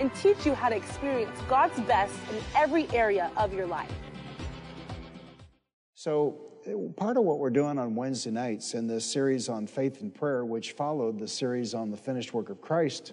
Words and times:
and 0.00 0.12
teach 0.14 0.44
you 0.44 0.54
how 0.54 0.68
to 0.68 0.76
experience 0.76 1.38
God's 1.48 1.78
best 1.80 2.14
in 2.30 2.38
every 2.56 2.88
area 2.90 3.30
of 3.36 3.52
your 3.52 3.66
life. 3.66 3.92
So, 5.94 6.40
part 6.96 7.16
of 7.16 7.24
what 7.24 7.38
we're 7.38 7.50
doing 7.50 7.78
on 7.78 7.94
Wednesday 7.94 8.30
nights 8.30 8.74
in 8.74 8.86
this 8.86 9.04
series 9.04 9.48
on 9.48 9.66
faith 9.66 10.00
and 10.00 10.14
prayer, 10.14 10.44
which 10.44 10.72
followed 10.72 11.18
the 11.18 11.28
series 11.28 11.74
on 11.74 11.90
the 11.90 11.96
finished 11.96 12.34
work 12.34 12.50
of 12.50 12.60
Christ, 12.60 13.12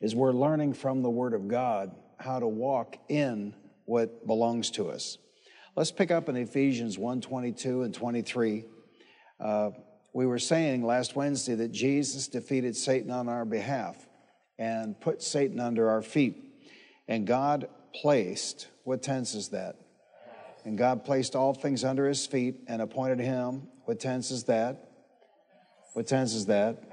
is 0.00 0.14
we're 0.14 0.32
learning 0.32 0.74
from 0.74 1.02
the 1.02 1.10
Word 1.10 1.34
of 1.34 1.48
God 1.48 1.94
how 2.18 2.38
to 2.38 2.46
walk 2.46 2.96
in 3.08 3.54
what 3.84 4.26
belongs 4.26 4.70
to 4.72 4.90
us. 4.90 5.18
Let's 5.76 5.90
pick 5.90 6.10
up 6.10 6.28
in 6.28 6.36
Ephesians 6.36 6.98
1 6.98 7.20
22 7.20 7.82
and 7.82 7.94
23. 7.94 8.64
Uh, 9.40 9.70
we 10.12 10.26
were 10.26 10.38
saying 10.38 10.84
last 10.84 11.16
Wednesday 11.16 11.54
that 11.54 11.72
Jesus 11.72 12.28
defeated 12.28 12.76
Satan 12.76 13.10
on 13.10 13.28
our 13.28 13.44
behalf 13.44 13.96
and 14.58 15.00
put 15.00 15.22
Satan 15.22 15.60
under 15.60 15.90
our 15.90 16.02
feet. 16.02 16.36
And 17.08 17.26
God 17.26 17.68
placed, 17.94 18.68
what 18.84 19.02
tense 19.02 19.34
is 19.34 19.48
that? 19.48 19.76
And 20.64 20.78
God 20.78 21.04
placed 21.04 21.34
all 21.34 21.54
things 21.54 21.84
under 21.84 22.06
his 22.06 22.26
feet 22.26 22.60
and 22.68 22.80
appointed 22.80 23.18
him, 23.18 23.68
what 23.84 23.98
tense 23.98 24.30
is 24.30 24.44
that? 24.44 24.88
What 25.94 26.06
tense 26.06 26.34
is 26.34 26.46
that? 26.46 26.88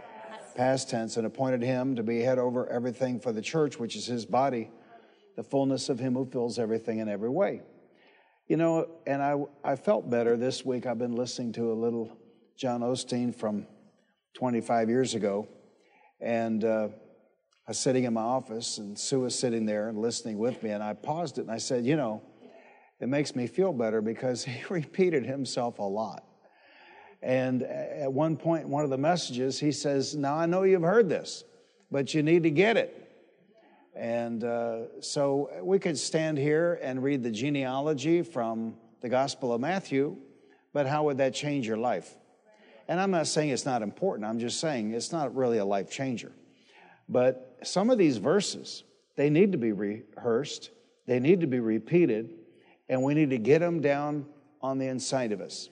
Past 0.55 0.89
tense, 0.89 1.15
and 1.15 1.25
appointed 1.25 1.61
him 1.61 1.95
to 1.95 2.03
be 2.03 2.19
head 2.19 2.39
over 2.39 2.67
everything 2.67 3.19
for 3.19 3.31
the 3.31 3.41
church, 3.41 3.79
which 3.79 3.95
is 3.95 4.05
his 4.05 4.25
body, 4.25 4.69
the 5.37 5.43
fullness 5.43 5.87
of 5.87 5.99
him 5.99 6.15
who 6.15 6.25
fills 6.25 6.59
everything 6.59 6.99
in 6.99 7.07
every 7.07 7.29
way. 7.29 7.61
You 8.47 8.57
know, 8.57 8.89
and 9.05 9.21
I, 9.21 9.35
I 9.63 9.75
felt 9.75 10.09
better 10.09 10.35
this 10.35 10.65
week. 10.65 10.85
I've 10.85 10.97
been 10.97 11.15
listening 11.15 11.53
to 11.53 11.71
a 11.71 11.75
little 11.75 12.17
John 12.57 12.81
Osteen 12.81 13.33
from 13.33 13.67
25 14.33 14.89
years 14.89 15.13
ago. 15.13 15.47
And 16.19 16.65
uh, 16.65 16.89
Was 17.69 17.77
sitting 17.77 18.05
in 18.05 18.13
my 18.13 18.21
office, 18.21 18.79
and 18.79 18.97
Sue 18.97 19.19
was 19.19 19.37
sitting 19.37 19.63
there 19.63 19.89
and 19.89 19.99
listening 19.99 20.39
with 20.39 20.63
me. 20.63 20.71
And 20.71 20.81
I 20.81 20.93
paused 20.93 21.37
it 21.37 21.41
and 21.41 21.51
I 21.51 21.59
said, 21.59 21.85
You 21.85 21.97
know, 21.97 22.23
it 22.99 23.07
makes 23.07 23.35
me 23.35 23.45
feel 23.45 23.73
better 23.73 24.01
because 24.01 24.43
he 24.43 24.59
repeated 24.71 25.23
himself 25.23 25.77
a 25.77 25.83
lot. 25.83 26.23
And 27.21 27.61
at 27.61 28.11
one 28.11 28.37
point, 28.37 28.67
one 28.67 28.83
of 28.83 28.89
the 28.89 28.97
messages, 28.97 29.59
he 29.59 29.71
says, 29.71 30.15
Now 30.15 30.35
I 30.35 30.47
know 30.47 30.63
you've 30.63 30.81
heard 30.81 31.09
this, 31.09 31.43
but 31.91 32.11
you 32.11 32.23
need 32.23 32.41
to 32.41 32.49
get 32.49 32.75
it. 32.75 33.07
And 33.95 34.43
uh, 34.43 35.01
so 35.01 35.51
we 35.61 35.77
could 35.77 35.99
stand 35.99 36.39
here 36.39 36.79
and 36.81 37.03
read 37.03 37.21
the 37.21 37.29
genealogy 37.29 38.23
from 38.23 38.77
the 39.01 39.09
Gospel 39.09 39.53
of 39.53 39.61
Matthew, 39.61 40.17
but 40.73 40.87
how 40.87 41.03
would 41.03 41.19
that 41.19 41.35
change 41.35 41.67
your 41.67 41.77
life? 41.77 42.15
And 42.87 42.99
I'm 42.99 43.11
not 43.11 43.27
saying 43.27 43.49
it's 43.49 43.67
not 43.67 43.83
important, 43.83 44.27
I'm 44.27 44.39
just 44.39 44.59
saying 44.59 44.91
it's 44.91 45.11
not 45.11 45.35
really 45.35 45.59
a 45.59 45.65
life 45.65 45.91
changer. 45.91 46.31
But 47.07 47.48
some 47.63 47.89
of 47.89 47.97
these 47.97 48.17
verses, 48.17 48.83
they 49.15 49.29
need 49.29 49.51
to 49.51 49.57
be 49.57 49.71
rehearsed, 49.71 50.71
they 51.07 51.19
need 51.19 51.41
to 51.41 51.47
be 51.47 51.59
repeated, 51.59 52.31
and 52.87 53.03
we 53.03 53.13
need 53.13 53.29
to 53.31 53.37
get 53.37 53.59
them 53.59 53.81
down 53.81 54.25
on 54.61 54.77
the 54.77 54.87
inside 54.87 55.31
of 55.31 55.41
us. 55.41 55.69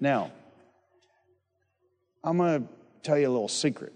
Now, 0.00 0.32
I'm 2.22 2.38
going 2.38 2.62
to 2.62 2.68
tell 3.02 3.18
you 3.18 3.28
a 3.28 3.30
little 3.30 3.48
secret. 3.48 3.92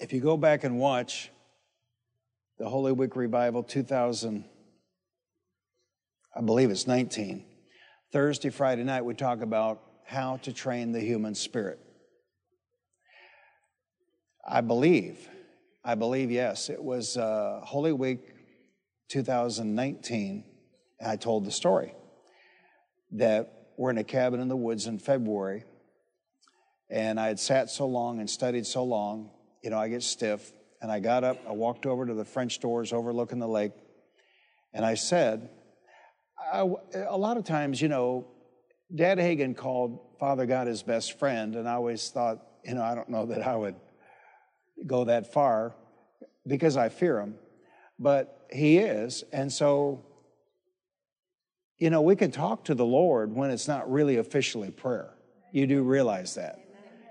If 0.00 0.12
you 0.12 0.20
go 0.20 0.36
back 0.36 0.64
and 0.64 0.78
watch 0.78 1.30
the 2.58 2.68
Holy 2.68 2.92
Week 2.92 3.16
Revival 3.16 3.62
2000, 3.62 4.44
I 6.36 6.40
believe 6.40 6.70
it's 6.70 6.86
19, 6.86 7.44
Thursday, 8.12 8.50
Friday 8.50 8.84
night, 8.84 9.04
we 9.04 9.14
talk 9.14 9.40
about 9.40 9.82
how 10.04 10.38
to 10.38 10.52
train 10.52 10.92
the 10.92 11.00
human 11.00 11.34
spirit. 11.34 11.78
I 14.46 14.60
believe, 14.60 15.28
I 15.88 15.94
believe, 15.94 16.30
yes, 16.30 16.68
it 16.68 16.84
was 16.84 17.16
uh, 17.16 17.62
Holy 17.64 17.94
Week 17.94 18.20
2019. 19.08 20.44
and 21.00 21.10
I 21.10 21.16
told 21.16 21.46
the 21.46 21.50
story 21.50 21.94
that 23.12 23.70
we're 23.78 23.88
in 23.88 23.96
a 23.96 24.04
cabin 24.04 24.38
in 24.38 24.48
the 24.48 24.56
woods 24.56 24.86
in 24.86 24.98
February, 24.98 25.64
and 26.90 27.18
I 27.18 27.28
had 27.28 27.40
sat 27.40 27.70
so 27.70 27.86
long 27.86 28.20
and 28.20 28.28
studied 28.28 28.66
so 28.66 28.84
long, 28.84 29.30
you 29.64 29.70
know, 29.70 29.78
I 29.78 29.88
get 29.88 30.02
stiff. 30.02 30.52
And 30.82 30.92
I 30.92 31.00
got 31.00 31.24
up, 31.24 31.38
I 31.48 31.52
walked 31.52 31.86
over 31.86 32.04
to 32.04 32.12
the 32.12 32.26
French 32.26 32.60
doors 32.60 32.92
overlooking 32.92 33.38
the 33.38 33.48
lake, 33.48 33.72
and 34.74 34.84
I 34.84 34.92
said, 34.92 35.48
I, 36.52 36.70
a 36.94 37.16
lot 37.16 37.38
of 37.38 37.44
times, 37.44 37.80
you 37.80 37.88
know, 37.88 38.26
Dad 38.94 39.16
Hagin 39.16 39.56
called 39.56 40.18
Father 40.20 40.44
God 40.44 40.66
his 40.66 40.82
best 40.82 41.18
friend, 41.18 41.56
and 41.56 41.66
I 41.66 41.72
always 41.72 42.10
thought, 42.10 42.44
you 42.62 42.74
know, 42.74 42.82
I 42.82 42.94
don't 42.94 43.08
know 43.08 43.24
that 43.24 43.40
I 43.40 43.56
would 43.56 43.76
go 44.86 45.04
that 45.04 45.32
far 45.32 45.74
because 46.46 46.76
I 46.76 46.88
fear 46.88 47.20
him, 47.20 47.34
but 47.98 48.46
he 48.50 48.78
is. 48.78 49.24
And 49.32 49.52
so, 49.52 50.04
you 51.78 51.90
know, 51.90 52.00
we 52.02 52.16
can 52.16 52.30
talk 52.30 52.64
to 52.64 52.74
the 52.74 52.84
Lord 52.84 53.34
when 53.34 53.50
it's 53.50 53.68
not 53.68 53.90
really 53.90 54.16
officially 54.16 54.70
prayer. 54.70 55.14
You 55.52 55.66
do 55.66 55.82
realize 55.82 56.34
that. 56.34 56.60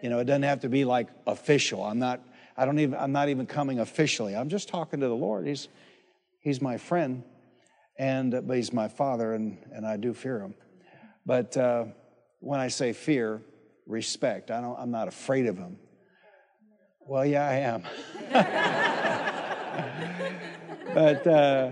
You 0.02 0.10
know, 0.10 0.20
it 0.20 0.26
doesn't 0.26 0.44
have 0.44 0.62
to 0.62 0.70
be 0.70 0.86
like 0.86 1.08
official. 1.26 1.84
I'm 1.84 2.00
not, 2.00 2.22
I 2.56 2.66
don't 2.66 2.80
even, 2.80 2.96
I'm 2.96 3.12
not 3.12 3.30
even 3.30 3.46
coming 3.46 3.80
officially. 3.80 4.36
I'm 4.36 4.50
just 4.50 4.70
talking 4.70 5.00
to 5.00 5.08
the 5.08 5.16
Lord. 5.16 5.48
He's, 5.48 5.68
he's 6.40 6.62
my 6.62 6.78
friend, 6.78 7.24
and, 7.98 8.32
but 8.48 8.58
he's 8.58 8.72
my 8.72 8.88
father, 8.88 9.34
and, 9.34 9.58
and 9.72 9.86
I 9.86 9.98
do 9.98 10.14
fear 10.14 10.40
him. 10.40 10.54
But 11.26 11.58
uh, 11.58 11.86
when 12.40 12.60
I 12.60 12.68
say 12.68 12.94
fear, 12.94 13.42
respect. 13.88 14.52
I 14.52 14.62
don't, 14.62 14.78
I'm 14.78 14.92
not 14.92 15.08
afraid 15.08 15.48
of 15.48 15.58
him. 15.58 15.78
Well, 17.08 17.26
yeah, 17.26 17.48
I 17.48 17.56
am. 17.56 17.84
but 20.94 21.26
uh, 21.26 21.72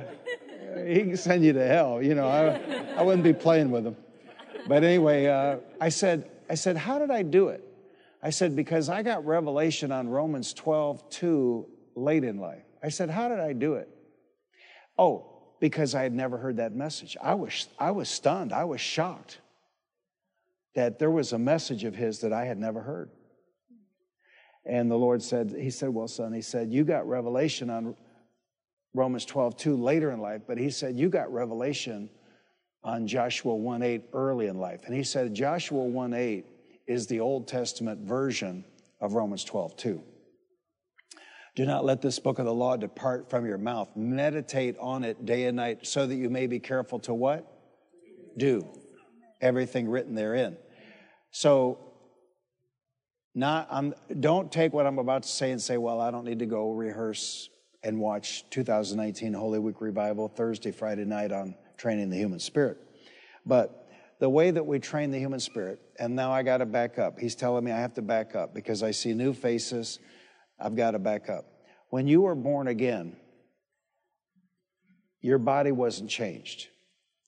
he 0.88 1.01
can 1.01 1.18
send 1.18 1.44
you 1.44 1.51
to 1.51 1.68
hell. 1.68 2.01
You 2.01 2.16
know, 2.16 2.28
I, 2.28 2.97
I 2.97 3.01
wouldn't 3.01 3.23
be 3.23 3.34
playing 3.34 3.69
with 3.69 3.85
him. 3.85 3.97
But 4.66 4.85
anyway, 4.85 5.25
uh, 5.25 5.57
I 5.81 5.90
said, 5.90 6.31
I 6.50 6.56
said, 6.56 6.78
how 6.78 7.00
did 7.00 7.12
I 7.12 7.22
do 7.22 7.50
it? 7.50 7.63
I 8.24 8.29
said, 8.29 8.56
because 8.56 8.88
I 8.88 9.03
got 9.03 9.25
revelation 9.25 9.91
on 9.91 10.07
Romans 10.07 10.53
12, 10.53 11.09
2 11.09 11.68
late 11.95 12.24
in 12.24 12.40
life. 12.40 12.63
I 12.81 12.88
said, 12.88 13.09
how 13.09 13.28
did 13.28 13.40
I 13.40 13.51
do 13.51 13.74
it? 13.74 13.90
Oh, 14.97 15.34
because 15.59 15.95
I 15.95 16.03
had 16.03 16.13
never 16.13 16.38
heard 16.38 16.57
that 16.57 16.74
message. 16.74 17.18
I 17.22 17.34
was, 17.34 17.68
I 17.78 17.91
was 17.91 18.07
stunned. 18.07 18.53
I 18.53 18.63
was 18.63 18.79
shocked 18.79 19.40
that 20.75 20.97
there 20.97 21.12
was 21.12 21.34
a 21.34 21.40
message 21.40 21.84
of 21.84 21.94
his 21.94 22.19
that 22.19 22.31
I 22.31 22.45
had 22.45 22.57
never 22.57 22.81
heard. 22.81 23.09
And 24.65 24.89
the 24.89 24.97
Lord 24.97 25.21
said, 25.21 25.53
He 25.57 25.69
said, 25.69 25.89
Well, 25.89 26.07
son, 26.07 26.33
he 26.33 26.41
said, 26.41 26.71
You 26.71 26.83
got 26.83 27.07
revelation 27.07 27.69
on 27.69 27.95
Romans 28.93 29.25
12, 29.25 29.57
2 29.57 29.75
later 29.75 30.11
in 30.11 30.19
life, 30.19 30.41
but 30.47 30.57
he 30.57 30.69
said, 30.69 30.97
You 30.97 31.09
got 31.09 31.31
revelation 31.31 32.09
on 32.83 33.07
Joshua 33.07 33.55
1 33.55 33.81
8 33.81 34.03
early 34.13 34.47
in 34.47 34.59
life. 34.59 34.81
And 34.85 34.95
he 34.95 35.03
said, 35.03 35.33
Joshua 35.33 35.83
1 35.83 36.13
8 36.13 36.45
is 36.87 37.07
the 37.07 37.19
Old 37.19 37.47
Testament 37.47 38.01
version 38.01 38.63
of 39.01 39.13
Romans 39.13 39.43
12, 39.43 39.75
2. 39.75 40.03
Do 41.55 41.65
not 41.65 41.85
let 41.85 42.01
this 42.01 42.19
book 42.19 42.37
of 42.37 42.45
the 42.45 42.53
law 42.53 42.75
depart 42.75 43.29
from 43.29 43.45
your 43.45 43.57
mouth. 43.57 43.89
Meditate 43.95 44.75
on 44.79 45.03
it 45.03 45.25
day 45.25 45.45
and 45.45 45.56
night 45.56 45.88
so 45.88 46.06
that 46.06 46.15
you 46.15 46.29
may 46.29 46.47
be 46.47 46.59
careful 46.59 47.00
to 47.00 47.13
what? 47.13 47.50
Do 48.38 48.68
everything 49.41 49.88
written 49.88 50.15
therein. 50.15 50.57
So, 51.31 51.84
not, 53.35 53.67
I'm, 53.69 53.93
don't 54.21 54.49
take 54.49 54.73
what 54.73 54.87
I'm 54.87 54.97
about 54.97 55.23
to 55.23 55.29
say 55.29 55.51
and 55.51 55.61
say, 55.61 55.77
well, 55.77 55.99
I 55.99 56.09
don't 56.09 56.23
need 56.23 56.39
to 56.39 56.45
go 56.45 56.71
rehearse 56.71 57.49
and 57.83 57.99
watch 57.99 58.49
2019 58.49 59.33
Holy 59.33 59.59
Week 59.59 59.81
Revival 59.81 60.29
Thursday, 60.29 60.71
Friday 60.71 61.03
night 61.03 61.33
on 61.33 61.53
training 61.77 62.09
the 62.09 62.15
human 62.15 62.39
spirit. 62.39 62.77
But 63.45 63.87
the 64.19 64.29
way 64.29 64.49
that 64.51 64.65
we 64.65 64.79
train 64.79 65.11
the 65.11 65.19
human 65.19 65.41
spirit, 65.41 65.79
and 65.99 66.15
now 66.15 66.31
I 66.31 66.43
got 66.43 66.57
to 66.57 66.65
back 66.65 66.97
up. 66.97 67.19
He's 67.19 67.35
telling 67.35 67.65
me 67.65 67.71
I 67.71 67.79
have 67.79 67.93
to 67.95 68.01
back 68.01 68.35
up 68.35 68.55
because 68.55 68.81
I 68.81 68.91
see 68.91 69.13
new 69.13 69.33
faces. 69.33 69.99
I've 70.59 70.75
got 70.75 70.91
to 70.91 70.99
back 70.99 71.29
up. 71.29 71.45
When 71.89 72.07
you 72.07 72.21
were 72.21 72.35
born 72.35 72.69
again, 72.69 73.17
your 75.21 75.37
body 75.37 75.73
wasn't 75.73 76.09
changed. 76.09 76.67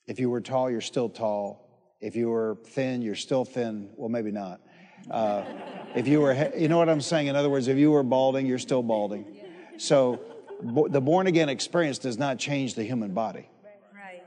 If 0.07 0.19
you 0.19 0.29
were 0.29 0.39
tall, 0.39 0.71
you're 0.71 0.81
still 0.81 1.09
tall. 1.09 1.97
If 1.99 2.15
you 2.15 2.29
were 2.29 2.57
thin, 2.67 3.01
you're 3.01 3.15
still 3.15 3.43
thin. 3.43 3.89
Well, 3.97 4.09
maybe 4.09 4.31
not. 4.31 4.61
Uh, 5.09 5.43
if 5.95 6.07
you 6.07 6.21
were, 6.21 6.51
you 6.55 6.67
know 6.67 6.77
what 6.77 6.89
I'm 6.89 7.01
saying? 7.01 7.27
In 7.27 7.35
other 7.35 7.49
words, 7.49 7.67
if 7.67 7.77
you 7.77 7.91
were 7.91 8.03
balding, 8.03 8.45
you're 8.45 8.59
still 8.59 8.83
balding. 8.83 9.25
So 9.77 10.19
Bo- 10.61 10.87
the 10.87 11.01
born 11.01 11.27
again 11.27 11.49
experience 11.49 11.99
does 11.99 12.17
not 12.17 12.39
change 12.39 12.75
the 12.75 12.83
human 12.83 13.13
body. 13.13 13.49
Right. 13.93 14.23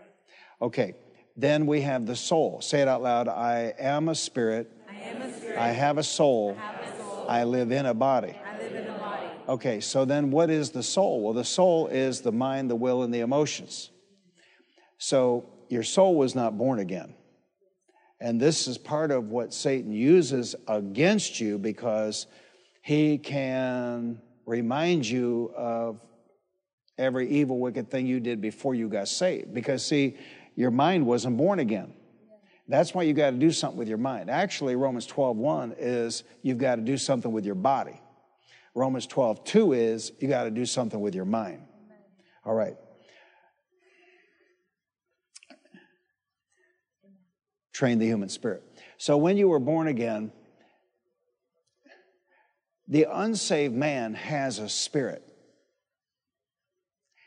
Okay, 0.63 0.95
then 1.37 1.67
we 1.67 1.81
have 1.83 2.07
the 2.07 2.17
soul. 2.17 2.61
Say 2.61 2.81
it 2.81 2.89
out 2.89 3.03
loud 3.03 3.29
I 3.29 3.75
am 3.79 4.09
a 4.09 4.15
spirit. 4.15 4.71
I 4.89 4.95
am 4.95 5.23
a 5.23 5.37
spirit. 5.37 5.59
I 5.59 5.69
have 5.69 5.99
a 5.99 6.03
soul. 6.03 6.57
I, 6.59 6.63
have 6.63 6.83
a 6.83 6.99
soul. 6.99 7.27
I 7.29 7.45
live 7.45 7.73
in 7.73 7.87
a 7.87 7.95
body. 7.95 8.37
I 8.45 8.59
live 8.59 8.75
in 8.75 8.87
a 8.87 8.99
body. 8.99 9.27
Okay, 9.49 9.81
so 9.81 10.05
then 10.05 10.31
what 10.31 10.51
is 10.51 10.71
the 10.71 10.83
soul? 10.83 11.23
Well, 11.23 11.35
the 11.35 11.45
soul 11.45 11.89
is 11.89 12.21
the 12.21 12.33
mind, 12.33 12.71
the 12.71 12.77
will, 12.77 13.03
and 13.03 13.13
the 13.13 13.21
emotions. 13.21 13.91
So 14.99 15.49
your 15.69 15.83
soul 15.83 16.15
was 16.15 16.35
not 16.35 16.57
born 16.57 16.79
again. 16.79 17.15
And 18.21 18.41
this 18.41 18.69
is 18.69 18.77
part 18.77 19.11
of 19.11 19.31
what 19.31 19.55
Satan 19.55 19.93
uses 19.93 20.55
against 20.69 21.41
you 21.41 21.59
because 21.59 22.27
he 22.83 23.17
can 23.19 24.21
remind 24.45 25.09
you 25.09 25.53
of 25.57 26.01
every 26.99 27.29
evil, 27.31 27.59
wicked 27.59 27.91
thing 27.91 28.07
you 28.07 28.21
did 28.21 28.41
before 28.41 28.75
you 28.75 28.89
got 28.89 29.09
saved. 29.09 29.55
Because, 29.55 29.85
see, 29.85 30.19
your 30.55 30.71
mind 30.71 31.07
wasn't 31.07 31.37
born 31.39 31.59
again. 31.59 31.95
That's 32.69 32.95
why 32.95 33.03
you 33.03 33.15
got 33.15 33.31
to 33.31 33.37
do 33.37 33.51
something 33.51 33.79
with 33.79 33.89
your 33.89 33.99
mind. 33.99 34.31
Actually, 34.31 34.77
Romans 34.77 35.07
12 35.07 35.37
1 35.37 35.75
is 35.79 36.23
you've 36.43 36.59
got 36.59 36.77
to 36.77 36.83
do 36.83 36.97
something 36.97 37.33
with 37.33 37.45
your 37.45 37.57
body. 37.57 38.01
Romans 38.75 39.07
12 39.07 39.45
2 39.45 39.73
is 39.73 40.13
you 40.21 40.29
got 40.29 40.45
to 40.45 40.51
do 40.51 40.65
something 40.65 41.01
with 41.01 41.15
your 41.15 41.25
mind. 41.25 41.63
All 42.45 42.55
right. 42.55 42.77
Train 47.81 47.99
the 47.99 48.05
human 48.05 48.29
spirit. 48.29 48.63
So 48.99 49.17
when 49.17 49.39
you 49.39 49.49
were 49.49 49.59
born 49.59 49.89
again, 49.89 50.33
the 52.87 53.07
unsaved 53.11 53.73
man 53.73 54.13
has 54.13 54.59
a 54.59 54.69
spirit. 54.69 55.27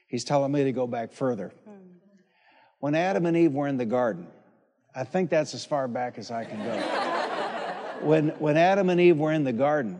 He's 0.05 0.23
telling 0.23 0.51
me 0.51 0.65
to 0.65 0.71
go 0.71 0.85
back 0.85 1.11
further. 1.11 1.51
When 2.77 2.94
Adam 2.94 3.25
and 3.25 3.35
Eve 3.35 3.51
were 3.51 3.67
in 3.67 3.77
the 3.77 3.85
garden, 3.88 4.27
I 4.94 5.05
think 5.05 5.31
that's 5.31 5.55
as 5.55 5.65
far 5.65 5.88
back 5.88 6.19
as 6.19 6.29
I 6.29 6.45
can 6.45 6.63
go. 6.63 8.05
when, 8.05 8.29
when 8.38 8.55
Adam 8.55 8.91
and 8.91 9.01
Eve 9.01 9.17
were 9.17 9.33
in 9.33 9.44
the 9.44 9.53
garden, 9.53 10.00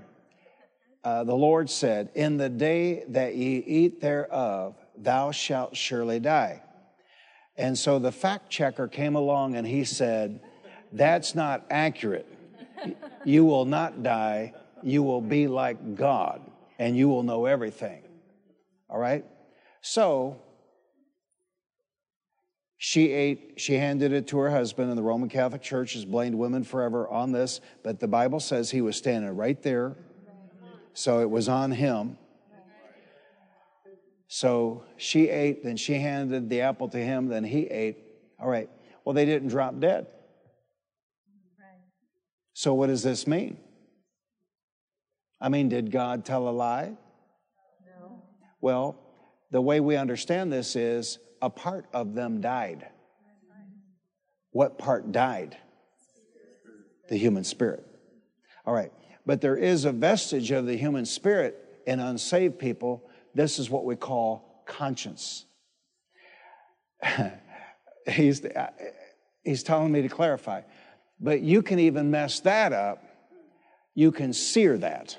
uh, 1.03 1.23
the 1.23 1.33
Lord 1.33 1.67
said, 1.67 2.11
In 2.13 2.38
the 2.38 2.50
day 2.50 3.05
that 3.07 3.33
ye 3.33 3.57
eat 3.57 4.01
thereof, 4.01 4.75
thou 4.95 5.31
shalt 5.31 5.75
surely 5.75 6.19
die. 6.19 6.61
And 7.55 7.77
so 7.77 8.00
the 8.00 8.11
fact 8.11 8.50
checker 8.50 8.88
came 8.88 9.15
along 9.15 9.55
and 9.55 9.65
he 9.65 9.83
said, 9.83 10.39
That's 10.91 11.35
not 11.35 11.65
accurate. 11.69 12.27
You 13.25 13.45
will 13.45 13.65
not 13.65 14.03
die. 14.03 14.53
You 14.81 15.03
will 15.03 15.21
be 15.21 15.47
like 15.47 15.95
God 15.95 16.41
and 16.79 16.97
you 16.97 17.07
will 17.07 17.23
know 17.23 17.45
everything. 17.45 18.01
All 18.89 19.00
right? 19.00 19.25
So 19.81 20.41
she 22.77 23.13
ate, 23.13 23.53
she 23.55 23.75
handed 23.75 24.11
it 24.11 24.27
to 24.27 24.38
her 24.39 24.50
husband, 24.50 24.89
and 24.89 24.97
the 24.97 25.03
Roman 25.03 25.29
Catholic 25.29 25.61
Church 25.61 25.94
has 25.94 26.03
blamed 26.03 26.35
women 26.35 26.65
forever 26.65 27.07
on 27.07 27.31
this, 27.31 27.61
but 27.81 28.01
the 28.01 28.09
Bible 28.09 28.41
says 28.41 28.71
he 28.71 28.81
was 28.81 28.97
standing 28.97 29.33
right 29.38 29.61
there. 29.63 29.95
So 30.94 31.21
it 31.21 31.29
was 31.29 31.47
on 31.47 31.71
him. 31.71 32.17
So 34.35 34.83
she 34.97 35.30
ate, 35.30 35.63
then 35.63 35.77
she 35.77 35.94
handed 35.94 36.50
the 36.50 36.62
apple 36.62 36.89
to 36.89 36.97
him, 36.97 37.27
then 37.27 37.44
he 37.44 37.68
ate. 37.68 38.00
All 38.39 38.50
right. 38.50 38.68
Well, 39.06 39.13
they 39.13 39.25
didn't 39.25 39.50
drop 39.50 39.80
dead. 39.80 40.07
So 42.53 42.74
what 42.74 42.88
does 42.88 43.03
this 43.03 43.27
mean? 43.27 43.57
I 45.39 45.50
mean, 45.50 45.69
did 45.69 45.91
God 45.91 46.25
tell 46.25 46.50
a 46.50 46.50
lie? 46.50 46.97
No. 47.85 48.24
Well, 48.59 48.97
the 49.51 49.62
way 49.62 49.80
we 49.80 49.97
understand 49.97 50.51
this 50.51 50.75
is 50.75 51.19
a 51.39 51.51
part 51.51 51.86
of 51.94 52.15
them 52.15 52.41
died. 52.41 52.88
What 54.50 54.79
part 54.79 55.12
died? 55.12 55.56
The 57.07 57.18
human 57.18 57.44
spirit. 57.44 57.86
All 58.65 58.74
right. 58.74 58.91
But 59.27 59.41
there 59.41 59.57
is 59.57 59.86
a 59.86 59.91
vestige 59.91 60.50
of 60.50 60.65
the 60.65 60.75
human 60.75 61.06
spirit 61.06 61.83
in 61.86 62.00
unsaved 62.00 62.57
people. 62.57 63.07
This 63.33 63.59
is 63.59 63.69
what 63.69 63.85
we 63.85 63.95
call 63.95 64.63
conscience. 64.65 65.45
he's, 68.09 68.41
he's 69.44 69.63
telling 69.63 69.91
me 69.91 70.01
to 70.01 70.09
clarify. 70.09 70.62
But 71.19 71.41
you 71.41 71.62
can 71.62 71.80
even 71.80 72.12
mess 72.12 72.39
that 72.41 72.74
up. 72.74 73.03
You 73.95 74.12
can 74.12 74.33
sear 74.33 74.77
that. 74.80 75.18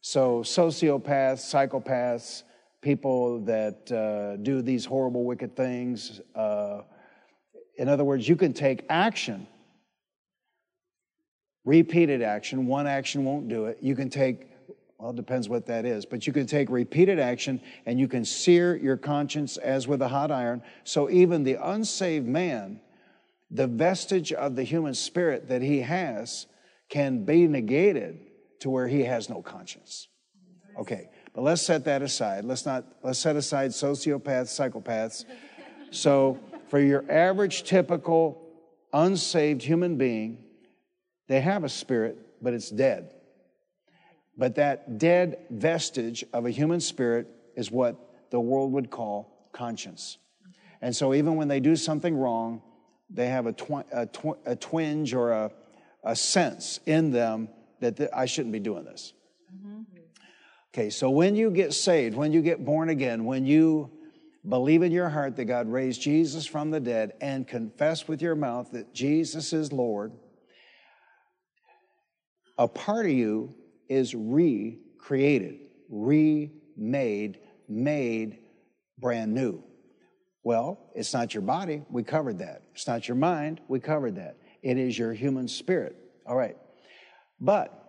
So, 0.00 0.40
sociopaths, 0.40 1.40
psychopaths, 1.40 2.42
people 2.80 3.40
that 3.40 3.90
uh, 3.92 4.36
do 4.36 4.62
these 4.62 4.84
horrible, 4.84 5.24
wicked 5.24 5.56
things. 5.56 6.20
Uh, 6.34 6.82
in 7.76 7.88
other 7.88 8.04
words, 8.04 8.28
you 8.28 8.36
can 8.36 8.52
take 8.52 8.84
action, 8.88 9.46
repeated 11.64 12.22
action. 12.22 12.66
One 12.66 12.86
action 12.86 13.24
won't 13.24 13.48
do 13.48 13.66
it. 13.66 13.78
You 13.80 13.94
can 13.94 14.08
take, 14.08 14.50
well, 14.98 15.10
it 15.10 15.16
depends 15.16 15.48
what 15.48 15.66
that 15.66 15.84
is, 15.84 16.04
but 16.04 16.26
you 16.26 16.32
can 16.32 16.46
take 16.46 16.68
repeated 16.70 17.20
action 17.20 17.60
and 17.86 18.00
you 18.00 18.08
can 18.08 18.24
sear 18.24 18.76
your 18.76 18.96
conscience 18.96 19.56
as 19.56 19.86
with 19.86 20.02
a 20.02 20.08
hot 20.08 20.32
iron. 20.32 20.60
So 20.82 21.08
even 21.08 21.44
the 21.44 21.54
unsaved 21.54 22.26
man, 22.26 22.80
the 23.50 23.68
vestige 23.68 24.32
of 24.32 24.56
the 24.56 24.64
human 24.64 24.94
spirit 24.94 25.48
that 25.48 25.62
he 25.62 25.80
has 25.80 26.46
can 26.90 27.24
be 27.24 27.46
negated 27.46 28.18
to 28.60 28.70
where 28.70 28.88
he 28.88 29.04
has 29.04 29.28
no 29.28 29.40
conscience. 29.40 30.08
Okay. 30.76 31.08
But 31.32 31.42
let's 31.42 31.62
set 31.62 31.84
that 31.84 32.02
aside. 32.02 32.44
Let's 32.44 32.66
not, 32.66 32.84
let's 33.04 33.20
set 33.20 33.36
aside 33.36 33.70
sociopaths, 33.70 34.48
psychopaths. 34.48 35.24
So, 35.92 36.40
for 36.68 36.80
your 36.80 37.10
average, 37.10 37.62
typical, 37.62 38.42
unsaved 38.92 39.62
human 39.62 39.96
being, 39.96 40.44
they 41.28 41.40
have 41.40 41.62
a 41.62 41.68
spirit, 41.68 42.18
but 42.42 42.54
it's 42.54 42.68
dead. 42.68 43.12
But 44.38 44.54
that 44.54 44.98
dead 44.98 45.38
vestige 45.50 46.24
of 46.32 46.46
a 46.46 46.50
human 46.50 46.80
spirit 46.80 47.26
is 47.56 47.72
what 47.72 47.96
the 48.30 48.38
world 48.38 48.72
would 48.72 48.88
call 48.88 49.50
conscience. 49.52 50.16
And 50.80 50.94
so, 50.94 51.12
even 51.12 51.34
when 51.34 51.48
they 51.48 51.58
do 51.58 51.74
something 51.74 52.16
wrong, 52.16 52.62
they 53.10 53.26
have 53.26 53.46
a, 53.46 53.54
a, 53.92 54.06
tw- 54.06 54.38
a 54.46 54.54
twinge 54.54 55.12
or 55.12 55.32
a, 55.32 55.50
a 56.04 56.14
sense 56.14 56.78
in 56.86 57.10
them 57.10 57.48
that 57.80 57.96
th- 57.96 58.10
I 58.14 58.26
shouldn't 58.26 58.52
be 58.52 58.60
doing 58.60 58.84
this. 58.84 59.12
Mm-hmm. 59.52 59.82
Okay, 60.72 60.90
so 60.90 61.10
when 61.10 61.34
you 61.34 61.50
get 61.50 61.72
saved, 61.74 62.16
when 62.16 62.32
you 62.32 62.40
get 62.40 62.64
born 62.64 62.90
again, 62.90 63.24
when 63.24 63.44
you 63.44 63.90
believe 64.48 64.82
in 64.82 64.92
your 64.92 65.08
heart 65.08 65.34
that 65.36 65.46
God 65.46 65.68
raised 65.68 66.00
Jesus 66.00 66.46
from 66.46 66.70
the 66.70 66.78
dead 66.78 67.14
and 67.20 67.46
confess 67.46 68.06
with 68.06 68.22
your 68.22 68.36
mouth 68.36 68.70
that 68.72 68.94
Jesus 68.94 69.52
is 69.52 69.72
Lord, 69.72 70.12
a 72.56 72.68
part 72.68 73.06
of 73.06 73.12
you 73.12 73.54
is 73.88 74.14
recreated, 74.14 75.58
remade, 75.88 77.38
made 77.68 78.38
brand 78.98 79.34
new. 79.34 79.62
Well, 80.42 80.78
it's 80.94 81.12
not 81.12 81.34
your 81.34 81.42
body. 81.42 81.82
We 81.90 82.02
covered 82.02 82.38
that. 82.38 82.62
It's 82.74 82.86
not 82.86 83.08
your 83.08 83.16
mind. 83.16 83.60
We 83.68 83.80
covered 83.80 84.16
that. 84.16 84.38
It 84.62 84.78
is 84.78 84.98
your 84.98 85.12
human 85.12 85.48
spirit. 85.48 85.96
All 86.26 86.36
right. 86.36 86.56
But 87.40 87.86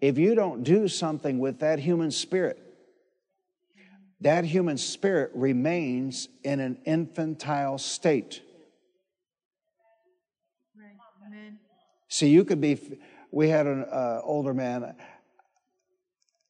if 0.00 0.18
you 0.18 0.34
don't 0.34 0.62
do 0.62 0.86
something 0.88 1.38
with 1.38 1.60
that 1.60 1.78
human 1.78 2.10
spirit, 2.10 2.58
that 4.20 4.44
human 4.44 4.78
spirit 4.78 5.30
remains 5.34 6.28
in 6.42 6.60
an 6.60 6.78
infantile 6.84 7.78
state. 7.78 8.42
Right. 10.76 11.52
See, 12.08 12.28
you 12.28 12.44
could 12.44 12.60
be, 12.60 12.78
we 13.34 13.48
had 13.48 13.66
an 13.66 13.84
uh, 13.90 14.20
older 14.22 14.54
man, 14.54 14.94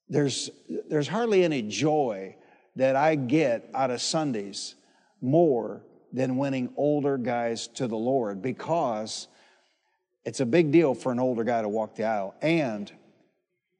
there's, 0.09 0.51
there's 0.89 1.09
hardly 1.09 1.43
any 1.43 1.63
joy 1.63 2.37
that 2.77 2.95
I 2.95 3.15
get 3.15 3.71
out 3.75 3.91
of 3.91 4.03
Sundays 4.03 4.75
more 5.23 5.83
than 6.13 6.37
winning 6.37 6.73
older 6.77 7.17
guys 7.17 7.69
to 7.69 7.89
the 7.89 7.97
Lord 7.97 8.43
because 8.43 9.29
it's 10.27 10.41
a 10.41 10.47
big 10.47 10.73
deal 10.73 10.95
for 10.95 11.11
an 11.11 11.19
older 11.19 11.43
guy 11.43 11.63
to 11.63 11.69
walk 11.69 11.97
the 11.97 12.05
aisle 12.05 12.35
and 12.43 12.93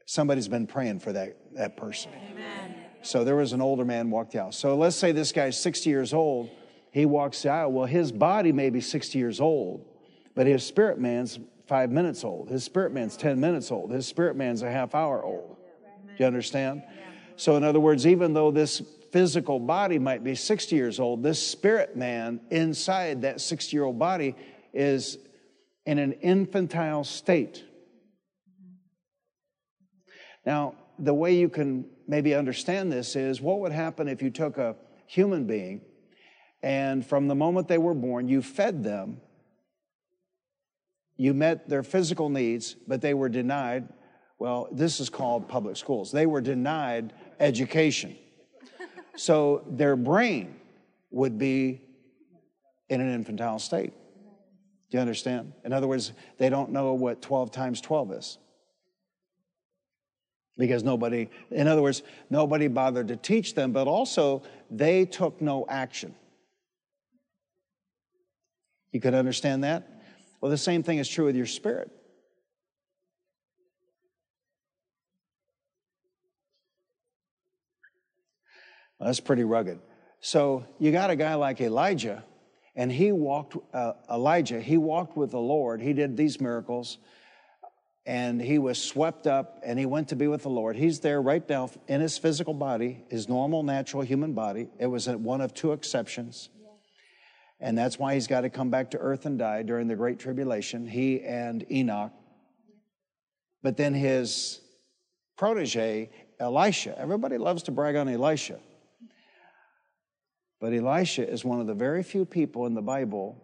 somebody's 0.07 0.49
been 0.49 0.67
praying 0.67 1.01
for 1.01 1.13
that, 1.13 1.37
that 1.55 1.77
person. 1.77 2.11
Amen. 2.33 2.75
So 3.03 3.23
there 3.23 3.37
was 3.37 3.53
an 3.53 3.61
older 3.61 3.85
man 3.85 4.11
walked 4.11 4.33
the 4.33 4.41
aisle. 4.41 4.53
So 4.53 4.77
let's 4.77 4.97
say 4.97 5.13
this 5.13 5.31
guy's 5.31 5.61
60 5.61 5.91
years 5.91 6.15
old. 6.15 6.49
He 6.91 7.05
walks 7.05 7.43
the 7.43 7.51
aisle. 7.51 7.71
Well, 7.71 7.87
his 7.87 8.13
body 8.13 8.51
may 8.51 8.71
be 8.71 8.81
60 8.81 9.19
years 9.19 9.43
old, 9.43 9.85
but 10.35 10.47
his 10.47 10.65
spirit 10.65 10.99
man's 10.99 11.39
five 11.67 11.91
minutes 11.91 12.25
old. 12.25 12.49
His 12.49 12.65
spirit 12.65 12.93
man's 12.93 13.17
10 13.17 13.41
minutes 13.41 13.71
old. 13.71 13.91
His 13.91 14.07
spirit 14.07 14.37
man's 14.37 14.63
a 14.63 14.71
half 14.71 14.95
hour 14.95 15.23
old. 15.25 15.57
Do 16.07 16.15
you 16.19 16.27
understand? 16.27 16.83
So, 17.37 17.57
in 17.57 17.65
other 17.65 17.81
words, 17.81 18.07
even 18.07 18.33
though 18.35 18.51
this 18.51 18.83
physical 19.11 19.59
body 19.59 19.99
might 19.99 20.23
be 20.23 20.35
60 20.35 20.77
years 20.77 21.01
old, 21.01 21.23
this 21.23 21.45
spirit 21.45 21.97
man 21.97 22.41
inside 22.51 23.23
that 23.23 23.41
60 23.41 23.77
year 23.77 23.85
old 23.85 23.99
body 23.99 24.37
is 24.73 25.19
in 25.87 25.99
an 25.99 26.13
infantile 26.15 27.05
state. 27.05 27.65
Now, 30.47 30.75
the 30.99 31.15
way 31.15 31.35
you 31.35 31.49
can 31.49 31.87
maybe 32.07 32.35
understand 32.35 32.93
this 32.93 33.17
is 33.17 33.41
what 33.41 33.61
would 33.61 33.73
happen 33.73 34.09
if 34.09 34.23
you 34.23 34.31
took 34.31 34.59
a 34.59 34.77
human 35.07 35.47
being 35.47 35.81
and 36.65 37.05
from 37.05 37.29
the 37.29 37.35
moment 37.35 37.69
they 37.69 37.77
were 37.77 37.93
born, 37.93 38.27
you 38.27 38.41
fed 38.41 38.83
them, 38.83 39.21
you 41.17 41.35
met 41.35 41.69
their 41.69 41.83
physical 41.83 42.29
needs, 42.29 42.75
but 42.87 43.01
they 43.01 43.15
were 43.15 43.29
denied. 43.29 43.89
Well, 44.39 44.69
this 44.73 45.01
is 45.01 45.09
called 45.09 45.49
public 45.49 45.77
schools. 45.77 46.11
They 46.11 46.27
were 46.27 46.41
denied 46.41 47.13
education. 47.41 48.17
So 49.17 49.63
their 49.71 49.95
brain 49.95 50.57
would 51.13 51.39
be 51.39 51.81
in 52.89 53.01
an 53.01 53.15
infantile 53.15 53.61
state. 53.61 53.93
Do 54.91 54.97
you 54.97 55.01
understand? 55.01 55.53
In 55.65 55.73
other 55.73 55.87
words, 55.87 56.11
they 56.37 56.49
don't 56.49 56.73
know 56.73 56.95
what 56.95 57.23
12 57.23 57.53
times 57.53 57.81
12 57.81 58.13
is. 58.13 58.39
Because 60.59 60.83
nobody, 60.83 61.31
in 61.53 61.69
other 61.69 61.81
words, 61.81 62.03
nobody 62.29 62.67
bothered 62.67 63.07
to 63.07 63.17
teach 63.17 63.55
them, 63.55 63.71
but 63.71 63.87
also 63.87 64.43
they 64.69 65.05
took 65.05 65.41
no 65.41 65.65
action. 65.69 66.13
You 68.91 69.01
could 69.01 69.15
understand 69.15 69.63
that? 69.63 69.94
Well, 70.45 70.51
the 70.51 70.59
same 70.59 70.83
thing 70.83 70.99
is 70.99 71.09
true 71.09 71.25
with 71.25 71.37
your 71.37 71.47
spirit. 71.47 71.91
Well, 78.99 79.07
that's 79.07 79.21
pretty 79.21 79.45
rugged. 79.45 79.79
So 80.21 80.67
you 80.79 80.93
got 80.93 81.09
a 81.09 81.17
guy 81.17 81.37
like 81.37 81.63
Elijah, 81.63 82.25
and 82.77 82.93
he 82.93 83.11
walked, 83.11 83.57
uh, 83.73 83.95
Elijah, 84.13 84.61
he 84.61 84.77
walked 84.77 85.17
with 85.17 85.31
the 85.31 85.41
Lord. 85.41 85.81
He 85.81 85.95
did 85.95 86.15
these 86.15 86.39
miracles, 86.39 86.99
and 88.05 88.39
he 88.39 88.59
was 88.59 88.77
swept 88.77 89.27
up, 89.27 89.63
and 89.65 89.79
he 89.79 89.87
went 89.87 90.09
to 90.09 90.15
be 90.15 90.27
with 90.27 90.43
the 90.43 90.51
Lord. 90.51 90.77
He's 90.77 91.01
there 91.01 91.23
right 91.23 91.49
now 91.49 91.71
in 91.89 92.03
his 92.03 92.19
physical 92.19 92.53
body, 92.53 93.03
his 93.09 93.31
normal, 93.31 93.63
natural 93.63 94.03
human 94.03 94.35
body. 94.35 94.69
It 94.79 94.89
was 94.89 95.09
one 95.09 95.41
of 95.41 95.55
two 95.55 95.73
exceptions. 95.73 96.51
And 97.65 97.79
that's 97.79 97.99
why 97.99 98.13
he's 98.13 98.27
got 98.27 98.43
to 98.43 98.51
come 98.51 98.69
back 98.69 98.91
to 98.91 98.99
earth 98.99 99.25
and 99.25 99.39
die 99.39 99.63
during 99.63 99.89
the 99.89 99.97
Great 99.97 100.19
Tribulation, 100.19 100.87
he 100.87 101.23
and 101.23 101.65
Enoch. 101.73 102.13
But 103.63 103.79
then 103.79 103.95
his 103.95 104.61
protege, 105.39 106.11
Elisha, 106.39 106.95
everybody 106.99 107.39
loves 107.39 107.63
to 107.63 107.71
brag 107.71 107.97
on 107.97 108.07
Elisha. 108.07 108.61
But 110.61 110.75
Elisha 110.75 111.27
is 111.27 111.43
one 111.43 111.59
of 111.59 111.67
the 111.67 111.73
very 111.73 112.03
few 112.03 112.27
people 112.27 112.67
in 112.67 112.75
the 112.75 112.83
Bible 112.83 113.43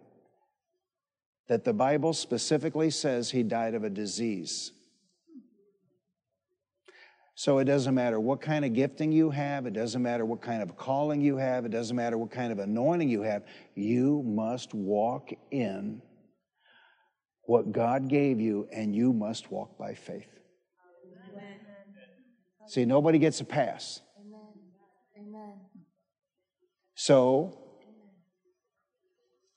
that 1.47 1.63
the 1.63 1.73
Bible 1.73 2.13
specifically 2.13 2.91
says 2.91 3.31
he 3.31 3.41
died 3.41 3.73
of 3.73 3.83
a 3.83 3.89
disease. 3.89 4.71
So 7.41 7.57
it 7.57 7.65
doesn't 7.65 7.95
matter 7.95 8.19
what 8.19 8.39
kind 8.39 8.63
of 8.63 8.73
gifting 8.73 9.11
you 9.11 9.31
have, 9.31 9.65
it 9.65 9.73
doesn't 9.73 10.03
matter 10.03 10.25
what 10.25 10.43
kind 10.43 10.61
of 10.61 10.77
calling 10.77 11.21
you 11.21 11.37
have, 11.37 11.65
it 11.65 11.71
doesn't 11.71 11.95
matter 11.95 12.15
what 12.15 12.29
kind 12.29 12.51
of 12.51 12.59
anointing 12.59 13.09
you 13.09 13.23
have, 13.23 13.41
you 13.73 14.21
must 14.23 14.75
walk 14.75 15.31
in 15.49 16.03
what 17.45 17.71
God 17.71 18.09
gave 18.09 18.39
you 18.39 18.67
and 18.71 18.95
you 18.95 19.11
must 19.11 19.51
walk 19.51 19.75
by 19.75 19.95
faith. 19.95 20.27
Amen. 21.31 21.59
See, 22.67 22.85
nobody 22.85 23.17
gets 23.17 23.41
a 23.41 23.45
pass. 23.45 24.01
Amen. 24.19 25.35
Amen. 25.35 25.53
So, 26.93 27.57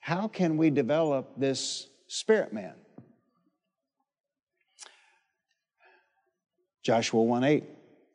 how 0.00 0.26
can 0.26 0.57
we 0.57 0.71
develop 0.71 1.35
this 1.37 1.88
spirit 2.09 2.50
man? 2.50 2.76
Joshua 6.83 7.23
1 7.23 7.45
8, 7.45 7.64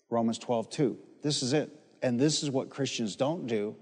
Romans 0.10 0.38
12 0.38 0.70
2. 0.70 0.98
This 1.22 1.44
is 1.44 1.54
it. 1.54 1.72
And 2.02 2.20
this 2.20 2.44
is 2.44 2.50
what 2.50 2.70
Christians 2.70 3.16
don't 3.16 3.48
do. 3.48 3.76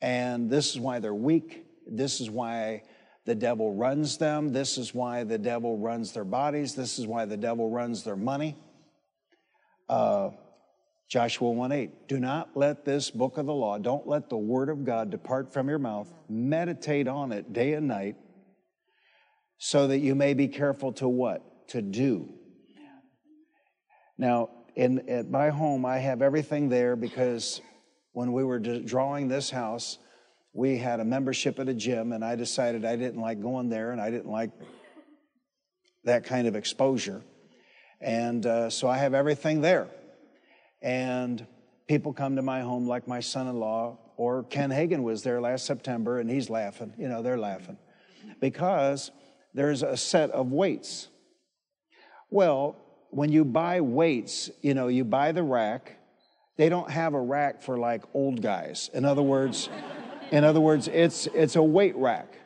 And 0.00 0.50
this 0.50 0.70
is 0.74 0.80
why 0.80 0.98
they're 0.98 1.14
weak. 1.14 1.64
This 1.86 2.20
is 2.20 2.30
why 2.30 2.82
the 3.24 3.34
devil 3.34 3.74
runs 3.74 4.18
them. 4.18 4.52
This 4.52 4.76
is 4.76 4.94
why 4.94 5.24
the 5.24 5.38
devil 5.38 5.78
runs 5.78 6.12
their 6.12 6.24
bodies. 6.24 6.74
This 6.74 6.98
is 6.98 7.06
why 7.06 7.24
the 7.24 7.36
devil 7.36 7.70
runs 7.70 8.02
their 8.02 8.16
money. 8.16 8.56
Uh, 9.88 10.30
Joshua 11.08 11.50
1 11.50 11.72
8. 11.72 12.08
Do 12.08 12.18
not 12.18 12.56
let 12.56 12.84
this 12.84 13.10
book 13.10 13.38
of 13.38 13.46
the 13.46 13.54
law, 13.54 13.78
don't 13.78 14.06
let 14.06 14.28
the 14.28 14.36
word 14.36 14.68
of 14.68 14.84
God 14.84 15.10
depart 15.10 15.52
from 15.52 15.68
your 15.68 15.78
mouth. 15.78 16.12
Meditate 16.28 17.06
on 17.06 17.30
it 17.30 17.52
day 17.52 17.74
and 17.74 17.86
night 17.86 18.16
so 19.58 19.86
that 19.86 19.98
you 19.98 20.14
may 20.14 20.34
be 20.34 20.48
careful 20.48 20.92
to 20.94 21.08
what? 21.08 21.68
To 21.68 21.82
do 21.82 22.36
now, 24.18 24.50
in, 24.76 25.08
at 25.08 25.30
my 25.30 25.48
home, 25.48 25.86
I 25.86 25.98
have 25.98 26.20
everything 26.20 26.68
there 26.68 26.96
because 26.96 27.62
when 28.12 28.32
we 28.32 28.44
were 28.44 28.58
drawing 28.58 29.28
this 29.28 29.50
house, 29.50 29.98
we 30.52 30.76
had 30.76 31.00
a 31.00 31.04
membership 31.04 31.58
at 31.58 31.68
a 31.68 31.74
gym, 31.74 32.12
and 32.12 32.24
I 32.24 32.36
decided 32.36 32.84
I 32.84 32.96
didn't 32.96 33.20
like 33.20 33.42
going 33.42 33.68
there 33.68 33.90
and 33.90 34.00
I 34.00 34.10
didn't 34.10 34.30
like 34.30 34.50
that 36.04 36.24
kind 36.24 36.46
of 36.46 36.54
exposure. 36.54 37.22
And 38.00 38.44
uh, 38.44 38.70
so 38.70 38.88
I 38.88 38.98
have 38.98 39.14
everything 39.14 39.62
there. 39.62 39.88
And 40.82 41.46
people 41.88 42.12
come 42.12 42.36
to 42.36 42.42
my 42.42 42.60
home, 42.60 42.86
like 42.86 43.08
my 43.08 43.20
son 43.20 43.48
in 43.48 43.58
law, 43.58 43.98
or 44.16 44.44
Ken 44.44 44.70
Hagin 44.70 45.02
was 45.02 45.22
there 45.22 45.40
last 45.40 45.66
September, 45.66 46.20
and 46.20 46.30
he's 46.30 46.48
laughing. 46.48 46.92
You 46.98 47.08
know, 47.08 47.22
they're 47.22 47.38
laughing 47.38 47.78
because 48.40 49.10
there's 49.54 49.82
a 49.82 49.96
set 49.96 50.30
of 50.30 50.52
weights. 50.52 51.08
Well, 52.30 52.76
when 53.10 53.30
you 53.32 53.44
buy 53.44 53.80
weights, 53.80 54.50
you 54.62 54.74
know, 54.74 54.88
you 54.88 55.04
buy 55.04 55.32
the 55.32 55.42
rack. 55.42 55.96
They 56.56 56.68
don't 56.68 56.90
have 56.90 57.14
a 57.14 57.20
rack 57.20 57.62
for 57.62 57.78
like 57.78 58.02
old 58.14 58.42
guys. 58.42 58.90
In 58.94 59.04
other 59.04 59.22
words, 59.22 59.68
in 60.30 60.44
other 60.44 60.60
words, 60.60 60.88
it's 60.88 61.26
it's 61.28 61.56
a 61.56 61.62
weight 61.62 61.96
rack. 61.96 62.38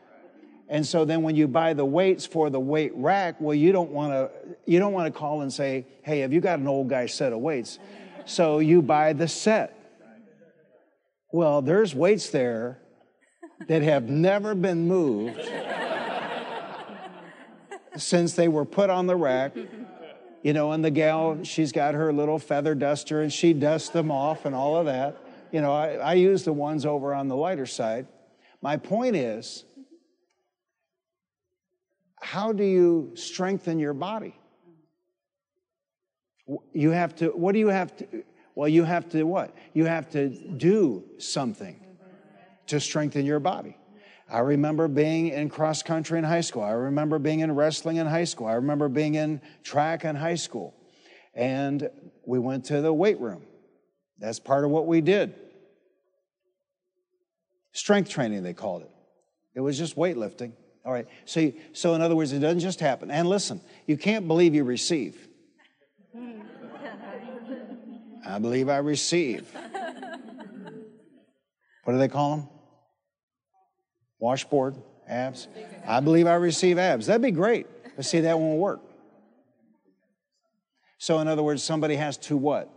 And 0.69 0.87
so 0.87 1.05
then 1.05 1.23
when 1.23 1.35
you 1.35 1.49
buy 1.49 1.75
the 1.75 1.85
weights 1.85 2.27
for 2.27 2.49
the 2.49 2.61
weight 2.61 2.93
rack, 2.95 3.41
well, 3.41 3.55
you 3.55 3.73
don't 3.73 3.91
want 3.91 4.13
to 4.13 4.31
you 4.67 4.79
don't 4.79 4.93
want 4.93 5.13
to 5.13 5.19
call 5.19 5.41
and 5.43 5.53
say, 5.53 5.87
"Hey, 6.03 6.21
have 6.21 6.33
you 6.33 6.41
got 6.41 6.59
an 6.59 6.69
old 6.69 6.89
guy 6.89 7.07
set 7.07 7.33
of 7.33 7.41
weights?" 7.41 7.79
So 8.25 8.59
you 8.59 8.83
buy 8.83 9.13
the 9.13 9.29
set. 9.29 9.77
Well, 11.33 11.63
there's 11.63 11.95
weights 11.95 12.31
there 12.31 12.81
that 13.69 13.83
have 13.83 14.09
never 14.09 14.55
been 14.55 14.87
moved 14.89 15.41
since 17.97 18.35
they 18.35 18.49
were 18.49 18.65
put 18.65 18.91
on 18.91 19.07
the 19.07 19.17
rack 19.17 19.53
you 20.43 20.53
know, 20.53 20.73
and 20.73 20.85
the 20.85 20.91
gal, 20.91 21.43
she's 21.45 21.73
got 21.73 21.95
her 21.95 22.13
little 22.13 22.39
feather 22.39 22.75
duster 22.75 23.23
and 23.23 23.33
she 23.33 23.53
dusts 23.53 23.91
them 23.91 24.11
off 24.11 24.45
and 24.45 24.55
all 24.55 24.77
of 24.77 24.87
that. 24.87 25.17
You 25.53 25.61
know, 25.61 25.73
I, 25.73 25.95
I 25.95 26.15
use 26.15 26.45
the 26.45 26.53
ones 26.53 26.87
over 26.87 27.15
on 27.15 27.29
the 27.29 27.37
lighter 27.37 27.67
side. 27.67 28.07
My 28.63 28.77
point 28.77 29.17
is, 29.17 29.65
how 32.21 32.53
do 32.53 32.65
you 32.65 33.13
strengthen 33.15 33.79
your 33.79 33.95
body? 33.95 34.35
You 36.73 36.91
have 36.91 37.15
to, 37.17 37.29
what 37.29 37.53
do 37.53 37.59
you 37.59 37.69
have 37.69 37.97
to? 37.99 38.25
Well, 38.55 38.69
you 38.69 38.85
have 38.85 39.09
to 39.11 39.23
what? 39.23 39.55
You 39.73 39.87
have 39.87 40.11
to 40.11 40.29
do 40.29 41.05
something 41.19 41.81
to 42.67 42.81
strengthen 42.81 43.25
your 43.25 43.41
body. 43.41 43.77
I 44.31 44.39
remember 44.41 44.87
being 44.87 45.29
in 45.29 45.49
cross 45.49 45.83
country 45.83 46.17
in 46.19 46.25
high 46.25 46.43
school. 46.43 46.63
I 46.63 46.71
remember 46.71 47.19
being 47.19 47.41
in 47.41 47.53
wrestling 47.55 47.97
in 47.97 48.07
high 48.07 48.25
school. 48.25 48.47
I 48.47 48.55
remember 48.55 48.89
being 48.89 49.17
in 49.17 49.41
track 49.65 50.05
in 50.05 50.15
high 50.15 50.37
school. 50.37 50.75
And 51.35 51.91
we 52.25 52.39
went 52.39 52.67
to 52.67 52.81
the 52.81 52.93
weight 52.93 53.19
room. 53.19 53.43
That's 54.19 54.39
part 54.39 54.65
of 54.65 54.71
what 54.71 54.87
we 54.87 55.01
did. 55.01 55.35
Strength 57.73 58.11
training, 58.11 58.43
they 58.43 58.53
called 58.53 58.83
it. 58.83 58.91
It 59.55 59.61
was 59.61 59.77
just 59.77 59.97
weightlifting. 59.97 60.53
All 60.85 60.93
right. 60.93 61.09
So, 61.25 61.41
you, 61.41 61.55
so 61.73 61.95
in 61.95 62.01
other 62.01 62.15
words, 62.15 62.33
it 62.33 62.39
doesn't 62.39 62.61
just 62.61 62.79
happen. 62.81 63.11
And 63.11 63.29
listen, 63.29 63.61
you 63.87 63.97
can't 63.97 64.29
believe 64.29 64.55
you 64.55 64.63
receive. 64.65 65.29
I 68.27 68.39
believe 68.39 68.69
I 68.69 68.79
receive. 68.79 69.53
What 71.85 71.95
do 71.95 71.99
they 71.99 72.09
call 72.09 72.37
them? 72.37 72.49
Washboard, 74.21 74.77
abs. 75.09 75.49
I 75.87 76.01
believe 76.01 76.27
I 76.27 76.35
receive 76.35 76.79
abs. 76.79 77.07
That'd 77.07 77.23
be 77.23 77.31
great. 77.31 77.67
But 77.97 78.05
see, 78.05 78.21
that 78.21 78.39
won't 78.39 78.59
work. 78.59 78.81
So, 80.99 81.19
in 81.19 81.29
other 81.29 81.43
words, 81.43 81.63
somebody 81.63 81.97
has 81.97 82.19
to 82.19 82.37
what? 82.37 82.71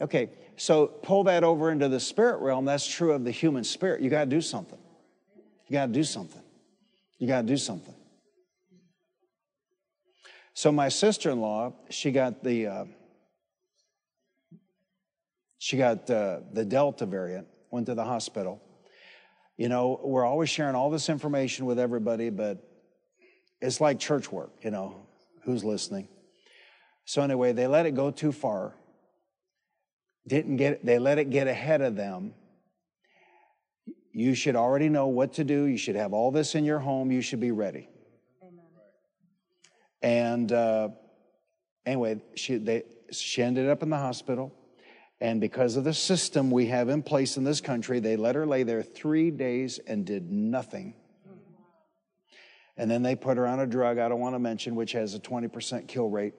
Okay, 0.00 0.30
so 0.56 0.88
pull 0.88 1.24
that 1.24 1.44
over 1.44 1.70
into 1.70 1.88
the 1.88 2.00
spirit 2.00 2.40
realm. 2.40 2.64
That's 2.64 2.86
true 2.86 3.12
of 3.12 3.24
the 3.24 3.30
human 3.30 3.62
spirit. 3.62 4.02
You 4.02 4.10
got 4.10 4.24
to 4.24 4.30
do 4.30 4.40
something. 4.40 4.78
You 5.68 5.74
got 5.74 5.86
to 5.86 5.92
do 5.92 6.02
something. 6.02 6.42
You 7.18 7.28
got 7.28 7.42
to 7.42 7.46
do 7.46 7.56
something. 7.56 7.94
So, 10.54 10.72
my 10.72 10.88
sister 10.88 11.30
in 11.30 11.40
law, 11.40 11.72
she 11.88 12.10
got 12.10 12.42
the. 12.42 12.66
Uh, 12.66 12.84
she 15.58 15.76
got 15.76 16.10
uh, 16.10 16.40
the 16.52 16.64
Delta 16.64 17.06
variant, 17.06 17.46
went 17.70 17.86
to 17.86 17.94
the 17.94 18.04
hospital. 18.04 18.60
You 19.56 19.68
know, 19.68 20.00
we're 20.02 20.24
always 20.24 20.48
sharing 20.48 20.74
all 20.74 20.90
this 20.90 21.08
information 21.08 21.66
with 21.66 21.78
everybody, 21.78 22.30
but 22.30 22.58
it's 23.60 23.80
like 23.80 23.98
church 23.98 24.32
work, 24.32 24.52
you 24.62 24.70
know, 24.70 25.06
who's 25.44 25.62
listening? 25.64 26.08
So, 27.04 27.22
anyway, 27.22 27.52
they 27.52 27.66
let 27.66 27.86
it 27.86 27.94
go 27.94 28.10
too 28.10 28.32
far. 28.32 28.74
didn't 30.26 30.56
get 30.56 30.84
they 30.84 30.98
let 30.98 31.18
it 31.18 31.30
get 31.30 31.46
ahead 31.48 31.80
of 31.80 31.96
them. 31.96 32.34
You 34.12 34.34
should 34.34 34.56
already 34.56 34.88
know 34.88 35.08
what 35.08 35.34
to 35.34 35.44
do. 35.44 35.64
You 35.64 35.78
should 35.78 35.96
have 35.96 36.12
all 36.12 36.30
this 36.30 36.54
in 36.54 36.64
your 36.64 36.78
home. 36.78 37.10
You 37.10 37.22
should 37.22 37.40
be 37.40 37.50
ready. 37.50 37.88
And 40.02 40.50
uh, 40.50 40.88
anyway, 41.86 42.20
she 42.34 42.56
they 42.56 42.84
she 43.10 43.42
ended 43.42 43.68
up 43.68 43.82
in 43.82 43.90
the 43.90 43.96
hospital. 43.96 44.52
And 45.22 45.40
because 45.40 45.76
of 45.76 45.84
the 45.84 45.94
system 45.94 46.50
we 46.50 46.66
have 46.66 46.88
in 46.88 47.00
place 47.00 47.36
in 47.36 47.44
this 47.44 47.60
country, 47.60 48.00
they 48.00 48.16
let 48.16 48.34
her 48.34 48.44
lay 48.44 48.64
there 48.64 48.82
three 48.82 49.30
days 49.30 49.78
and 49.78 50.04
did 50.04 50.32
nothing. 50.32 50.94
And 52.76 52.90
then 52.90 53.04
they 53.04 53.14
put 53.14 53.36
her 53.36 53.46
on 53.46 53.60
a 53.60 53.66
drug 53.68 53.98
I 53.98 54.08
don't 54.08 54.18
want 54.18 54.34
to 54.34 54.40
mention, 54.40 54.74
which 54.74 54.90
has 54.92 55.14
a 55.14 55.20
20% 55.20 55.86
kill 55.86 56.10
rate. 56.10 56.34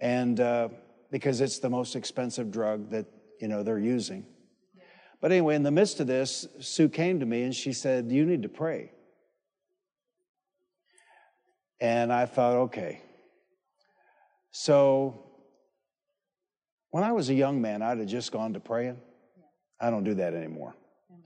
And 0.00 0.40
uh, 0.40 0.70
because 1.12 1.40
it's 1.40 1.60
the 1.60 1.70
most 1.70 1.94
expensive 1.94 2.50
drug 2.50 2.90
that, 2.90 3.06
you 3.40 3.46
know, 3.46 3.62
they're 3.62 3.78
using. 3.78 4.26
But 5.20 5.30
anyway, 5.30 5.54
in 5.54 5.62
the 5.62 5.70
midst 5.70 6.00
of 6.00 6.08
this, 6.08 6.48
Sue 6.58 6.88
came 6.88 7.20
to 7.20 7.26
me 7.26 7.44
and 7.44 7.54
she 7.54 7.72
said, 7.72 8.10
You 8.10 8.26
need 8.26 8.42
to 8.42 8.48
pray. 8.48 8.90
And 11.80 12.12
I 12.12 12.26
thought, 12.26 12.56
okay. 12.56 13.02
So 14.50 15.33
when 16.94 17.02
I 17.02 17.10
was 17.10 17.28
a 17.28 17.34
young 17.34 17.60
man, 17.60 17.82
I'd 17.82 17.98
have 17.98 18.06
just 18.06 18.30
gone 18.30 18.52
to 18.52 18.60
praying. 18.60 18.96
I 19.80 19.90
don't 19.90 20.04
do 20.04 20.14
that 20.14 20.32
anymore. 20.32 20.76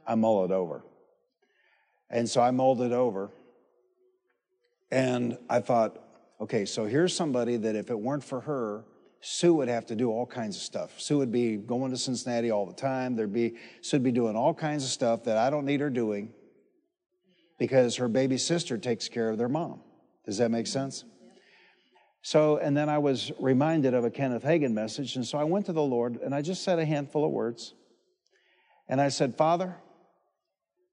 I 0.07 0.15
mull 0.15 0.47
it 0.47 0.51
over. 0.51 0.83
And 2.09 2.27
so 2.27 2.41
I 2.41 2.53
mulled 2.53 2.81
it 2.81 2.93
over. 2.93 3.31
And 4.91 5.37
I 5.47 5.61
thought, 5.61 6.03
okay, 6.41 6.65
so 6.65 6.87
here's 6.87 7.15
somebody 7.15 7.59
that 7.59 7.77
if 7.77 7.91
it 7.91 8.01
weren't 8.01 8.25
for 8.25 8.41
her, 8.41 8.87
Sue 9.21 9.53
would 9.57 9.69
have 9.69 9.85
to 9.89 9.95
do 9.95 10.11
all 10.11 10.25
kinds 10.25 10.57
of 10.57 10.63
stuff. 10.63 10.99
Sue 10.99 11.19
would 11.19 11.31
be 11.31 11.57
going 11.57 11.91
to 11.91 11.99
Cincinnati 11.99 12.51
all 12.51 12.65
the 12.65 12.73
time. 12.73 13.15
There'd 13.15 13.31
be 13.31 13.57
Sue 13.83 13.97
would 13.97 14.05
be 14.05 14.11
doing 14.11 14.37
all 14.37 14.55
kinds 14.55 14.85
of 14.85 14.91
stuff 14.91 15.25
that 15.25 15.37
I 15.37 15.51
don't 15.51 15.67
need 15.67 15.81
her 15.81 15.91
doing 15.91 16.33
because 17.59 17.97
her 17.97 18.09
baby 18.09 18.39
sister 18.39 18.79
takes 18.79 19.07
care 19.07 19.29
of 19.29 19.37
their 19.37 19.51
mom. 19.51 19.83
Does 20.25 20.39
that 20.39 20.51
make 20.51 20.67
sense? 20.67 21.05
So, 22.29 22.59
and 22.59 22.77
then 22.77 22.91
I 22.91 22.99
was 22.99 23.33
reminded 23.39 23.95
of 23.95 24.05
a 24.05 24.11
Kenneth 24.11 24.43
Hagin 24.43 24.75
message. 24.75 25.17
And 25.17 25.27
so 25.27 25.39
I 25.39 25.45
went 25.45 25.65
to 25.65 25.73
the 25.73 25.81
Lord 25.81 26.21
and 26.21 26.35
I 26.35 26.43
just 26.43 26.63
said 26.63 26.79
a 26.79 26.85
handful 26.85 27.25
of 27.25 27.31
words. 27.31 27.73
And 28.87 29.01
I 29.01 29.09
said, 29.09 29.35
Father, 29.35 29.75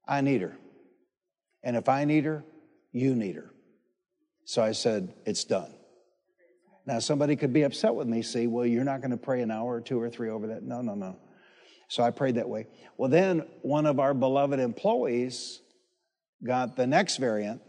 I 0.08 0.22
need 0.22 0.40
her. 0.40 0.56
And 1.62 1.76
if 1.76 1.90
I 1.90 2.06
need 2.06 2.24
her, 2.24 2.42
you 2.90 3.14
need 3.14 3.34
her. 3.36 3.50
So 4.46 4.62
I 4.62 4.72
said, 4.72 5.12
It's 5.26 5.44
done. 5.44 5.74
Now, 6.86 7.00
somebody 7.00 7.36
could 7.36 7.52
be 7.52 7.64
upset 7.64 7.94
with 7.94 8.08
me, 8.08 8.22
see, 8.22 8.46
well, 8.46 8.64
you're 8.64 8.82
not 8.82 9.02
going 9.02 9.10
to 9.10 9.18
pray 9.18 9.42
an 9.42 9.50
hour 9.50 9.74
or 9.74 9.82
two 9.82 10.00
or 10.00 10.08
three 10.08 10.30
over 10.30 10.46
that. 10.46 10.62
No, 10.62 10.80
no, 10.80 10.94
no. 10.94 11.18
So 11.88 12.02
I 12.02 12.12
prayed 12.12 12.36
that 12.36 12.48
way. 12.48 12.66
Well, 12.96 13.10
then 13.10 13.46
one 13.60 13.84
of 13.84 14.00
our 14.00 14.14
beloved 14.14 14.58
employees 14.58 15.60
got 16.42 16.76
the 16.76 16.86
next 16.86 17.18
variant 17.18 17.60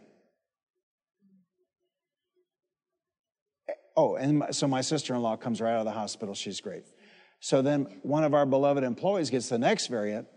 Oh, 3.97 4.15
and 4.15 4.39
my, 4.39 4.51
so 4.51 4.67
my 4.67 4.81
sister 4.81 5.15
in 5.15 5.21
law 5.21 5.35
comes 5.35 5.59
right 5.59 5.73
out 5.73 5.79
of 5.79 5.85
the 5.85 5.91
hospital. 5.91 6.35
She's 6.35 6.61
great. 6.61 6.83
So 7.39 7.63
then 7.63 7.99
one 8.03 8.23
of 8.23 8.35
our 8.35 8.45
beloved 8.45 8.83
employees 8.83 9.31
gets 9.31 9.49
the 9.49 9.57
next 9.57 9.87
variant, 9.87 10.27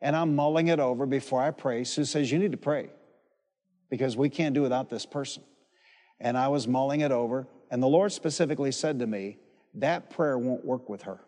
and 0.00 0.16
I'm 0.16 0.34
mulling 0.34 0.68
it 0.68 0.80
over 0.80 1.04
before 1.04 1.42
I 1.42 1.50
pray. 1.50 1.84
Sue 1.84 2.06
says, 2.06 2.32
You 2.32 2.38
need 2.38 2.52
to 2.52 2.58
pray 2.58 2.88
because 3.90 4.16
we 4.16 4.30
can't 4.30 4.54
do 4.54 4.62
without 4.62 4.88
this 4.88 5.04
person. 5.04 5.42
And 6.18 6.38
I 6.38 6.48
was 6.48 6.66
mulling 6.66 7.02
it 7.02 7.12
over, 7.12 7.46
and 7.70 7.82
the 7.82 7.86
Lord 7.86 8.10
specifically 8.10 8.72
said 8.72 8.98
to 9.00 9.06
me, 9.06 9.36
That 9.74 10.08
prayer 10.08 10.38
won't 10.38 10.64
work 10.64 10.88
with 10.88 11.02
her. 11.02 11.20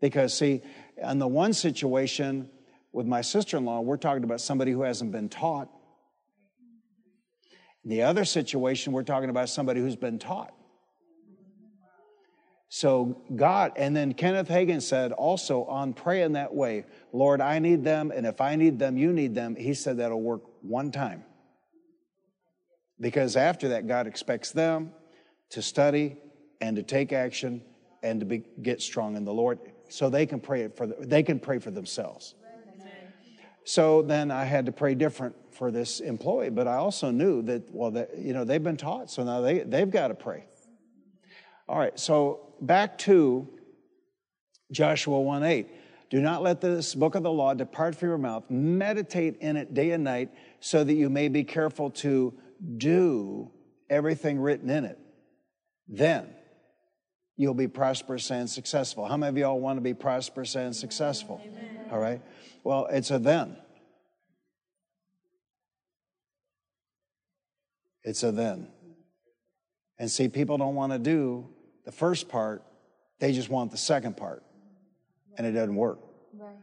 Because, 0.00 0.36
see, 0.36 0.62
in 0.96 1.18
the 1.18 1.28
one 1.28 1.52
situation 1.52 2.50
with 2.92 3.06
my 3.06 3.20
sister 3.20 3.56
in 3.56 3.64
law, 3.64 3.80
we're 3.80 3.96
talking 3.96 4.24
about 4.24 4.40
somebody 4.40 4.72
who 4.72 4.82
hasn't 4.82 5.12
been 5.12 5.28
taught 5.28 5.68
in 7.88 7.96
the 7.96 8.02
other 8.02 8.26
situation, 8.26 8.92
we're 8.92 9.02
talking 9.02 9.30
about 9.30 9.48
somebody 9.48 9.80
who's 9.80 9.96
been 9.96 10.18
taught. 10.18 10.52
So, 12.68 13.22
God, 13.34 13.72
and 13.76 13.96
then 13.96 14.12
Kenneth 14.12 14.48
Hagin 14.48 14.82
said 14.82 15.12
also 15.12 15.64
on 15.64 15.94
praying 15.94 16.32
that 16.32 16.54
way, 16.54 16.84
Lord, 17.14 17.40
I 17.40 17.60
need 17.60 17.84
them, 17.84 18.12
and 18.14 18.26
if 18.26 18.42
I 18.42 18.56
need 18.56 18.78
them, 18.78 18.98
you 18.98 19.10
need 19.10 19.34
them. 19.34 19.56
He 19.56 19.72
said 19.72 19.96
that'll 19.96 20.20
work 20.20 20.42
one 20.60 20.92
time. 20.92 21.24
Because 23.00 23.36
after 23.36 23.68
that, 23.68 23.86
God 23.86 24.06
expects 24.06 24.52
them 24.52 24.92
to 25.48 25.62
study 25.62 26.18
and 26.60 26.76
to 26.76 26.82
take 26.82 27.14
action 27.14 27.62
and 28.02 28.20
to 28.20 28.26
be, 28.26 28.42
get 28.60 28.82
strong 28.82 29.16
in 29.16 29.24
the 29.24 29.32
Lord 29.32 29.60
so 29.88 30.10
they 30.10 30.26
can 30.26 30.40
pray 30.40 30.68
for, 30.68 30.86
they 30.86 31.22
can 31.22 31.40
pray 31.40 31.58
for 31.58 31.70
themselves. 31.70 32.34
So 33.68 34.00
then 34.00 34.30
I 34.30 34.44
had 34.44 34.64
to 34.64 34.72
pray 34.72 34.94
different 34.94 35.36
for 35.52 35.70
this 35.70 36.00
employee, 36.00 36.48
but 36.48 36.66
I 36.66 36.76
also 36.76 37.10
knew 37.10 37.42
that, 37.42 37.70
well, 37.70 37.90
that, 37.90 38.16
you 38.16 38.32
know, 38.32 38.42
they've 38.42 38.62
been 38.62 38.78
taught, 38.78 39.10
so 39.10 39.24
now 39.24 39.42
they, 39.42 39.58
they've 39.58 39.90
got 39.90 40.08
to 40.08 40.14
pray. 40.14 40.46
All 41.68 41.78
right, 41.78 42.00
so 42.00 42.54
back 42.62 42.96
to 43.00 43.46
Joshua 44.72 45.20
1 45.20 45.42
8. 45.42 45.68
Do 46.08 46.22
not 46.22 46.42
let 46.42 46.62
this 46.62 46.94
book 46.94 47.14
of 47.14 47.22
the 47.22 47.30
law 47.30 47.52
depart 47.52 47.94
from 47.94 48.08
your 48.08 48.16
mouth. 48.16 48.44
Meditate 48.48 49.36
in 49.42 49.58
it 49.58 49.74
day 49.74 49.90
and 49.90 50.02
night 50.02 50.30
so 50.60 50.82
that 50.82 50.94
you 50.94 51.10
may 51.10 51.28
be 51.28 51.44
careful 51.44 51.90
to 51.90 52.32
do 52.78 53.50
everything 53.90 54.40
written 54.40 54.70
in 54.70 54.86
it. 54.86 54.98
Then 55.86 56.30
you'll 57.36 57.52
be 57.52 57.68
prosperous 57.68 58.30
and 58.30 58.48
successful. 58.48 59.04
How 59.04 59.18
many 59.18 59.28
of 59.28 59.36
y'all 59.36 59.60
want 59.60 59.76
to 59.76 59.82
be 59.82 59.92
prosperous 59.92 60.54
and 60.54 60.74
successful? 60.74 61.42
Amen. 61.44 61.68
All 61.90 61.98
right. 61.98 62.22
Well, 62.64 62.86
it's 62.90 63.10
a 63.10 63.18
then. 63.18 63.56
It's 68.04 68.22
a 68.22 68.32
then. 68.32 68.68
And 69.98 70.10
see, 70.10 70.28
people 70.28 70.58
don't 70.58 70.74
want 70.74 70.92
to 70.92 70.98
do 70.98 71.48
the 71.84 71.92
first 71.92 72.28
part, 72.28 72.62
they 73.18 73.32
just 73.32 73.48
want 73.48 73.70
the 73.70 73.76
second 73.76 74.16
part. 74.16 74.42
And 75.36 75.46
it 75.46 75.52
doesn't 75.52 75.74
work. 75.74 76.00
Right. 76.38 76.54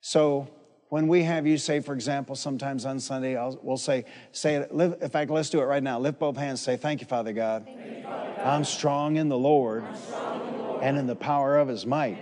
So 0.00 0.48
when 0.88 1.08
we 1.08 1.22
have 1.22 1.46
you 1.46 1.56
say, 1.56 1.80
for 1.80 1.94
example, 1.94 2.36
sometimes 2.36 2.84
on 2.84 3.00
Sunday, 3.00 3.36
I'll, 3.36 3.58
we'll 3.62 3.76
say, 3.76 4.04
say 4.32 4.56
it, 4.56 4.70
in 4.70 5.08
fact, 5.08 5.30
let's 5.30 5.48
do 5.48 5.60
it 5.60 5.64
right 5.64 5.82
now. 5.82 5.98
Lift 5.98 6.18
both 6.18 6.36
hands, 6.36 6.60
say, 6.60 6.76
Thank 6.76 7.00
you, 7.00 7.06
Father 7.06 7.32
God. 7.32 7.66
You, 7.66 8.02
Father 8.02 8.34
God. 8.36 8.46
I'm 8.46 8.64
strong 8.64 9.16
the 9.28 9.38
Lord, 9.38 9.84
in 9.84 9.92
the 9.92 10.58
Lord 10.58 10.82
and 10.82 10.98
in 10.98 11.06
the 11.06 11.16
power 11.16 11.56
of 11.58 11.68
his 11.68 11.86
might. 11.86 12.18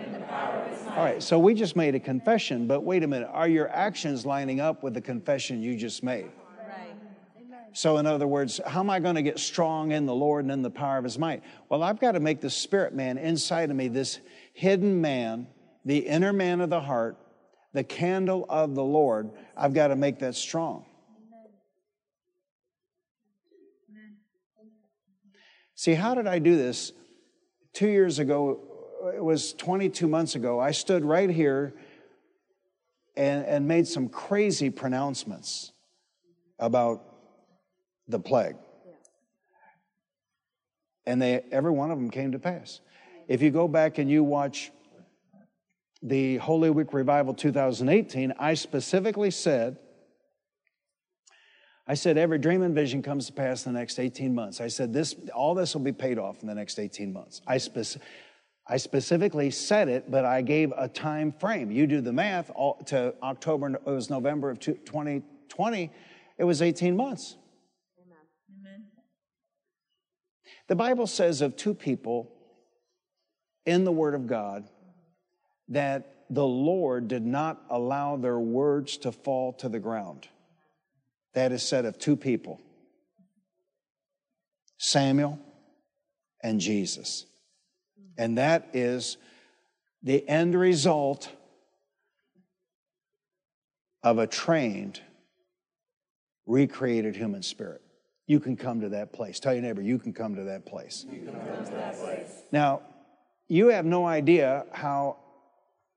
All 1.00 1.06
right, 1.06 1.22
so 1.22 1.38
we 1.38 1.54
just 1.54 1.76
made 1.76 1.94
a 1.94 1.98
confession, 1.98 2.66
but 2.66 2.82
wait 2.82 3.02
a 3.02 3.06
minute. 3.06 3.30
Are 3.32 3.48
your 3.48 3.70
actions 3.70 4.26
lining 4.26 4.60
up 4.60 4.82
with 4.82 4.92
the 4.92 5.00
confession 5.00 5.62
you 5.62 5.74
just 5.74 6.02
made? 6.02 6.30
Right. 6.68 6.94
So, 7.72 7.96
in 7.96 8.04
other 8.04 8.26
words, 8.26 8.60
how 8.66 8.80
am 8.80 8.90
I 8.90 9.00
going 9.00 9.14
to 9.14 9.22
get 9.22 9.38
strong 9.38 9.92
in 9.92 10.04
the 10.04 10.14
Lord 10.14 10.44
and 10.44 10.52
in 10.52 10.60
the 10.60 10.68
power 10.68 10.98
of 10.98 11.04
His 11.04 11.18
might? 11.18 11.42
Well, 11.70 11.82
I've 11.82 12.00
got 12.00 12.12
to 12.12 12.20
make 12.20 12.42
the 12.42 12.50
spirit 12.50 12.94
man 12.94 13.16
inside 13.16 13.70
of 13.70 13.76
me, 13.76 13.88
this 13.88 14.18
hidden 14.52 15.00
man, 15.00 15.46
the 15.86 16.00
inner 16.00 16.34
man 16.34 16.60
of 16.60 16.68
the 16.68 16.82
heart, 16.82 17.16
the 17.72 17.82
candle 17.82 18.44
of 18.50 18.74
the 18.74 18.84
Lord. 18.84 19.30
I've 19.56 19.72
got 19.72 19.88
to 19.88 19.96
make 19.96 20.18
that 20.18 20.34
strong. 20.34 20.84
See, 25.74 25.94
how 25.94 26.14
did 26.14 26.26
I 26.26 26.40
do 26.40 26.58
this? 26.58 26.92
Two 27.72 27.88
years 27.88 28.18
ago, 28.18 28.69
it 29.08 29.22
was 29.22 29.52
22 29.54 30.06
months 30.08 30.34
ago, 30.34 30.60
I 30.60 30.72
stood 30.72 31.04
right 31.04 31.30
here 31.30 31.74
and, 33.16 33.44
and 33.44 33.68
made 33.68 33.86
some 33.86 34.08
crazy 34.08 34.70
pronouncements 34.70 35.72
about 36.58 37.02
the 38.08 38.18
plague. 38.18 38.56
And 41.06 41.20
they, 41.20 41.42
every 41.50 41.70
one 41.70 41.90
of 41.90 41.98
them 41.98 42.10
came 42.10 42.32
to 42.32 42.38
pass. 42.38 42.80
If 43.26 43.42
you 43.42 43.50
go 43.50 43.68
back 43.68 43.98
and 43.98 44.10
you 44.10 44.22
watch 44.22 44.70
the 46.02 46.36
Holy 46.38 46.70
Week 46.70 46.92
Revival 46.92 47.34
2018, 47.34 48.34
I 48.38 48.54
specifically 48.54 49.30
said, 49.30 49.78
I 51.86 51.94
said 51.94 52.16
every 52.16 52.38
dream 52.38 52.62
and 52.62 52.74
vision 52.74 53.02
comes 53.02 53.26
to 53.26 53.32
pass 53.32 53.66
in 53.66 53.72
the 53.72 53.78
next 53.78 53.98
18 53.98 54.34
months. 54.34 54.60
I 54.60 54.68
said 54.68 54.92
this, 54.92 55.16
all 55.34 55.54
this 55.54 55.74
will 55.74 55.82
be 55.82 55.92
paid 55.92 56.18
off 56.18 56.42
in 56.42 56.48
the 56.48 56.54
next 56.54 56.78
18 56.78 57.12
months. 57.12 57.40
I 57.46 57.58
specifically 57.58 58.06
I 58.70 58.76
specifically 58.76 59.50
said 59.50 59.88
it, 59.88 60.12
but 60.12 60.24
I 60.24 60.42
gave 60.42 60.72
a 60.76 60.86
time 60.86 61.32
frame. 61.32 61.72
You 61.72 61.88
do 61.88 62.00
the 62.00 62.12
math 62.12 62.52
all, 62.54 62.76
to 62.86 63.12
October, 63.20 63.74
it 63.74 63.84
was 63.84 64.08
November 64.08 64.48
of 64.48 64.60
2020, 64.60 65.90
it 66.38 66.44
was 66.44 66.62
18 66.62 66.96
months. 66.96 67.36
Amen. 67.98 68.86
The 70.68 70.76
Bible 70.76 71.08
says 71.08 71.40
of 71.40 71.56
two 71.56 71.74
people 71.74 72.30
in 73.66 73.82
the 73.82 73.90
Word 73.90 74.14
of 74.14 74.28
God 74.28 74.68
that 75.70 76.26
the 76.30 76.46
Lord 76.46 77.08
did 77.08 77.26
not 77.26 77.60
allow 77.70 78.16
their 78.16 78.38
words 78.38 78.98
to 78.98 79.10
fall 79.10 79.52
to 79.54 79.68
the 79.68 79.80
ground. 79.80 80.28
That 81.34 81.50
is 81.50 81.64
said 81.64 81.86
of 81.86 81.98
two 81.98 82.14
people 82.14 82.60
Samuel 84.78 85.40
and 86.40 86.60
Jesus. 86.60 87.26
And 88.20 88.36
that 88.36 88.68
is 88.74 89.16
the 90.02 90.28
end 90.28 90.54
result 90.54 91.30
of 94.02 94.18
a 94.18 94.26
trained, 94.26 95.00
recreated 96.44 97.16
human 97.16 97.42
spirit. 97.42 97.80
You 98.26 98.38
can 98.38 98.58
come 98.58 98.82
to 98.82 98.90
that 98.90 99.14
place. 99.14 99.40
Tell 99.40 99.54
your 99.54 99.62
neighbor, 99.62 99.80
you 99.80 99.98
can 99.98 100.12
come 100.12 100.34
to 100.34 100.44
that 100.44 100.66
place. 100.66 101.06
You 101.10 101.24
to 101.24 101.32
that 101.32 101.98
place. 101.98 102.30
Now, 102.52 102.82
you 103.48 103.68
have 103.68 103.86
no 103.86 104.04
idea 104.04 104.66
how 104.70 105.16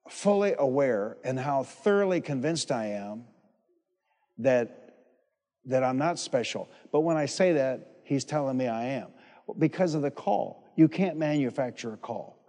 fully 0.08 0.56
aware 0.58 1.18
and 1.26 1.38
how 1.38 1.64
thoroughly 1.64 2.22
convinced 2.22 2.72
I 2.72 2.86
am 2.86 3.26
that, 4.38 4.96
that 5.66 5.84
I'm 5.84 5.98
not 5.98 6.20
special. 6.20 6.70
But 6.94 7.02
when 7.02 7.18
I 7.18 7.26
say 7.26 7.52
that, 7.52 7.98
he's 8.06 8.24
telling 8.24 8.56
me 8.56 8.70
I 8.70 8.86
am. 8.86 9.10
Because 9.60 9.94
of 9.94 10.02
the 10.02 10.12
call. 10.12 10.63
You 10.76 10.88
can't 10.88 11.18
manufacture 11.18 11.94
a 11.94 11.98
call. 11.98 12.40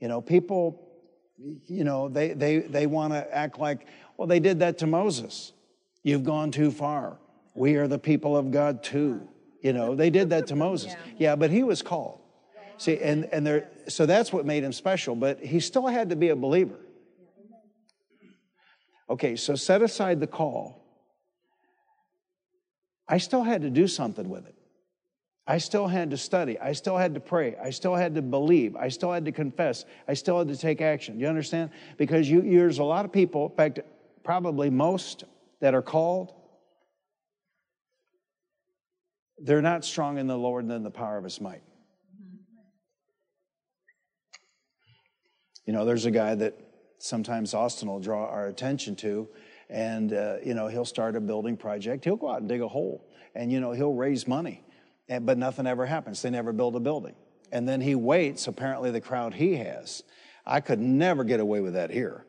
You 0.00 0.08
know, 0.08 0.20
people, 0.20 0.88
you 1.66 1.84
know, 1.84 2.08
they, 2.08 2.32
they, 2.32 2.58
they 2.58 2.86
want 2.86 3.12
to 3.12 3.34
act 3.34 3.58
like, 3.58 3.86
well, 4.16 4.28
they 4.28 4.40
did 4.40 4.60
that 4.60 4.78
to 4.78 4.86
Moses. 4.86 5.52
You've 6.02 6.24
gone 6.24 6.50
too 6.50 6.70
far. 6.70 7.18
We 7.54 7.76
are 7.76 7.88
the 7.88 7.98
people 7.98 8.36
of 8.36 8.50
God 8.50 8.82
too. 8.82 9.28
You 9.62 9.72
know, 9.72 9.94
they 9.94 10.10
did 10.10 10.30
that 10.30 10.46
to 10.48 10.56
Moses. 10.56 10.94
Yeah, 11.18 11.34
but 11.34 11.50
he 11.50 11.64
was 11.64 11.82
called. 11.82 12.20
See, 12.76 12.96
and, 12.98 13.24
and 13.32 13.44
there, 13.44 13.68
so 13.88 14.06
that's 14.06 14.32
what 14.32 14.46
made 14.46 14.62
him 14.62 14.72
special, 14.72 15.16
but 15.16 15.40
he 15.40 15.58
still 15.58 15.88
had 15.88 16.10
to 16.10 16.16
be 16.16 16.28
a 16.28 16.36
believer. 16.36 16.78
Okay, 19.10 19.34
so 19.34 19.56
set 19.56 19.82
aside 19.82 20.20
the 20.20 20.28
call. 20.28 20.84
I 23.08 23.18
still 23.18 23.42
had 23.42 23.62
to 23.62 23.70
do 23.70 23.88
something 23.88 24.28
with 24.28 24.46
it. 24.46 24.54
I 25.50 25.56
still 25.56 25.88
had 25.88 26.10
to 26.10 26.18
study. 26.18 26.58
I 26.60 26.72
still 26.72 26.98
had 26.98 27.14
to 27.14 27.20
pray. 27.20 27.56
I 27.56 27.70
still 27.70 27.94
had 27.94 28.14
to 28.16 28.22
believe. 28.22 28.76
I 28.76 28.88
still 28.88 29.10
had 29.10 29.24
to 29.24 29.32
confess. 29.32 29.86
I 30.06 30.12
still 30.12 30.38
had 30.38 30.48
to 30.48 30.56
take 30.56 30.82
action. 30.82 31.14
Do 31.14 31.22
you 31.22 31.26
understand? 31.26 31.70
Because 31.96 32.28
you, 32.28 32.42
there's 32.42 32.80
a 32.80 32.84
lot 32.84 33.06
of 33.06 33.12
people, 33.12 33.48
in 33.48 33.56
fact, 33.56 33.80
probably 34.22 34.68
most 34.68 35.24
that 35.60 35.74
are 35.74 35.80
called, 35.80 36.34
they're 39.38 39.62
not 39.62 39.86
strong 39.86 40.18
in 40.18 40.26
the 40.26 40.36
Lord 40.36 40.64
and 40.64 40.72
in 40.72 40.82
the 40.82 40.90
power 40.90 41.16
of 41.16 41.24
his 41.24 41.40
might. 41.40 41.62
You 45.64 45.72
know, 45.72 45.86
there's 45.86 46.04
a 46.04 46.10
guy 46.10 46.34
that 46.34 46.60
sometimes 46.98 47.54
Austin 47.54 47.88
will 47.88 48.00
draw 48.00 48.26
our 48.26 48.48
attention 48.48 48.96
to, 48.96 49.26
and, 49.70 50.12
uh, 50.12 50.36
you 50.44 50.52
know, 50.52 50.66
he'll 50.66 50.84
start 50.84 51.16
a 51.16 51.20
building 51.20 51.56
project. 51.56 52.04
He'll 52.04 52.16
go 52.16 52.28
out 52.28 52.40
and 52.40 52.48
dig 52.50 52.60
a 52.60 52.68
hole, 52.68 53.08
and, 53.34 53.50
you 53.50 53.60
know, 53.60 53.72
he'll 53.72 53.94
raise 53.94 54.28
money 54.28 54.62
and, 55.08 55.24
but 55.24 55.38
nothing 55.38 55.66
ever 55.66 55.86
happens. 55.86 56.22
They 56.22 56.30
never 56.30 56.52
build 56.52 56.76
a 56.76 56.80
building. 56.80 57.14
And 57.50 57.68
then 57.68 57.80
he 57.80 57.94
waits, 57.94 58.46
apparently, 58.46 58.90
the 58.90 59.00
crowd 59.00 59.34
he 59.34 59.56
has. 59.56 60.02
I 60.46 60.60
could 60.60 60.80
never 60.80 61.24
get 61.24 61.40
away 61.40 61.60
with 61.60 61.74
that 61.74 61.90
here. 61.90 62.24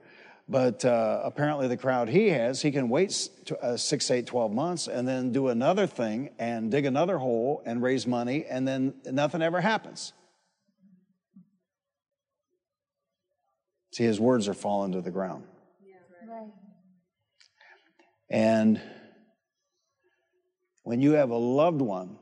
But 0.47 0.83
uh, 0.83 1.21
apparently, 1.23 1.67
the 1.67 1.77
crowd 1.77 2.09
he 2.09 2.29
has, 2.29 2.61
he 2.61 2.71
can 2.71 2.89
wait 2.89 3.29
uh, 3.61 3.77
six, 3.77 4.09
eight, 4.09 4.25
12 4.25 4.51
months 4.51 4.87
and 4.87 5.07
then 5.07 5.31
do 5.31 5.49
another 5.49 5.85
thing 5.85 6.31
and 6.39 6.71
dig 6.71 6.85
another 6.85 7.17
hole 7.17 7.61
and 7.65 7.83
raise 7.83 8.07
money, 8.07 8.45
and 8.49 8.67
then 8.67 8.95
nothing 9.05 9.41
ever 9.41 9.61
happens. 9.61 10.13
See, 13.91 14.05
his 14.05 14.19
words 14.19 14.47
are 14.47 14.53
falling 14.53 14.93
to 14.93 15.01
the 15.01 15.11
ground. 15.11 15.43
And 18.31 18.79
when 20.83 21.01
you 21.01 21.13
have 21.13 21.29
a 21.31 21.37
loved 21.37 21.81
one 21.81 22.17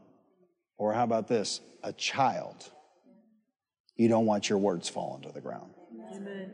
or 0.77 0.93
how 0.93 1.03
about 1.03 1.27
this? 1.27 1.61
A 1.83 1.93
child. 1.93 2.71
You 3.95 4.07
don't 4.07 4.25
want 4.25 4.49
your 4.49 4.59
words 4.59 4.89
falling 4.89 5.23
to 5.23 5.31
the 5.31 5.41
ground. 5.41 5.71
Amen. 6.13 6.53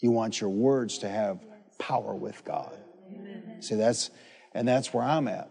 You 0.00 0.10
want 0.10 0.40
your 0.40 0.50
words 0.50 0.98
to 0.98 1.08
have 1.08 1.40
power 1.78 2.14
with 2.14 2.44
God. 2.44 2.76
Amen. 3.10 3.62
See, 3.62 3.74
that's 3.74 4.10
and 4.52 4.66
that's 4.68 4.92
where 4.92 5.04
I'm 5.04 5.28
at. 5.28 5.50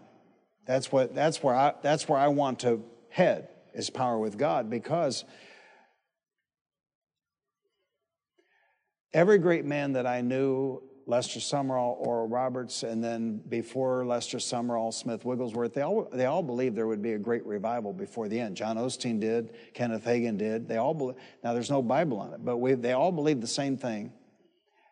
That's 0.66 0.90
what 0.90 1.14
that's 1.14 1.42
where 1.42 1.54
I 1.54 1.74
that's 1.82 2.08
where 2.08 2.18
I 2.18 2.28
want 2.28 2.60
to 2.60 2.84
head 3.10 3.48
is 3.74 3.90
power 3.90 4.18
with 4.18 4.38
God 4.38 4.70
because 4.70 5.24
every 9.12 9.38
great 9.38 9.64
man 9.64 9.92
that 9.94 10.06
I 10.06 10.20
knew 10.20 10.82
Lester 11.08 11.38
Sumrall, 11.38 11.96
Oral 12.00 12.26
Roberts, 12.26 12.82
and 12.82 13.02
then 13.02 13.40
before 13.48 14.04
Lester 14.04 14.38
Sumrall, 14.38 14.92
Smith 14.92 15.24
Wigglesworth, 15.24 15.72
they 15.72 15.82
all, 15.82 16.08
they 16.12 16.26
all 16.26 16.42
believed 16.42 16.74
there 16.74 16.88
would 16.88 17.02
be 17.02 17.12
a 17.12 17.18
great 17.18 17.46
revival 17.46 17.92
before 17.92 18.28
the 18.28 18.40
end. 18.40 18.56
John 18.56 18.76
Osteen 18.76 19.20
did, 19.20 19.54
Kenneth 19.72 20.04
Hagin 20.04 20.36
did. 20.36 20.66
They 20.66 20.78
all 20.78 20.94
believe, 20.94 21.14
now 21.44 21.52
there's 21.52 21.70
no 21.70 21.80
Bible 21.80 22.18
on 22.18 22.32
it, 22.32 22.44
but 22.44 22.56
we, 22.56 22.74
they 22.74 22.92
all 22.92 23.12
believed 23.12 23.40
the 23.40 23.46
same 23.46 23.76
thing. 23.76 24.12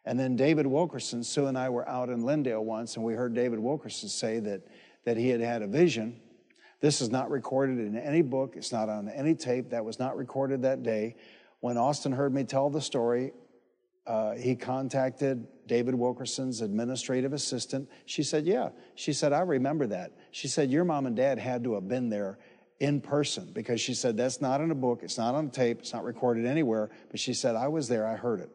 And 0.05 0.19
then 0.21 0.37
David 0.37 0.69
Wilkerson, 0.69 1.25
Sue 1.25 1.47
and 1.47 1.59
I 1.59 1.69
were 1.69 1.89
out 1.89 2.11
in 2.11 2.23
Lindale 2.23 2.63
once, 2.63 2.95
and 2.95 3.05
we 3.05 3.15
heard 3.15 3.35
David 3.35 3.59
Wilkerson 3.59 4.09
say 4.09 4.39
that, 4.39 4.63
that 5.05 5.17
he 5.17 5.31
had 5.31 5.41
had 5.41 5.63
a 5.63 5.67
vision. 5.67 6.21
This 6.81 7.01
is 7.01 7.11
not 7.11 7.29
recorded 7.29 7.79
in 7.79 7.97
any 7.97 8.23
book, 8.23 8.55
it's 8.57 8.71
not 8.71 8.89
on 8.89 9.09
any 9.09 9.35
tape. 9.35 9.71
That 9.71 9.85
was 9.85 9.99
not 9.99 10.17
recorded 10.17 10.63
that 10.63 10.85
day. 10.85 11.17
When 11.59 11.77
Austin 11.77 12.13
heard 12.13 12.33
me 12.33 12.45
tell 12.45 12.71
the 12.71 12.83
story, 12.83 13.33
uh, 14.07 14.35
he 14.35 14.55
contacted 14.55 15.49
David 15.67 15.95
Wilkerson's 15.95 16.61
administrative 16.61 17.33
assistant. 17.33 17.89
She 18.07 18.23
said, 18.23 18.47
Yeah. 18.47 18.71
She 18.95 19.13
said, 19.13 19.33
I 19.33 19.41
remember 19.41 19.87
that. 19.89 20.13
She 20.31 20.49
said, 20.49 20.71
Your 20.71 20.85
mom 20.85 21.07
and 21.07 21.17
dad 21.17 21.39
had 21.39 21.65
to 21.65 21.75
have 21.75 21.89
been 21.89 22.09
there 22.09 22.39
in 22.81 23.01
person 23.01 23.51
because 23.53 23.81
she 23.81 23.95
said, 23.95 24.17
That's 24.17 24.41
not 24.41 24.61
in 24.61 24.71
a 24.71 24.75
book, 24.75 25.01
it's 25.03 25.19
not 25.19 25.35
on 25.35 25.51
tape, 25.51 25.81
it's 25.81 25.93
not 25.93 26.05
recorded 26.05 26.47
anywhere. 26.47 26.91
But 27.11 27.21
she 27.21 27.35
said, 27.35 27.57
I 27.57 27.69
was 27.69 27.89
there, 27.89 28.07
I 28.07 28.17
heard 28.17 28.41
it. 28.41 28.51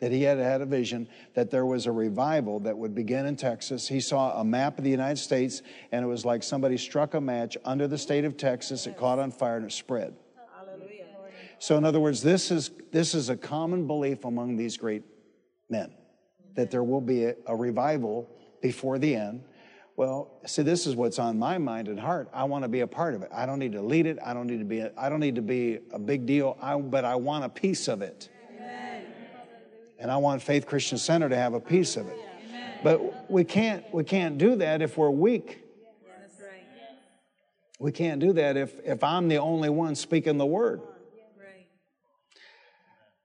That 0.00 0.12
he 0.12 0.22
had 0.22 0.38
had 0.38 0.62
a 0.62 0.66
vision 0.66 1.08
that 1.34 1.50
there 1.50 1.66
was 1.66 1.84
a 1.84 1.92
revival 1.92 2.60
that 2.60 2.76
would 2.76 2.94
begin 2.94 3.26
in 3.26 3.36
Texas. 3.36 3.86
He 3.86 4.00
saw 4.00 4.40
a 4.40 4.44
map 4.44 4.78
of 4.78 4.84
the 4.84 4.90
United 4.90 5.18
States, 5.18 5.60
and 5.92 6.02
it 6.02 6.08
was 6.08 6.24
like 6.24 6.42
somebody 6.42 6.78
struck 6.78 7.12
a 7.12 7.20
match 7.20 7.58
under 7.66 7.86
the 7.86 7.98
state 7.98 8.24
of 8.24 8.38
Texas. 8.38 8.86
It 8.86 8.96
caught 8.96 9.18
on 9.18 9.30
fire 9.30 9.58
and 9.58 9.66
it 9.66 9.72
spread. 9.72 10.14
So, 11.58 11.76
in 11.76 11.84
other 11.84 12.00
words, 12.00 12.22
this 12.22 12.50
is, 12.50 12.70
this 12.90 13.14
is 13.14 13.28
a 13.28 13.36
common 13.36 13.86
belief 13.86 14.24
among 14.24 14.56
these 14.56 14.78
great 14.78 15.02
men 15.68 15.92
that 16.54 16.70
there 16.70 16.82
will 16.82 17.00
be 17.00 17.24
a, 17.24 17.34
a 17.46 17.56
revival 17.56 18.28
before 18.60 18.98
the 18.98 19.14
end. 19.14 19.44
Well, 19.96 20.40
see, 20.46 20.62
this 20.62 20.86
is 20.86 20.96
what's 20.96 21.18
on 21.18 21.38
my 21.38 21.58
mind 21.58 21.88
and 21.88 22.00
heart. 22.00 22.30
I 22.32 22.44
want 22.44 22.64
to 22.64 22.68
be 22.68 22.80
a 22.80 22.86
part 22.86 23.14
of 23.14 23.22
it. 23.22 23.30
I 23.34 23.44
don't 23.44 23.58
need 23.58 23.72
to 23.72 23.82
lead 23.82 24.06
it. 24.06 24.18
I 24.24 24.32
don't 24.32 24.46
need 24.46 24.60
to 24.60 24.64
be. 24.64 24.80
A, 24.80 24.92
I 24.96 25.08
don't 25.08 25.20
need 25.20 25.34
to 25.34 25.42
be 25.42 25.80
a 25.92 25.98
big 25.98 26.24
deal. 26.24 26.56
I, 26.60 26.76
but 26.76 27.04
I 27.04 27.16
want 27.16 27.44
a 27.44 27.48
piece 27.48 27.86
of 27.86 28.00
it. 28.00 28.30
Amen. 28.56 29.04
And 29.98 30.10
I 30.10 30.16
want 30.16 30.42
Faith 30.42 30.66
Christian 30.66 30.96
Center 30.96 31.28
to 31.28 31.36
have 31.36 31.52
a 31.52 31.60
piece 31.60 31.96
of 31.96 32.06
it. 32.06 32.18
Amen. 32.48 32.78
But 32.82 33.30
we 33.30 33.44
can't. 33.44 33.84
We 33.92 34.04
can't 34.04 34.38
do 34.38 34.56
that 34.56 34.80
if 34.80 34.96
we're 34.96 35.10
weak. 35.10 35.62
That's. 36.06 36.40
We 37.78 37.92
can't 37.92 38.20
do 38.20 38.32
that 38.34 38.56
if 38.56 38.80
if 38.84 39.04
I'm 39.04 39.28
the 39.28 39.38
only 39.38 39.68
one 39.68 39.94
speaking 39.94 40.38
the 40.38 40.46
word. 40.46 40.80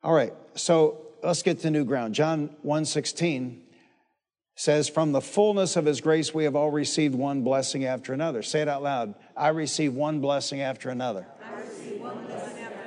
All 0.06 0.14
right, 0.14 0.34
so 0.54 1.05
let's 1.26 1.44
get 1.44 1.60
to 1.60 1.72
new 1.72 1.86
ground. 1.86 2.16
John 2.16 2.56
1:16 2.66 3.62
says, 4.56 4.88
From 4.88 5.12
the 5.12 5.22
fullness 5.22 5.76
of 5.76 5.86
his 5.86 6.02
grace 6.02 6.34
we 6.34 6.46
have 6.46 6.56
all 6.56 6.72
received 6.72 7.16
one 7.16 7.44
blessing 7.44 7.86
after 7.86 8.14
another. 8.14 8.42
Say 8.42 8.62
it 8.62 8.68
out 8.68 8.84
loud. 8.84 9.16
I 9.36 9.50
receive 9.50 9.94
one 9.94 10.22
blessing 10.22 10.62
after 10.62 10.90
another. 10.90 11.28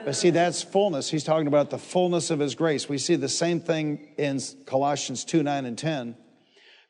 But 0.04 0.16
see, 0.16 0.30
that's 0.30 0.62
fullness. 0.62 1.10
He's 1.10 1.24
talking 1.24 1.48
about 1.48 1.68
the 1.68 1.78
fullness 1.78 2.30
of 2.30 2.38
his 2.38 2.54
grace. 2.54 2.88
We 2.88 2.96
see 2.96 3.16
the 3.16 3.28
same 3.28 3.60
thing 3.60 4.08
in 4.16 4.40
Colossians 4.64 5.24
2 5.24 5.42
9 5.42 5.66
and 5.66 5.76
10. 5.76 6.16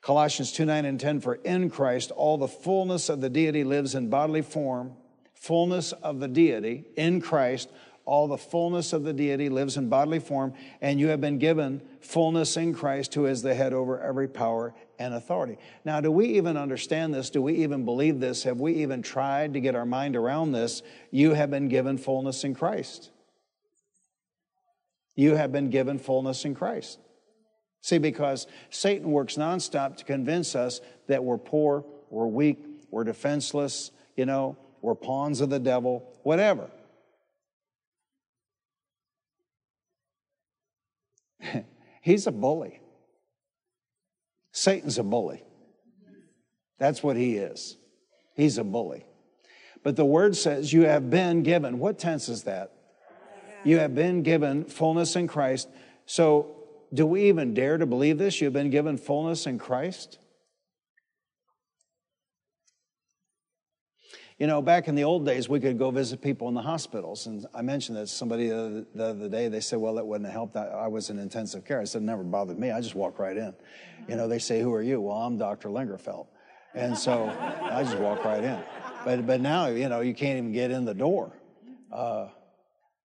Colossians 0.00 0.52
2 0.52 0.64
9 0.64 0.84
and 0.84 1.00
10 1.00 1.20
For 1.20 1.34
in 1.36 1.70
Christ 1.70 2.12
all 2.12 2.38
the 2.38 2.46
fullness 2.46 3.08
of 3.08 3.20
the 3.20 3.28
deity 3.28 3.64
lives 3.64 3.96
in 3.96 4.08
bodily 4.08 4.42
form, 4.42 4.92
fullness 5.34 5.92
of 5.92 6.20
the 6.20 6.28
deity 6.28 6.84
in 6.96 7.20
Christ 7.20 7.70
all 8.08 8.26
the 8.26 8.38
fullness 8.38 8.94
of 8.94 9.04
the 9.04 9.12
deity 9.12 9.50
lives 9.50 9.76
in 9.76 9.90
bodily 9.90 10.18
form, 10.18 10.54
and 10.80 10.98
you 10.98 11.08
have 11.08 11.20
been 11.20 11.38
given 11.38 11.82
fullness 12.00 12.56
in 12.56 12.72
Christ, 12.72 13.12
who 13.12 13.26
is 13.26 13.42
the 13.42 13.54
head 13.54 13.74
over 13.74 14.00
every 14.00 14.26
power 14.26 14.74
and 14.98 15.12
authority. 15.12 15.58
Now, 15.84 16.00
do 16.00 16.10
we 16.10 16.26
even 16.38 16.56
understand 16.56 17.12
this? 17.12 17.28
Do 17.28 17.42
we 17.42 17.56
even 17.56 17.84
believe 17.84 18.18
this? 18.18 18.44
Have 18.44 18.60
we 18.60 18.76
even 18.76 19.02
tried 19.02 19.52
to 19.52 19.60
get 19.60 19.74
our 19.74 19.84
mind 19.84 20.16
around 20.16 20.52
this? 20.52 20.82
You 21.10 21.34
have 21.34 21.50
been 21.50 21.68
given 21.68 21.98
fullness 21.98 22.44
in 22.44 22.54
Christ. 22.54 23.10
You 25.14 25.36
have 25.36 25.52
been 25.52 25.68
given 25.68 25.98
fullness 25.98 26.46
in 26.46 26.54
Christ. 26.54 26.98
See, 27.82 27.98
because 27.98 28.46
Satan 28.70 29.10
works 29.10 29.36
nonstop 29.36 29.98
to 29.98 30.04
convince 30.04 30.56
us 30.56 30.80
that 31.08 31.22
we're 31.22 31.36
poor, 31.36 31.84
we're 32.08 32.26
weak, 32.26 32.58
we're 32.90 33.04
defenseless, 33.04 33.90
you 34.16 34.24
know, 34.24 34.56
we're 34.80 34.94
pawns 34.94 35.42
of 35.42 35.50
the 35.50 35.58
devil, 35.58 36.10
whatever. 36.22 36.70
He's 42.02 42.26
a 42.26 42.32
bully. 42.32 42.80
Satan's 44.52 44.98
a 44.98 45.02
bully. 45.02 45.42
That's 46.78 47.02
what 47.02 47.16
he 47.16 47.36
is. 47.36 47.76
He's 48.34 48.58
a 48.58 48.64
bully. 48.64 49.04
But 49.82 49.96
the 49.96 50.04
word 50.04 50.36
says 50.36 50.72
you 50.72 50.82
have 50.82 51.10
been 51.10 51.42
given. 51.42 51.78
What 51.78 51.98
tense 51.98 52.28
is 52.28 52.44
that? 52.44 52.72
You 53.64 53.78
have 53.78 53.94
been 53.94 54.22
given 54.22 54.64
fullness 54.64 55.16
in 55.16 55.26
Christ. 55.26 55.68
So, 56.06 56.54
do 56.94 57.04
we 57.04 57.24
even 57.24 57.52
dare 57.52 57.76
to 57.76 57.86
believe 57.86 58.16
this? 58.16 58.40
You've 58.40 58.52
been 58.52 58.70
given 58.70 58.96
fullness 58.96 59.46
in 59.46 59.58
Christ? 59.58 60.18
You 64.38 64.46
know, 64.46 64.62
back 64.62 64.86
in 64.86 64.94
the 64.94 65.02
old 65.02 65.26
days, 65.26 65.48
we 65.48 65.58
could 65.58 65.78
go 65.78 65.90
visit 65.90 66.22
people 66.22 66.46
in 66.46 66.54
the 66.54 66.62
hospitals. 66.62 67.26
And 67.26 67.44
I 67.52 67.60
mentioned 67.60 67.98
that 67.98 68.08
somebody 68.08 68.48
the 68.48 68.86
other, 68.96 69.28
day. 69.28 69.48
They 69.48 69.58
said, 69.58 69.80
well, 69.80 69.94
that 69.94 70.06
wouldn't 70.06 70.26
have 70.26 70.32
helped. 70.32 70.56
I, 70.56 70.86
was 70.86 71.10
in 71.10 71.18
intensive 71.18 71.64
care. 71.64 71.80
I 71.80 71.84
said, 71.84 72.02
never 72.02 72.22
bothered 72.22 72.56
me. 72.56 72.70
I 72.70 72.80
just 72.80 72.94
walk 72.94 73.18
right 73.18 73.36
in. 73.36 73.52
You 74.06 74.14
know, 74.14 74.28
they 74.28 74.38
say, 74.38 74.60
who 74.60 74.72
are 74.72 74.82
you? 74.82 75.00
Well, 75.00 75.16
I'm 75.16 75.38
Dr. 75.38 75.70
Lingerfelt. 75.70 76.28
And 76.72 76.96
so 76.96 77.24
I 77.62 77.82
just 77.82 77.98
walk 77.98 78.24
right 78.24 78.44
in. 78.44 78.62
But, 79.04 79.26
but 79.26 79.40
now, 79.40 79.66
you 79.66 79.88
know, 79.88 80.02
you 80.02 80.14
can't 80.14 80.38
even 80.38 80.52
get 80.52 80.70
in 80.70 80.84
the 80.84 80.94
door. 80.94 81.36
Uh, 81.92 82.28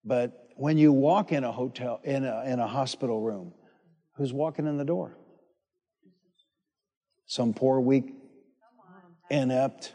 but 0.04 0.50
when 0.54 0.78
you 0.78 0.92
walk 0.92 1.32
in 1.32 1.42
a 1.42 1.50
hotel, 1.50 2.00
in 2.04 2.24
a, 2.24 2.44
in 2.44 2.60
a 2.60 2.66
hospital 2.68 3.20
room, 3.20 3.52
who's 4.16 4.32
walking 4.32 4.68
in 4.68 4.76
the 4.76 4.84
door? 4.84 5.18
Some 7.26 7.54
poor, 7.54 7.80
weak, 7.80 8.14
inept, 9.30 9.94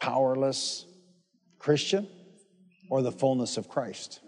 powerless 0.00 0.86
Christian 1.58 2.08
or 2.88 3.02
the 3.02 3.12
fullness 3.12 3.56
of 3.56 3.68
Christ? 3.68 4.20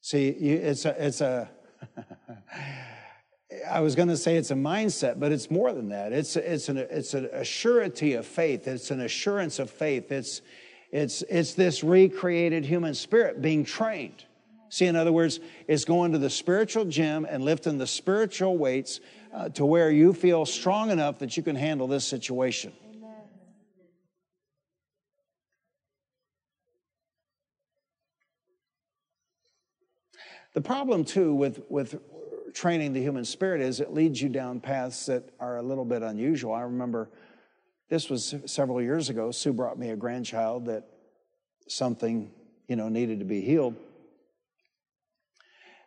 See, 0.00 0.28
it's 0.28 0.84
a, 0.84 1.06
it's 1.06 1.20
a 1.20 1.50
I 3.70 3.80
was 3.80 3.94
going 3.94 4.08
to 4.08 4.16
say 4.16 4.36
it's 4.36 4.50
a 4.50 4.54
mindset, 4.54 5.20
but 5.20 5.32
it's 5.32 5.50
more 5.50 5.72
than 5.72 5.88
that. 5.90 6.12
It's, 6.12 6.36
it's, 6.36 6.68
an, 6.68 6.78
it's 6.78 7.14
an 7.14 7.28
assurity 7.34 8.18
of 8.18 8.26
faith. 8.26 8.66
It's 8.66 8.90
an 8.90 9.00
assurance 9.00 9.58
of 9.58 9.70
faith. 9.70 10.10
It's, 10.10 10.42
it's, 10.90 11.22
it's 11.22 11.54
this 11.54 11.84
recreated 11.84 12.64
human 12.64 12.94
spirit 12.94 13.40
being 13.40 13.64
trained. 13.64 14.24
See, 14.68 14.86
in 14.86 14.96
other 14.96 15.12
words, 15.12 15.38
it's 15.68 15.84
going 15.84 16.12
to 16.12 16.18
the 16.18 16.30
spiritual 16.30 16.86
gym 16.86 17.26
and 17.28 17.44
lifting 17.44 17.78
the 17.78 17.86
spiritual 17.86 18.56
weights 18.56 19.00
uh, 19.34 19.50
to 19.50 19.66
where 19.66 19.90
you 19.90 20.12
feel 20.12 20.46
strong 20.46 20.90
enough 20.90 21.18
that 21.18 21.36
you 21.36 21.42
can 21.42 21.56
handle 21.56 21.86
this 21.86 22.06
situation. 22.06 22.72
The 30.54 30.60
problem, 30.60 31.04
too, 31.04 31.34
with, 31.34 31.62
with 31.68 31.98
training 32.52 32.92
the 32.92 33.00
human 33.00 33.24
spirit 33.24 33.60
is 33.60 33.80
it 33.80 33.92
leads 33.92 34.20
you 34.20 34.28
down 34.28 34.60
paths 34.60 35.06
that 35.06 35.30
are 35.40 35.56
a 35.56 35.62
little 35.62 35.84
bit 35.84 36.02
unusual. 36.02 36.52
I 36.52 36.62
remember 36.62 37.10
this 37.88 38.10
was 38.10 38.34
several 38.46 38.80
years 38.80 39.08
ago. 39.08 39.30
Sue 39.30 39.52
brought 39.52 39.78
me 39.78 39.90
a 39.90 39.96
grandchild 39.96 40.66
that 40.66 40.84
something, 41.68 42.30
you 42.68 42.76
know, 42.76 42.88
needed 42.88 43.18
to 43.20 43.24
be 43.24 43.40
healed. 43.40 43.76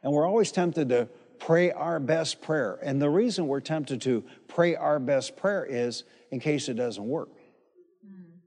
And 0.04 0.14
we're 0.14 0.28
always 0.28 0.52
tempted 0.52 0.90
to 0.90 1.10
pray 1.40 1.72
our 1.72 2.00
best 2.00 2.42
prayer. 2.42 2.80
And 2.84 3.02
the 3.02 3.10
reason 3.10 3.48
we're 3.48 3.60
tempted 3.60 4.02
to 4.02 4.24
pray 4.48 4.76
our 4.76 5.00
best 5.00 5.36
prayer 5.36 5.66
is 5.66 6.04
in 6.32 6.40
case 6.40 6.70
it 6.70 6.76
doesn't 6.76 7.06
work. 7.06 7.30
Hmm. 8.08 8.38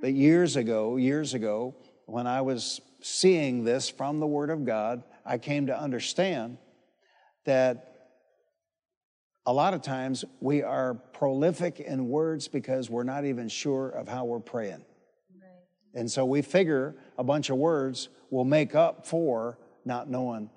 But 0.00 0.12
years 0.12 0.56
ago, 0.56 0.96
years 0.96 1.34
ago, 1.34 1.74
when 2.06 2.26
I 2.26 2.42
was 2.42 2.80
seeing 3.04 3.64
this 3.64 3.90
from 3.90 4.18
the 4.18 4.26
Word 4.26 4.48
of 4.48 4.64
God, 4.64 5.02
I 5.26 5.36
came 5.36 5.66
to 5.66 5.78
understand 5.78 6.56
that 7.44 8.08
a 9.44 9.52
lot 9.52 9.74
of 9.74 9.82
times 9.82 10.24
we 10.40 10.62
are 10.62 10.94
prolific 10.94 11.80
in 11.80 12.08
words 12.08 12.48
because 12.48 12.88
we're 12.88 13.04
not 13.04 13.26
even 13.26 13.48
sure 13.48 13.90
of 13.90 14.08
how 14.08 14.24
we're 14.24 14.40
praying. 14.40 14.86
Right. 15.38 16.00
And 16.00 16.10
so 16.10 16.24
we 16.24 16.40
figure 16.40 16.94
a 17.18 17.24
bunch 17.24 17.50
of 17.50 17.58
words 17.58 18.08
will 18.30 18.46
make 18.46 18.74
up 18.74 19.06
for 19.06 19.58
not 19.84 20.08
knowing 20.08 20.48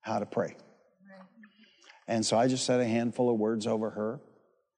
how 0.00 0.18
to 0.18 0.24
pray. 0.24 0.56
Right. 1.06 1.26
And 2.08 2.24
so 2.24 2.38
I 2.38 2.48
just 2.48 2.64
said 2.64 2.80
a 2.80 2.86
handful 2.86 3.28
of 3.28 3.38
words 3.38 3.66
over 3.66 3.90
her. 3.90 4.20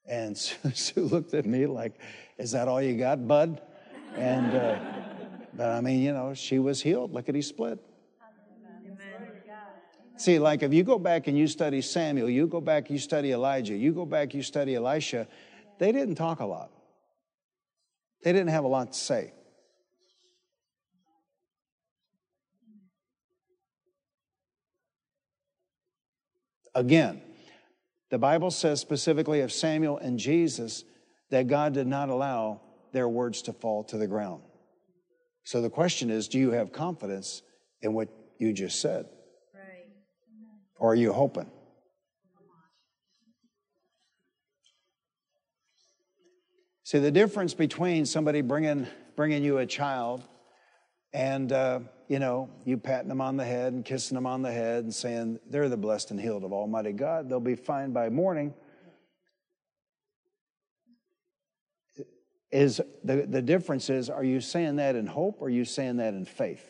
And 0.04 0.36
Sue 0.74 1.02
looked 1.02 1.32
at 1.32 1.46
me 1.46 1.66
like, 1.66 1.92
Is 2.38 2.50
that 2.50 2.66
all 2.66 2.82
you 2.82 2.98
got, 2.98 3.28
bud? 3.28 3.62
And, 4.16 4.52
uh, 4.52 5.03
but 5.56 5.70
I 5.70 5.80
mean, 5.80 6.02
you 6.02 6.12
know, 6.12 6.34
she 6.34 6.58
was 6.58 6.82
healed. 6.82 7.12
Lickety 7.12 7.42
split. 7.42 7.78
See, 10.16 10.38
like 10.38 10.62
if 10.62 10.72
you 10.72 10.84
go 10.84 10.98
back 10.98 11.26
and 11.26 11.36
you 11.36 11.46
study 11.46 11.80
Samuel, 11.82 12.30
you 12.30 12.46
go 12.46 12.60
back, 12.60 12.88
you 12.88 12.98
study 12.98 13.32
Elijah, 13.32 13.74
you 13.74 13.92
go 13.92 14.06
back, 14.06 14.32
you 14.32 14.42
study 14.42 14.74
Elisha, 14.74 15.26
they 15.78 15.92
didn't 15.92 16.14
talk 16.14 16.40
a 16.40 16.46
lot. 16.46 16.70
They 18.22 18.32
didn't 18.32 18.48
have 18.50 18.64
a 18.64 18.68
lot 18.68 18.92
to 18.92 18.98
say. 18.98 19.32
Again, 26.74 27.20
the 28.10 28.18
Bible 28.18 28.50
says 28.50 28.80
specifically 28.80 29.40
of 29.40 29.52
Samuel 29.52 29.98
and 29.98 30.18
Jesus 30.18 30.84
that 31.30 31.46
God 31.46 31.74
did 31.74 31.86
not 31.86 32.08
allow 32.08 32.60
their 32.92 33.08
words 33.08 33.42
to 33.42 33.52
fall 33.52 33.84
to 33.84 33.98
the 33.98 34.06
ground. 34.06 34.42
So 35.44 35.60
the 35.60 35.70
question 35.70 36.10
is 36.10 36.26
do 36.28 36.38
you 36.38 36.50
have 36.50 36.72
confidence 36.72 37.42
in 37.82 37.92
what 37.92 38.08
you 38.38 38.52
just 38.52 38.80
said? 38.80 39.06
Right. 39.54 39.86
Or 40.78 40.92
are 40.92 40.96
you 40.96 41.12
hoping? 41.12 41.50
See, 46.86 46.98
the 46.98 47.10
difference 47.10 47.54
between 47.54 48.04
somebody 48.04 48.42
bringing, 48.42 48.86
bringing 49.16 49.42
you 49.42 49.56
a 49.56 49.64
child 49.64 50.22
and, 51.14 51.50
uh, 51.50 51.80
you 52.08 52.18
know, 52.18 52.50
you 52.66 52.76
patting 52.76 53.08
them 53.08 53.22
on 53.22 53.38
the 53.38 53.44
head 53.44 53.72
and 53.72 53.82
kissing 53.84 54.16
them 54.16 54.26
on 54.26 54.42
the 54.42 54.52
head 54.52 54.84
and 54.84 54.94
saying, 54.94 55.38
they're 55.48 55.70
the 55.70 55.78
blessed 55.78 56.10
and 56.10 56.20
healed 56.20 56.44
of 56.44 56.52
Almighty 56.52 56.92
God, 56.92 57.30
they'll 57.30 57.40
be 57.40 57.54
fine 57.54 57.92
by 57.92 58.10
morning. 58.10 58.52
Is 62.54 62.80
the, 63.02 63.26
the 63.28 63.42
difference 63.42 63.90
is 63.90 64.08
are 64.08 64.22
you 64.22 64.40
saying 64.40 64.76
that 64.76 64.94
in 64.94 65.08
hope 65.08 65.42
or 65.42 65.48
are 65.48 65.50
you 65.50 65.64
saying 65.64 65.96
that 65.96 66.14
in 66.14 66.24
faith? 66.24 66.64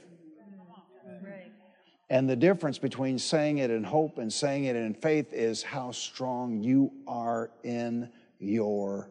And 2.09 2.29
the 2.29 2.37
difference 2.37 2.79
between 2.79 3.19
saying 3.19 3.59
it 3.59 3.71
in 3.71 3.85
hope 3.85 4.19
and 4.19 4.33
saying 4.33 4.65
it 4.65 4.77
in 4.77 4.95
faith 4.95 5.33
is 5.33 5.63
how 5.63 5.91
strong 5.91 6.63
you 6.63 6.91
are 7.07 7.51
in 7.63 8.11
your 8.39 9.11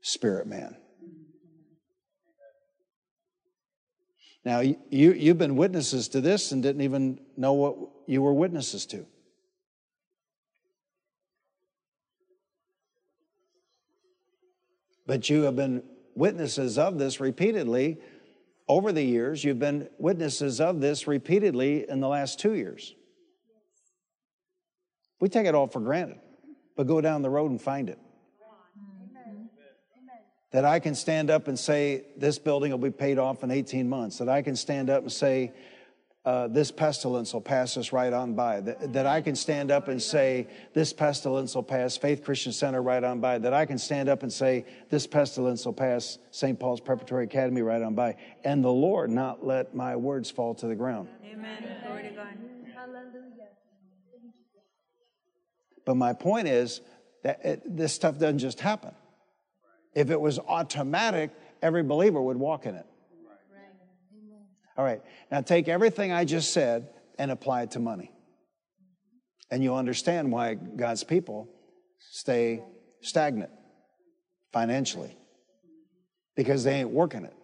spirit 0.00 0.46
man. 0.46 0.76
Now, 4.44 4.60
you, 4.60 4.76
you've 4.90 5.38
been 5.38 5.54
witnesses 5.54 6.08
to 6.08 6.20
this 6.20 6.50
and 6.50 6.64
didn't 6.64 6.82
even 6.82 7.20
know 7.36 7.52
what 7.52 7.76
you 8.06 8.22
were 8.22 8.34
witnesses 8.34 8.86
to. 8.86 9.06
But 15.06 15.28
you 15.28 15.42
have 15.42 15.56
been 15.56 15.82
witnesses 16.14 16.78
of 16.78 16.98
this 16.98 17.20
repeatedly 17.20 17.98
over 18.68 18.92
the 18.92 19.02
years. 19.02 19.44
You've 19.44 19.58
been 19.58 19.88
witnesses 19.98 20.60
of 20.60 20.80
this 20.80 21.06
repeatedly 21.06 21.88
in 21.88 22.00
the 22.00 22.08
last 22.08 22.38
two 22.38 22.54
years. 22.54 22.94
We 25.20 25.28
take 25.28 25.46
it 25.46 25.54
all 25.54 25.66
for 25.66 25.80
granted, 25.80 26.18
but 26.76 26.86
go 26.86 27.00
down 27.00 27.22
the 27.22 27.30
road 27.30 27.50
and 27.50 27.60
find 27.60 27.88
it. 27.88 27.98
That 30.50 30.64
I 30.66 30.80
can 30.80 30.94
stand 30.94 31.30
up 31.30 31.48
and 31.48 31.58
say, 31.58 32.04
This 32.16 32.38
building 32.38 32.70
will 32.70 32.78
be 32.78 32.90
paid 32.90 33.18
off 33.18 33.42
in 33.42 33.50
18 33.50 33.88
months. 33.88 34.18
That 34.18 34.28
I 34.28 34.42
can 34.42 34.54
stand 34.54 34.90
up 34.90 35.02
and 35.02 35.12
say, 35.12 35.52
uh, 36.24 36.46
this 36.46 36.70
pestilence 36.70 37.32
will 37.32 37.40
pass 37.40 37.76
us 37.76 37.92
right 37.92 38.12
on 38.12 38.34
by. 38.34 38.60
That, 38.60 38.92
that, 38.92 39.06
I 39.06 39.20
can 39.20 39.34
stand 39.34 39.72
up 39.72 39.88
and 39.88 40.00
say, 40.00 40.46
this 40.72 40.92
pestilence 40.92 41.54
will 41.56 41.64
pass 41.64 41.96
Faith 41.96 42.22
Christian 42.22 42.52
Center 42.52 42.80
right 42.80 43.02
on 43.02 43.18
by. 43.18 43.38
That 43.38 43.52
I 43.52 43.66
can 43.66 43.76
stand 43.76 44.08
up 44.08 44.22
and 44.22 44.32
say, 44.32 44.64
this 44.88 45.04
pestilence 45.04 45.66
will 45.66 45.72
pass 45.72 46.18
St. 46.30 46.58
Paul's 46.60 46.80
Preparatory 46.80 47.24
Academy 47.24 47.62
right 47.62 47.82
on 47.82 47.96
by. 47.96 48.16
And 48.44 48.62
the 48.62 48.70
Lord 48.70 49.10
not 49.10 49.44
let 49.44 49.74
my 49.74 49.96
words 49.96 50.30
fall 50.30 50.54
to 50.56 50.68
the 50.68 50.76
ground. 50.76 51.08
Amen. 51.24 51.76
Glory 51.84 52.04
to 52.04 52.10
God. 52.10 52.28
Hallelujah. 52.72 53.48
But 55.84 55.96
my 55.96 56.12
point 56.12 56.46
is 56.46 56.82
that 57.24 57.44
it, 57.44 57.76
this 57.76 57.92
stuff 57.92 58.18
doesn't 58.18 58.38
just 58.38 58.60
happen. 58.60 58.92
If 59.92 60.10
it 60.10 60.20
was 60.20 60.38
automatic, 60.38 61.32
every 61.60 61.82
believer 61.82 62.22
would 62.22 62.36
walk 62.36 62.64
in 62.66 62.76
it. 62.76 62.86
All 64.76 64.84
right, 64.84 65.02
now 65.30 65.40
take 65.40 65.68
everything 65.68 66.12
I 66.12 66.24
just 66.24 66.52
said 66.52 66.88
and 67.18 67.30
apply 67.30 67.62
it 67.62 67.72
to 67.72 67.80
money. 67.80 68.10
And 69.50 69.62
you'll 69.62 69.76
understand 69.76 70.32
why 70.32 70.54
God's 70.54 71.04
people 71.04 71.48
stay 72.10 72.62
stagnant 73.02 73.50
financially 74.52 75.16
because 76.36 76.64
they 76.64 76.74
ain't 76.74 76.90
working 76.90 77.24
it. 77.24 77.34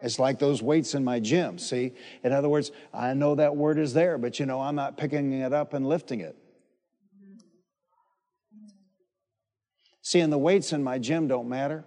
It's 0.00 0.20
like 0.20 0.38
those 0.38 0.62
weights 0.62 0.94
in 0.94 1.02
my 1.02 1.18
gym. 1.18 1.58
See, 1.58 1.92
in 2.22 2.32
other 2.32 2.48
words, 2.48 2.70
I 2.94 3.14
know 3.14 3.34
that 3.34 3.56
word 3.56 3.78
is 3.78 3.92
there, 3.92 4.16
but 4.16 4.38
you 4.38 4.46
know, 4.46 4.60
I'm 4.60 4.76
not 4.76 4.96
picking 4.96 5.32
it 5.32 5.52
up 5.52 5.74
and 5.74 5.88
lifting 5.88 6.20
it. 6.20 6.36
See, 10.02 10.20
and 10.20 10.32
the 10.32 10.38
weights 10.38 10.72
in 10.72 10.84
my 10.84 10.98
gym 10.98 11.26
don't 11.26 11.48
matter. 11.48 11.84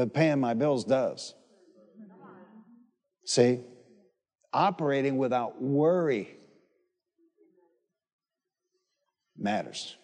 but 0.00 0.14
paying 0.14 0.40
my 0.40 0.54
bills 0.54 0.84
does. 0.84 1.34
See? 3.30 3.60
Operating 4.52 5.16
without 5.16 5.62
worry 5.62 6.36
matters. 9.38 9.96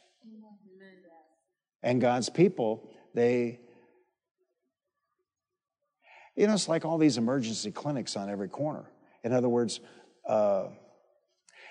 And 1.83 2.01
God's 2.01 2.29
people, 2.29 2.89
they, 3.15 3.59
you 6.37 6.47
know, 6.47 6.53
it's 6.53 6.69
like 6.69 6.85
all 6.85 6.99
these 6.99 7.19
emergency 7.19 7.73
clinics 7.73 8.17
on 8.17 8.31
every 8.31 8.49
corner. 8.49 8.85
In 9.25 9.33
other 9.33 9.49
words, 9.49 9.81
uh, 10.29 10.67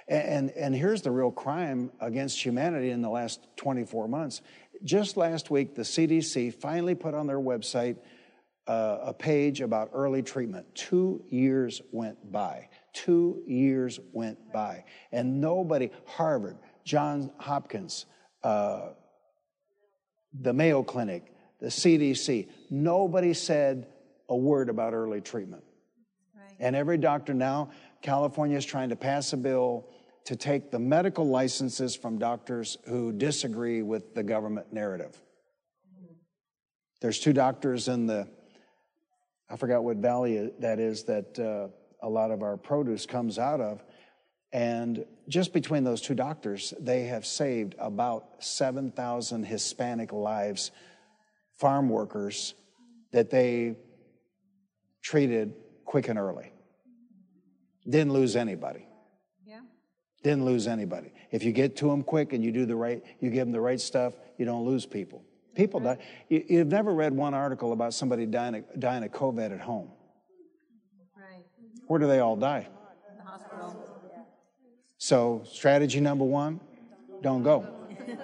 and, 0.09 0.51
and 0.51 0.75
here's 0.75 1.03
the 1.03 1.11
real 1.11 1.31
crime 1.31 1.89
against 2.01 2.43
humanity 2.43 2.89
in 2.89 3.01
the 3.01 3.09
last 3.09 3.47
24 3.55 4.09
months. 4.09 4.41
Just 4.83 5.15
last 5.15 5.49
week, 5.49 5.73
the 5.73 5.83
CDC 5.83 6.53
finally 6.53 6.95
put 6.95 7.13
on 7.13 7.27
their 7.27 7.39
website 7.39 7.95
uh, 8.67 8.97
a 9.03 9.13
page 9.13 9.61
about 9.61 9.91
early 9.93 10.23
treatment. 10.23 10.65
Two 10.73 11.23
years 11.29 11.81
went 11.91 12.31
by. 12.31 12.69
Two 12.93 13.43
years 13.45 13.99
went 14.11 14.51
by. 14.51 14.83
And 15.11 15.39
nobody, 15.39 15.91
Harvard, 16.05 16.57
Johns 16.83 17.29
Hopkins, 17.37 18.05
uh, 18.43 18.89
the 20.33 20.53
Mayo 20.53 20.83
Clinic, 20.83 21.33
the 21.59 21.67
CDC, 21.67 22.49
nobody 22.69 23.33
said 23.33 23.87
a 24.29 24.35
word 24.35 24.69
about 24.69 24.93
early 24.93 25.21
treatment. 25.21 25.63
Right. 26.35 26.55
And 26.59 26.75
every 26.75 26.97
doctor 26.97 27.33
now, 27.33 27.69
California 28.01 28.57
is 28.57 28.65
trying 28.65 28.89
to 28.89 28.95
pass 28.95 29.33
a 29.33 29.37
bill 29.37 29.87
to 30.25 30.35
take 30.35 30.71
the 30.71 30.79
medical 30.79 31.27
licenses 31.27 31.95
from 31.95 32.17
doctors 32.17 32.77
who 32.87 33.11
disagree 33.11 33.83
with 33.83 34.15
the 34.15 34.23
government 34.23 34.73
narrative. 34.73 35.21
There's 37.01 37.19
two 37.19 37.33
doctors 37.33 37.87
in 37.87 38.07
the, 38.07 38.27
I 39.49 39.57
forgot 39.57 39.83
what 39.83 39.97
valley 39.97 40.51
that 40.59 40.79
is, 40.79 41.03
that 41.03 41.39
uh, 41.39 41.67
a 42.05 42.09
lot 42.09 42.31
of 42.31 42.41
our 42.41 42.57
produce 42.57 43.05
comes 43.05 43.37
out 43.37 43.61
of. 43.61 43.83
And 44.51 45.05
just 45.27 45.53
between 45.53 45.83
those 45.83 46.01
two 46.01 46.15
doctors, 46.15 46.73
they 46.79 47.03
have 47.03 47.25
saved 47.25 47.75
about 47.77 48.25
7,000 48.39 49.43
Hispanic 49.43 50.13
lives, 50.13 50.71
farm 51.59 51.89
workers 51.89 52.53
that 53.11 53.29
they 53.29 53.75
treated 55.01 55.53
quick 55.83 56.07
and 56.07 56.17
early. 56.17 56.51
Didn't 57.87 58.13
lose 58.13 58.35
anybody. 58.35 58.87
Yeah. 59.45 59.61
Didn't 60.23 60.45
lose 60.45 60.67
anybody. 60.67 61.11
If 61.31 61.43
you 61.43 61.51
get 61.51 61.75
to 61.77 61.87
them 61.87 62.01
quick 62.01 62.33
and 62.33 62.43
you 62.43 62.51
do 62.51 62.65
the 62.65 62.75
right, 62.75 63.03
you 63.19 63.29
give 63.29 63.45
them 63.45 63.51
the 63.51 63.61
right 63.61 63.79
stuff, 63.79 64.13
you 64.37 64.45
don't 64.45 64.65
lose 64.65 64.85
people. 64.85 65.23
People 65.55 65.79
die. 65.79 65.97
You, 66.29 66.59
have 66.59 66.67
never 66.67 66.93
read 66.93 67.13
one 67.13 67.33
article 67.33 67.71
about 67.71 67.93
somebody 67.93 68.25
dying, 68.25 68.63
dying 68.77 69.03
of 69.03 69.11
COVID 69.11 69.53
at 69.53 69.61
home. 69.61 69.89
Right. 71.15 71.45
Where 71.87 71.99
do 71.99 72.07
they 72.07 72.19
all 72.19 72.35
die? 72.35 72.67
In 73.09 73.17
the 73.17 73.23
hospital. 73.23 73.81
So, 74.97 75.43
strategy 75.45 76.01
number 76.01 76.25
one 76.25 76.59
don't 77.21 77.43
go. 77.43 77.65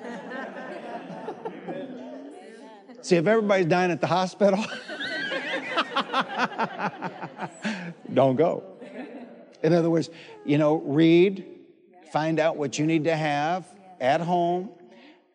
See, 3.02 3.16
if 3.16 3.26
everybody's 3.26 3.66
dying 3.66 3.92
at 3.92 4.02
the 4.02 4.08
hospital, 4.08 4.64
don't 8.14 8.36
go. 8.36 8.64
In 9.64 9.74
other 9.74 9.90
words, 9.90 10.10
you 10.46 10.58
know, 10.58 10.76
read, 10.76 11.46
find 12.12 12.40
out 12.40 12.58
what 12.58 12.78
you 12.78 12.86
need 12.86 13.06
to 13.06 13.16
have 13.16 13.66
at 14.00 14.22
home. 14.22 14.70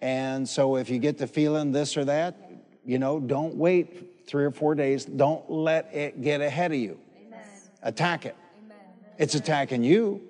And 0.06 0.48
so 0.48 0.76
if 0.76 0.88
you 0.88 1.00
get 1.00 1.18
the 1.18 1.26
feeling 1.26 1.72
this 1.72 1.96
or 1.96 2.04
that, 2.04 2.36
you 2.84 3.00
know, 3.00 3.18
don't 3.18 3.56
wait 3.56 4.24
three 4.28 4.44
or 4.44 4.52
four 4.52 4.76
days. 4.76 5.04
Don't 5.04 5.50
let 5.50 5.92
it 5.92 6.22
get 6.22 6.40
ahead 6.40 6.70
of 6.70 6.78
you. 6.78 7.00
Amen. 7.26 7.40
Attack 7.82 8.24
it. 8.24 8.36
Amen. 8.64 8.76
It's 9.18 9.34
attacking 9.34 9.82
you. 9.82 10.22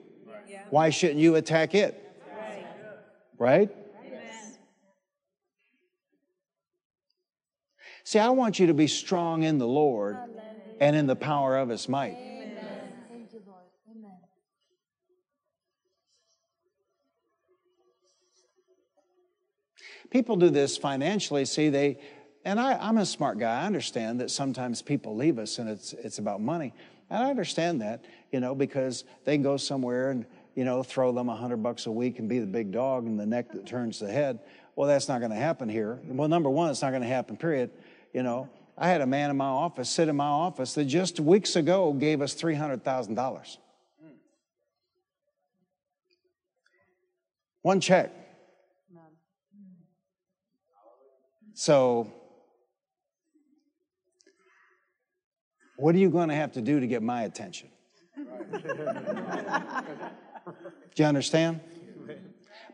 Yeah. 0.49 0.63
Why 0.71 0.89
shouldn't 0.89 1.19
you 1.19 1.35
attack 1.35 1.75
it? 1.75 2.03
Right? 3.39 3.69
right? 3.69 3.77
See, 8.03 8.19
I 8.19 8.31
want 8.31 8.59
you 8.59 8.69
to 8.69 8.75
be 8.75 8.87
strong 8.87 9.43
in 9.43 9.59
the 9.59 9.69
Lord 9.69 10.17
and 10.81 10.97
in 10.97 11.07
the 11.07 11.17
power 11.17 11.59
of 11.59 11.69
his 11.69 11.87
might. 11.87 12.36
People 20.17 20.37
do 20.37 20.49
this 20.49 20.79
financially. 20.79 21.45
See, 21.45 21.69
they, 21.69 21.99
and 22.43 22.59
I, 22.59 22.89
am 22.89 22.97
a 22.97 23.05
smart 23.05 23.39
guy. 23.39 23.61
I 23.61 23.67
understand 23.67 24.19
that 24.23 24.31
sometimes 24.31 24.81
people 24.81 25.15
leave 25.15 25.39
us 25.39 25.59
and 25.59 25.69
it's, 25.69 25.93
it's 25.93 26.17
about 26.17 26.41
money. 26.41 26.73
And 27.11 27.23
I 27.23 27.29
understand 27.29 27.83
that, 27.83 28.07
you 28.33 28.41
know, 28.41 28.55
because 28.55 29.05
they 29.27 29.37
go 29.37 29.59
somewhere 29.59 30.11
and, 30.11 30.25
you 30.55 30.65
know, 30.65 30.83
throw 30.83 31.13
them 31.13 31.29
a 31.29 31.37
hundred 31.37 31.59
bucks 31.59 31.85
a 31.85 31.93
week 31.93 32.19
and 32.19 32.31
be 32.31 32.39
the 32.39 32.47
big 32.47 32.73
dog 32.73 33.05
and 33.05 33.21
the 33.21 33.27
neck 33.27 33.53
that 33.53 33.67
turns 33.67 33.99
the 33.99 34.11
head. 34.11 34.39
Well, 34.75 34.89
that's 34.89 35.07
not 35.07 35.19
going 35.19 35.33
to 35.33 35.37
happen 35.37 35.69
here. 35.69 36.01
Well, 36.07 36.29
number 36.29 36.49
one, 36.49 36.71
it's 36.71 36.81
not 36.81 36.93
going 36.93 37.03
to 37.03 37.09
happen, 37.09 37.37
period. 37.37 37.69
You 38.15 38.23
know, 38.23 38.49
I 38.79 38.89
had 38.89 39.03
a 39.03 39.07
man 39.07 39.29
in 39.29 39.37
my 39.37 39.45
office 39.45 39.91
sit 39.91 40.09
in 40.09 40.17
my 40.17 40.25
office 40.25 40.73
that 40.77 40.87
just 40.87 41.21
weeks 41.21 41.57
ago 41.57 41.93
gave 41.93 42.23
us 42.23 42.35
$300,000. 42.35 43.59
One 47.61 47.81
check. 47.81 48.26
So, 51.59 52.13
what 55.79 55.95
are 55.95 55.99
you 55.99 56.11
going 56.11 56.29
to 56.29 56.35
have 56.35 56.53
to 56.53 56.61
do 56.61 56.81
to 56.81 56.87
get 56.87 57.03
my 57.03 57.23
attention? 57.23 57.71
do 58.05 58.63
you 60.97 61.07
understand? 61.07 61.61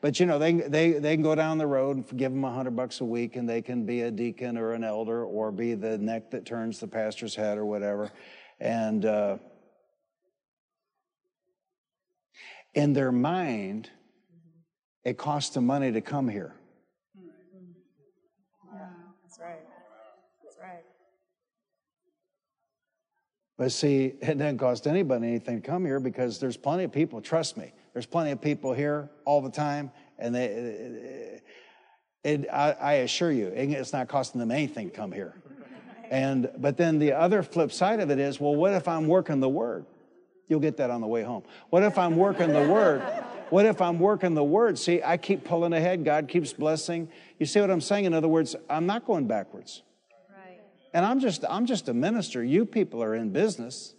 But 0.00 0.18
you 0.18 0.26
know, 0.26 0.40
they, 0.40 0.54
they, 0.54 0.94
they 0.94 1.14
can 1.14 1.22
go 1.22 1.36
down 1.36 1.58
the 1.58 1.66
road 1.66 1.96
and 1.96 2.18
give 2.18 2.32
them 2.32 2.42
a 2.42 2.50
hundred 2.50 2.74
bucks 2.74 3.00
a 3.00 3.04
week 3.04 3.36
and 3.36 3.48
they 3.48 3.62
can 3.62 3.86
be 3.86 4.00
a 4.00 4.10
deacon 4.10 4.58
or 4.58 4.72
an 4.72 4.82
elder 4.82 5.24
or 5.24 5.52
be 5.52 5.74
the 5.74 5.96
neck 5.98 6.32
that 6.32 6.44
turns 6.44 6.80
the 6.80 6.88
pastor's 6.88 7.36
head 7.36 7.58
or 7.58 7.64
whatever. 7.64 8.10
And 8.58 9.04
uh, 9.04 9.38
in 12.74 12.94
their 12.94 13.12
mind, 13.12 13.90
it 15.04 15.18
costs 15.18 15.54
them 15.54 15.66
money 15.66 15.92
to 15.92 16.00
come 16.00 16.28
here. 16.28 16.56
But 23.62 23.70
see, 23.70 24.14
it 24.20 24.38
doesn't 24.38 24.58
cost 24.58 24.88
anybody 24.88 25.28
anything 25.28 25.62
to 25.62 25.64
come 25.64 25.84
here 25.84 26.00
because 26.00 26.40
there's 26.40 26.56
plenty 26.56 26.82
of 26.82 26.90
people, 26.90 27.20
trust 27.20 27.56
me, 27.56 27.72
there's 27.92 28.06
plenty 28.06 28.32
of 28.32 28.40
people 28.40 28.72
here 28.72 29.08
all 29.24 29.40
the 29.40 29.52
time, 29.52 29.92
and 30.18 30.34
they, 30.34 30.46
it, 30.46 31.44
it, 32.24 32.46
I, 32.52 32.72
I, 32.72 32.92
assure 32.94 33.30
you, 33.30 33.52
it's 33.54 33.92
not 33.92 34.08
costing 34.08 34.40
them 34.40 34.50
anything 34.50 34.90
to 34.90 34.96
come 34.96 35.12
here. 35.12 35.36
And, 36.10 36.50
but 36.58 36.76
then 36.76 36.98
the 36.98 37.12
other 37.12 37.44
flip 37.44 37.70
side 37.70 38.00
of 38.00 38.10
it 38.10 38.18
is, 38.18 38.40
well, 38.40 38.56
what 38.56 38.72
if 38.72 38.88
I'm 38.88 39.06
working 39.06 39.38
the 39.38 39.48
word? 39.48 39.86
You'll 40.48 40.58
get 40.58 40.78
that 40.78 40.90
on 40.90 41.00
the 41.00 41.06
way 41.06 41.22
home. 41.22 41.44
What 41.70 41.84
if 41.84 41.98
I'm 41.98 42.16
working 42.16 42.52
the 42.52 42.66
word? 42.66 43.00
What 43.50 43.64
if 43.64 43.80
I'm 43.80 44.00
working 44.00 44.34
the 44.34 44.42
word? 44.42 44.76
See, 44.76 45.00
I 45.04 45.16
keep 45.16 45.44
pulling 45.44 45.72
ahead. 45.72 46.04
God 46.04 46.26
keeps 46.26 46.52
blessing. 46.52 47.08
You 47.38 47.46
see 47.46 47.60
what 47.60 47.70
I'm 47.70 47.80
saying? 47.80 48.06
In 48.06 48.12
other 48.12 48.26
words, 48.26 48.56
I'm 48.68 48.86
not 48.86 49.06
going 49.06 49.28
backwards. 49.28 49.84
And 50.92 51.06
I'm 51.06 51.20
just, 51.20 51.44
I'm 51.48 51.66
just 51.66 51.88
a 51.88 51.94
minister. 51.94 52.44
You 52.44 52.66
people 52.66 53.02
are 53.02 53.14
in 53.14 53.30
business. 53.30 53.94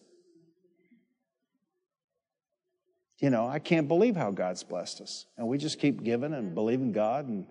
You 3.20 3.30
know, 3.30 3.48
I 3.48 3.60
can't 3.60 3.88
believe 3.88 4.16
how 4.16 4.32
God's 4.32 4.64
blessed 4.64 5.02
us. 5.02 5.26
And 5.38 5.48
we 5.48 5.58
just 5.58 5.80
keep 5.80 6.04
giving 6.04 6.34
and 6.34 6.54
believing 6.54 6.92
God 6.92 7.28
and, 7.28 7.48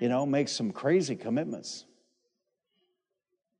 you 0.00 0.08
know, 0.08 0.24
make 0.24 0.48
some 0.48 0.70
crazy 0.70 1.16
commitments. 1.16 1.84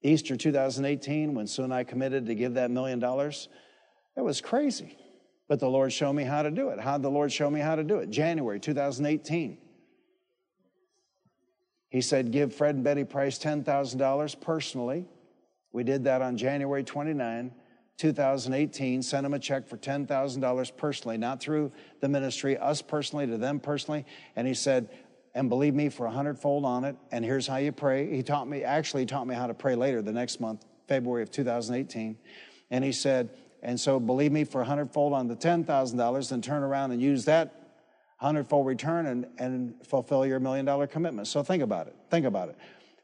Easter 0.02 0.36
2018, 0.36 1.34
when 1.34 1.46
Sue 1.46 1.64
and 1.64 1.74
I 1.74 1.84
committed 1.84 2.26
to 2.26 2.34
give 2.34 2.54
that 2.54 2.70
million 2.70 2.98
dollars, 2.98 3.48
that 4.14 4.24
was 4.24 4.40
crazy. 4.40 4.96
But 5.48 5.60
the 5.60 5.68
Lord 5.68 5.92
showed 5.92 6.12
me 6.12 6.24
how 6.24 6.42
to 6.42 6.50
do 6.50 6.68
it. 6.70 6.80
How 6.80 6.98
the 6.98 7.10
Lord 7.10 7.32
show 7.32 7.50
me 7.50 7.60
how 7.60 7.74
to 7.74 7.84
do 7.84 7.98
it? 7.98 8.10
January 8.10 8.60
2018. 8.60 9.58
He 11.88 12.00
said, 12.00 12.30
Give 12.30 12.54
Fred 12.54 12.76
and 12.76 12.84
Betty 12.84 13.04
Price 13.04 13.38
$10,000 13.38 14.40
personally 14.40 15.06
we 15.76 15.84
did 15.84 16.04
that 16.04 16.22
on 16.22 16.38
January 16.38 16.82
29, 16.82 17.52
2018, 17.98 19.02
sent 19.02 19.24
them 19.24 19.34
a 19.34 19.38
check 19.38 19.68
for 19.68 19.76
$10,000 19.76 20.76
personally, 20.78 21.18
not 21.18 21.38
through 21.38 21.70
the 22.00 22.08
ministry, 22.08 22.56
us 22.56 22.80
personally, 22.80 23.26
to 23.26 23.36
them 23.36 23.60
personally. 23.60 24.06
And 24.36 24.48
he 24.48 24.54
said, 24.54 24.88
and 25.34 25.50
believe 25.50 25.74
me 25.74 25.90
for 25.90 26.06
a 26.06 26.10
hundredfold 26.10 26.64
on 26.64 26.84
it. 26.84 26.96
And 27.12 27.22
here's 27.22 27.46
how 27.46 27.58
you 27.58 27.72
pray. 27.72 28.10
He 28.10 28.22
taught 28.22 28.48
me, 28.48 28.64
actually 28.64 29.02
he 29.02 29.06
taught 29.06 29.26
me 29.26 29.34
how 29.34 29.46
to 29.46 29.52
pray 29.52 29.74
later 29.74 30.00
the 30.00 30.14
next 30.14 30.40
month, 30.40 30.64
February 30.88 31.22
of 31.22 31.30
2018. 31.30 32.16
And 32.70 32.82
he 32.82 32.92
said, 32.92 33.28
and 33.62 33.78
so 33.78 34.00
believe 34.00 34.32
me 34.32 34.44
for 34.44 34.62
a 34.62 34.64
hundredfold 34.64 35.12
on 35.12 35.28
the 35.28 35.36
$10,000, 35.36 36.28
then 36.30 36.40
turn 36.40 36.62
around 36.62 36.92
and 36.92 37.02
use 37.02 37.26
that 37.26 37.52
hundredfold 38.16 38.66
return 38.66 39.04
and, 39.04 39.26
and 39.36 39.74
fulfill 39.86 40.24
your 40.24 40.40
million 40.40 40.64
dollar 40.64 40.86
commitment. 40.86 41.28
So 41.28 41.42
think 41.42 41.62
about 41.62 41.86
it. 41.86 41.94
Think 42.10 42.24
about 42.24 42.48
it. 42.48 42.56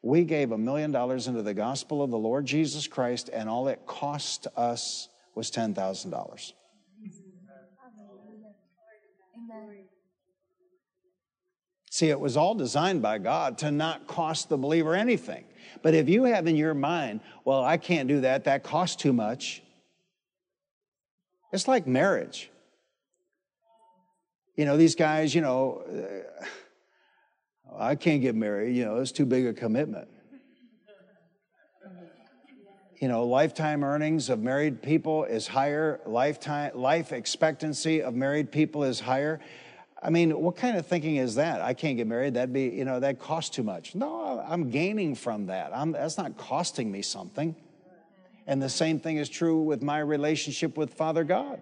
We 0.03 0.24
gave 0.24 0.50
a 0.50 0.59
million 0.59 0.90
dollars 0.90 1.28
into 1.28 1.42
the 1.42 1.55
gospel 1.55 2.03
of 2.03 2.11
the 2.11 2.18
Lord 2.18 2.44
Jesus 2.44 2.88
Christ, 2.88 3.30
and 3.32 3.48
all 3.48 3.68
it 3.68 3.86
cost 3.86 4.48
us 4.57 5.09
was 5.34 5.50
$10,000. 5.50 6.53
See, 11.90 12.09
it 12.09 12.18
was 12.18 12.36
all 12.36 12.55
designed 12.55 13.03
by 13.03 13.18
God 13.18 13.59
to 13.59 13.70
not 13.70 14.07
cost 14.07 14.48
the 14.48 14.57
believer 14.57 14.94
anything. 14.94 15.44
But 15.82 15.94
if 15.94 16.09
you 16.09 16.24
have 16.24 16.46
in 16.46 16.57
your 16.57 16.74
mind, 16.74 17.20
well, 17.44 17.62
I 17.62 17.76
can't 17.76 18.09
do 18.09 18.22
that, 18.22 18.44
that 18.44 18.64
costs 18.64 18.96
too 18.96 19.12
much, 19.12 19.62
it's 21.53 21.68
like 21.68 21.86
marriage. 21.86 22.50
You 24.57 24.64
know, 24.64 24.76
these 24.76 24.94
guys, 24.94 25.34
you 25.34 25.42
know, 25.42 25.82
uh, 25.86 26.44
I 27.79 27.95
can't 27.95 28.23
get 28.23 28.35
married, 28.35 28.77
you 28.77 28.85
know, 28.85 28.99
it's 28.99 29.12
too 29.12 29.27
big 29.27 29.47
a 29.47 29.53
commitment. 29.53 30.09
You 33.01 33.09
know, 33.09 33.25
lifetime 33.25 33.83
earnings 33.83 34.31
of 34.31 34.41
married 34.41 34.81
people 34.81 35.25
is 35.25 35.49
higher, 35.49 36.01
lifetime 36.07 36.70
life 36.75 37.12
expectancy 37.12 38.01
of 38.01 38.14
married 38.14 38.53
people 38.53 38.85
is 38.85 39.01
higher. 39.01 39.41
I 40.01 40.11
mean, 40.11 40.41
what 40.41 40.57
kind 40.57 40.77
of 40.77 40.87
thinking 40.87 41.16
is 41.16 41.35
that? 41.35 41.61
I 41.61 41.75
can't 41.75 41.97
get 41.97 42.07
married. 42.07 42.35
That'd 42.35 42.53
be, 42.53 42.66
you 42.66 42.85
know, 42.85 43.01
that 43.01 43.18
costs 43.18 43.51
too 43.51 43.64
much. 43.64 43.97
No, 43.97 44.45
I'm 44.47 44.70
gaining 44.70 45.16
from 45.16 45.47
that. 45.47 45.75
I'm, 45.75 45.93
that's 45.93 46.16
not 46.16 46.37
costing 46.37 46.93
me 46.93 47.03
something. 47.03 47.57
And 48.47 48.62
the 48.62 48.68
same 48.68 49.01
thing 49.01 49.16
is 49.16 49.29
true 49.29 49.62
with 49.62 49.83
my 49.83 49.99
relationship 49.99 50.77
with 50.77 50.95
Father 50.95 51.25
God. 51.25 51.61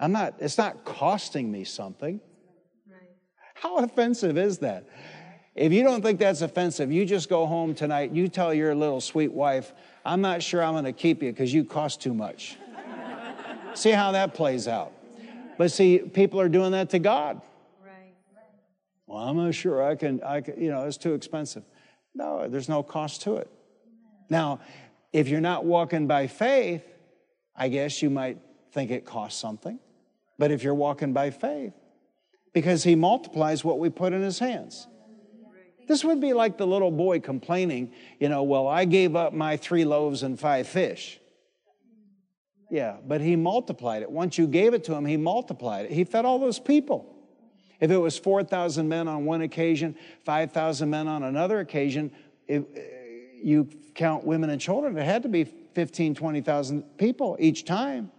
I'm 0.00 0.12
not, 0.12 0.36
it's 0.38 0.58
not 0.58 0.84
costing 0.84 1.50
me 1.50 1.64
something. 1.64 2.20
How 3.60 3.78
offensive 3.78 4.38
is 4.38 4.58
that? 4.58 4.84
If 5.54 5.72
you 5.72 5.82
don't 5.82 6.02
think 6.02 6.20
that's 6.20 6.40
offensive, 6.40 6.92
you 6.92 7.04
just 7.04 7.28
go 7.28 7.44
home 7.46 7.74
tonight, 7.74 8.12
you 8.12 8.28
tell 8.28 8.54
your 8.54 8.74
little 8.74 9.00
sweet 9.00 9.32
wife, 9.32 9.72
I'm 10.04 10.20
not 10.20 10.42
sure 10.42 10.62
I'm 10.62 10.74
going 10.74 10.84
to 10.84 10.92
keep 10.92 11.22
you 11.22 11.32
because 11.32 11.52
you 11.52 11.64
cost 11.64 12.00
too 12.00 12.14
much. 12.14 12.56
See 13.74 13.90
how 13.90 14.12
that 14.12 14.34
plays 14.34 14.68
out. 14.68 14.92
But 15.56 15.72
see, 15.72 15.98
people 15.98 16.40
are 16.40 16.48
doing 16.48 16.70
that 16.72 16.90
to 16.90 17.00
God. 17.00 17.42
Right. 17.84 18.14
Well, 19.08 19.18
I'm 19.18 19.36
not 19.36 19.52
sure 19.52 19.82
I 19.82 19.96
can, 19.96 20.22
I 20.22 20.40
can, 20.40 20.62
you 20.62 20.70
know, 20.70 20.84
it's 20.84 20.96
too 20.96 21.14
expensive. 21.14 21.64
No, 22.14 22.48
there's 22.48 22.68
no 22.68 22.84
cost 22.84 23.22
to 23.22 23.36
it. 23.36 23.50
Now, 24.30 24.60
if 25.12 25.28
you're 25.28 25.40
not 25.40 25.64
walking 25.64 26.06
by 26.06 26.28
faith, 26.28 26.84
I 27.56 27.68
guess 27.68 28.00
you 28.02 28.10
might 28.10 28.38
think 28.72 28.92
it 28.92 29.04
costs 29.04 29.40
something. 29.40 29.80
But 30.38 30.52
if 30.52 30.62
you're 30.62 30.74
walking 30.74 31.12
by 31.12 31.30
faith, 31.30 31.72
because 32.52 32.84
he 32.84 32.94
multiplies 32.94 33.64
what 33.64 33.78
we 33.78 33.90
put 33.90 34.12
in 34.12 34.22
his 34.22 34.38
hands. 34.38 34.86
This 35.86 36.04
would 36.04 36.20
be 36.20 36.34
like 36.34 36.58
the 36.58 36.66
little 36.66 36.90
boy 36.90 37.20
complaining, 37.20 37.92
you 38.20 38.28
know, 38.28 38.42
well, 38.42 38.66
I 38.66 38.84
gave 38.84 39.16
up 39.16 39.32
my 39.32 39.56
three 39.56 39.84
loaves 39.86 40.22
and 40.22 40.38
five 40.38 40.68
fish. 40.68 41.18
Yeah, 42.70 42.98
but 43.06 43.22
he 43.22 43.36
multiplied 43.36 44.02
it. 44.02 44.10
Once 44.10 44.36
you 44.36 44.46
gave 44.46 44.74
it 44.74 44.84
to 44.84 44.94
him, 44.94 45.06
he 45.06 45.16
multiplied 45.16 45.86
it. 45.86 45.92
He 45.92 46.04
fed 46.04 46.26
all 46.26 46.38
those 46.38 46.58
people. 46.58 47.14
If 47.80 47.90
it 47.90 47.96
was 47.96 48.18
4,000 48.18 48.88
men 48.88 49.08
on 49.08 49.24
one 49.24 49.40
occasion, 49.40 49.96
5,000 50.24 50.90
men 50.90 51.08
on 51.08 51.22
another 51.22 51.60
occasion, 51.60 52.12
if 52.46 52.62
uh, 52.62 52.80
you 53.42 53.68
count 53.94 54.24
women 54.24 54.50
and 54.50 54.60
children, 54.60 54.98
it 54.98 55.04
had 55.04 55.22
to 55.22 55.28
be 55.28 55.44
15, 55.44 56.14
20,000 56.14 56.82
people 56.98 57.36
each 57.38 57.64
time. 57.64 58.10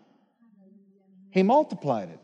He 1.29 1.43
multiplied 1.43 2.09
it. 2.09 2.19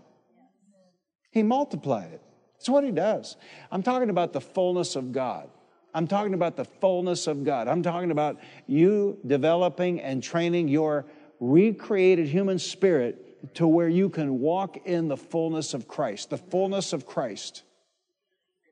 He 1.35 1.43
multiplied 1.43 2.13
it. 2.13 2.21
That's 2.53 2.69
what 2.69 2.85
he 2.85 2.91
does. 2.91 3.35
I'm 3.69 3.83
talking 3.83 4.09
about 4.09 4.31
the 4.31 4.39
fullness 4.39 4.95
of 4.95 5.11
God. 5.11 5.49
I'm 5.93 6.07
talking 6.07 6.33
about 6.33 6.55
the 6.55 6.63
fullness 6.63 7.27
of 7.27 7.43
God. 7.43 7.67
I'm 7.67 7.83
talking 7.83 8.09
about 8.09 8.39
you 8.67 9.19
developing 9.27 9.99
and 9.99 10.23
training 10.23 10.69
your 10.69 11.05
recreated 11.41 12.27
human 12.27 12.57
spirit 12.57 13.53
to 13.55 13.67
where 13.67 13.89
you 13.89 14.07
can 14.07 14.39
walk 14.39 14.77
in 14.85 15.09
the 15.09 15.17
fullness 15.17 15.73
of 15.73 15.89
Christ, 15.89 16.29
the 16.29 16.37
fullness 16.37 16.93
of 16.93 17.05
Christ. 17.05 17.63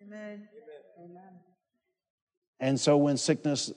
Amen. 0.02 0.48
Amen. 1.04 1.22
And 2.62 2.80
so 2.80 2.96
when 2.96 3.18
sickness 3.18 3.74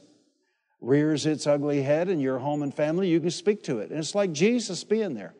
rears 0.80 1.26
its 1.26 1.49
ugly 1.49 1.82
head 1.82 2.09
in 2.09 2.20
your 2.20 2.39
home 2.39 2.62
and 2.62 2.72
family, 2.72 3.09
you 3.09 3.18
can 3.18 3.32
speak 3.32 3.64
to 3.64 3.80
it. 3.80 3.91
And 3.91 3.99
it's 3.99 4.14
like 4.14 4.30
Jesus 4.30 4.84
being 4.84 5.14
there. 5.14 5.34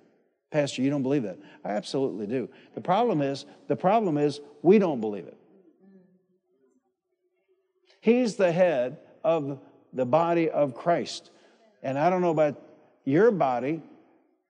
Pastor, 0.51 0.83
you 0.83 0.91
don't 0.91 1.03
believe 1.03 1.25
that. 1.25 1.39
I 1.65 1.71
absolutely 1.71 2.27
do. 2.27 2.49
The 2.75 2.81
problem 2.81 3.21
is, 3.21 3.47
the 3.69 3.77
problem 3.77 4.17
is 4.17 4.41
we 4.63 4.79
don't 4.79 5.01
believe 5.01 5.27
it. 5.27 5.37
He's 8.01 8.37
the 8.37 8.53
head 8.53 8.99
of 9.25 9.59
the 9.93 10.07
body 10.07 10.49
of 10.49 10.75
Christ. 10.75 11.31
And 11.83 11.99
I 11.99 12.09
don't 12.11 12.21
know 12.21 12.31
about 12.31 12.61
your 13.05 13.31
body, 13.31 13.83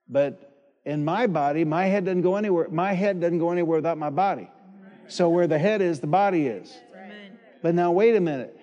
but 0.07 0.79
in 0.85 1.03
my 1.03 1.27
body, 1.27 1.65
my 1.65 1.85
head 1.85 2.05
doesn't 2.05 2.21
go 2.21 2.35
anywhere. 2.35 2.67
My 2.69 2.93
head 2.93 3.19
doesn't 3.19 3.39
go 3.39 3.51
anywhere 3.51 3.79
without 3.79 3.97
my 3.97 4.09
body. 4.09 4.49
So 5.07 5.29
where 5.29 5.47
the 5.47 5.57
head 5.57 5.81
is, 5.81 5.99
the 5.99 6.07
body 6.07 6.47
is. 6.47 6.77
But 7.61 7.75
now 7.75 7.91
wait 7.91 8.15
a 8.15 8.21
minute. 8.21 8.57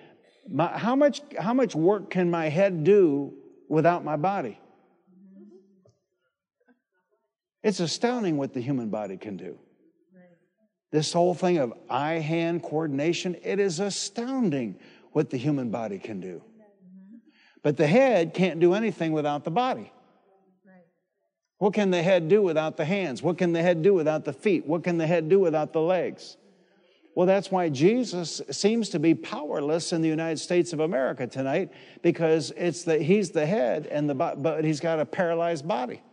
My, 0.49 0.77
how 0.77 0.95
much 0.95 1.21
how 1.37 1.53
much 1.53 1.75
work 1.75 2.09
can 2.09 2.29
my 2.29 2.49
head 2.49 2.83
do 2.83 3.33
without 3.67 4.03
my 4.03 4.15
body? 4.15 4.59
It's 7.65 7.79
astounding 7.79 8.37
what 8.37 8.53
the 8.53 8.61
human 8.61 8.89
body 8.89 9.17
can 9.17 9.37
do. 9.37 9.57
This 10.91 11.11
whole 11.11 11.33
thing 11.33 11.57
of 11.57 11.73
eye 11.89 12.19
hand 12.19 12.61
coordination, 12.61 13.35
it 13.43 13.59
is 13.59 13.79
astounding 13.79 14.77
what 15.13 15.31
the 15.31 15.37
human 15.37 15.71
body 15.71 15.97
can 15.97 16.19
do. 16.19 16.43
Mm-hmm. 16.43 17.17
But 17.63 17.75
the 17.75 17.87
head 17.87 18.35
can't 18.35 18.59
do 18.59 18.75
anything 18.75 19.13
without 19.13 19.43
the 19.43 19.49
body. 19.49 19.91
What 21.57 21.73
can 21.73 21.89
the 21.89 22.03
head 22.03 22.29
do 22.29 22.43
without 22.43 22.77
the 22.77 22.85
hands? 22.85 23.23
What 23.23 23.39
can 23.39 23.51
the 23.51 23.63
head 23.63 23.81
do 23.81 23.95
without 23.95 24.25
the 24.25 24.33
feet? 24.33 24.67
What 24.67 24.83
can 24.83 24.99
the 24.99 25.07
head 25.07 25.27
do 25.27 25.39
without 25.39 25.73
the 25.73 25.81
legs? 25.81 26.37
Well, 27.15 27.25
that's 27.25 27.49
why 27.49 27.69
Jesus 27.69 28.43
seems 28.51 28.89
to 28.89 28.99
be 28.99 29.15
powerless 29.15 29.91
in 29.91 30.03
the 30.03 30.07
United 30.07 30.37
States 30.37 30.71
of 30.71 30.81
America 30.81 31.25
tonight 31.25 31.71
because 32.03 32.51
it's 32.55 32.83
that 32.83 33.01
he's 33.01 33.31
the 33.31 33.47
head 33.47 33.87
and 33.87 34.07
the 34.07 34.13
but 34.13 34.63
he's 34.63 34.79
got 34.79 34.99
a 34.99 35.05
paralyzed 35.05 35.67
body. 35.67 36.03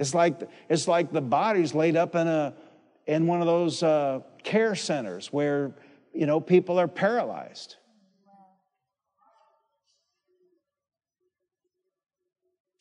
It's 0.00 0.14
like 0.14 0.48
it's 0.70 0.88
like 0.88 1.12
the 1.12 1.20
body's 1.20 1.74
laid 1.74 1.94
up 1.94 2.14
in 2.14 2.26
a 2.26 2.54
in 3.06 3.26
one 3.26 3.42
of 3.42 3.46
those 3.46 3.82
uh, 3.82 4.20
care 4.42 4.74
centers 4.74 5.30
where 5.30 5.74
you 6.14 6.24
know 6.24 6.40
people 6.40 6.80
are 6.80 6.88
paralyzed. 6.88 7.76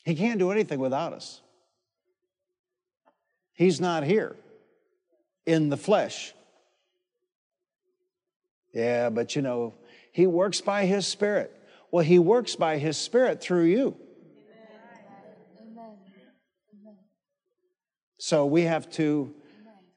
He 0.06 0.16
can't 0.16 0.40
do 0.40 0.50
anything 0.52 0.80
without 0.80 1.12
us. 1.12 1.42
He's 3.52 3.82
not 3.82 4.04
here 4.04 4.38
in 5.46 5.68
the 5.68 5.78
flesh. 5.78 6.34
Yeah, 8.74 9.10
but 9.10 9.36
you 9.36 9.42
know, 9.42 9.74
he 10.14 10.26
works 10.26 10.62
by 10.62 10.86
his 10.86 11.06
spirit. 11.06 11.54
Well, 11.92 12.06
he 12.06 12.18
works 12.18 12.56
by 12.56 12.78
his 12.78 12.96
spirit 12.96 13.42
through 13.42 13.66
you. 13.66 13.98
So 18.20 18.46
we 18.46 18.64
have 18.64 18.90
to 18.92 19.34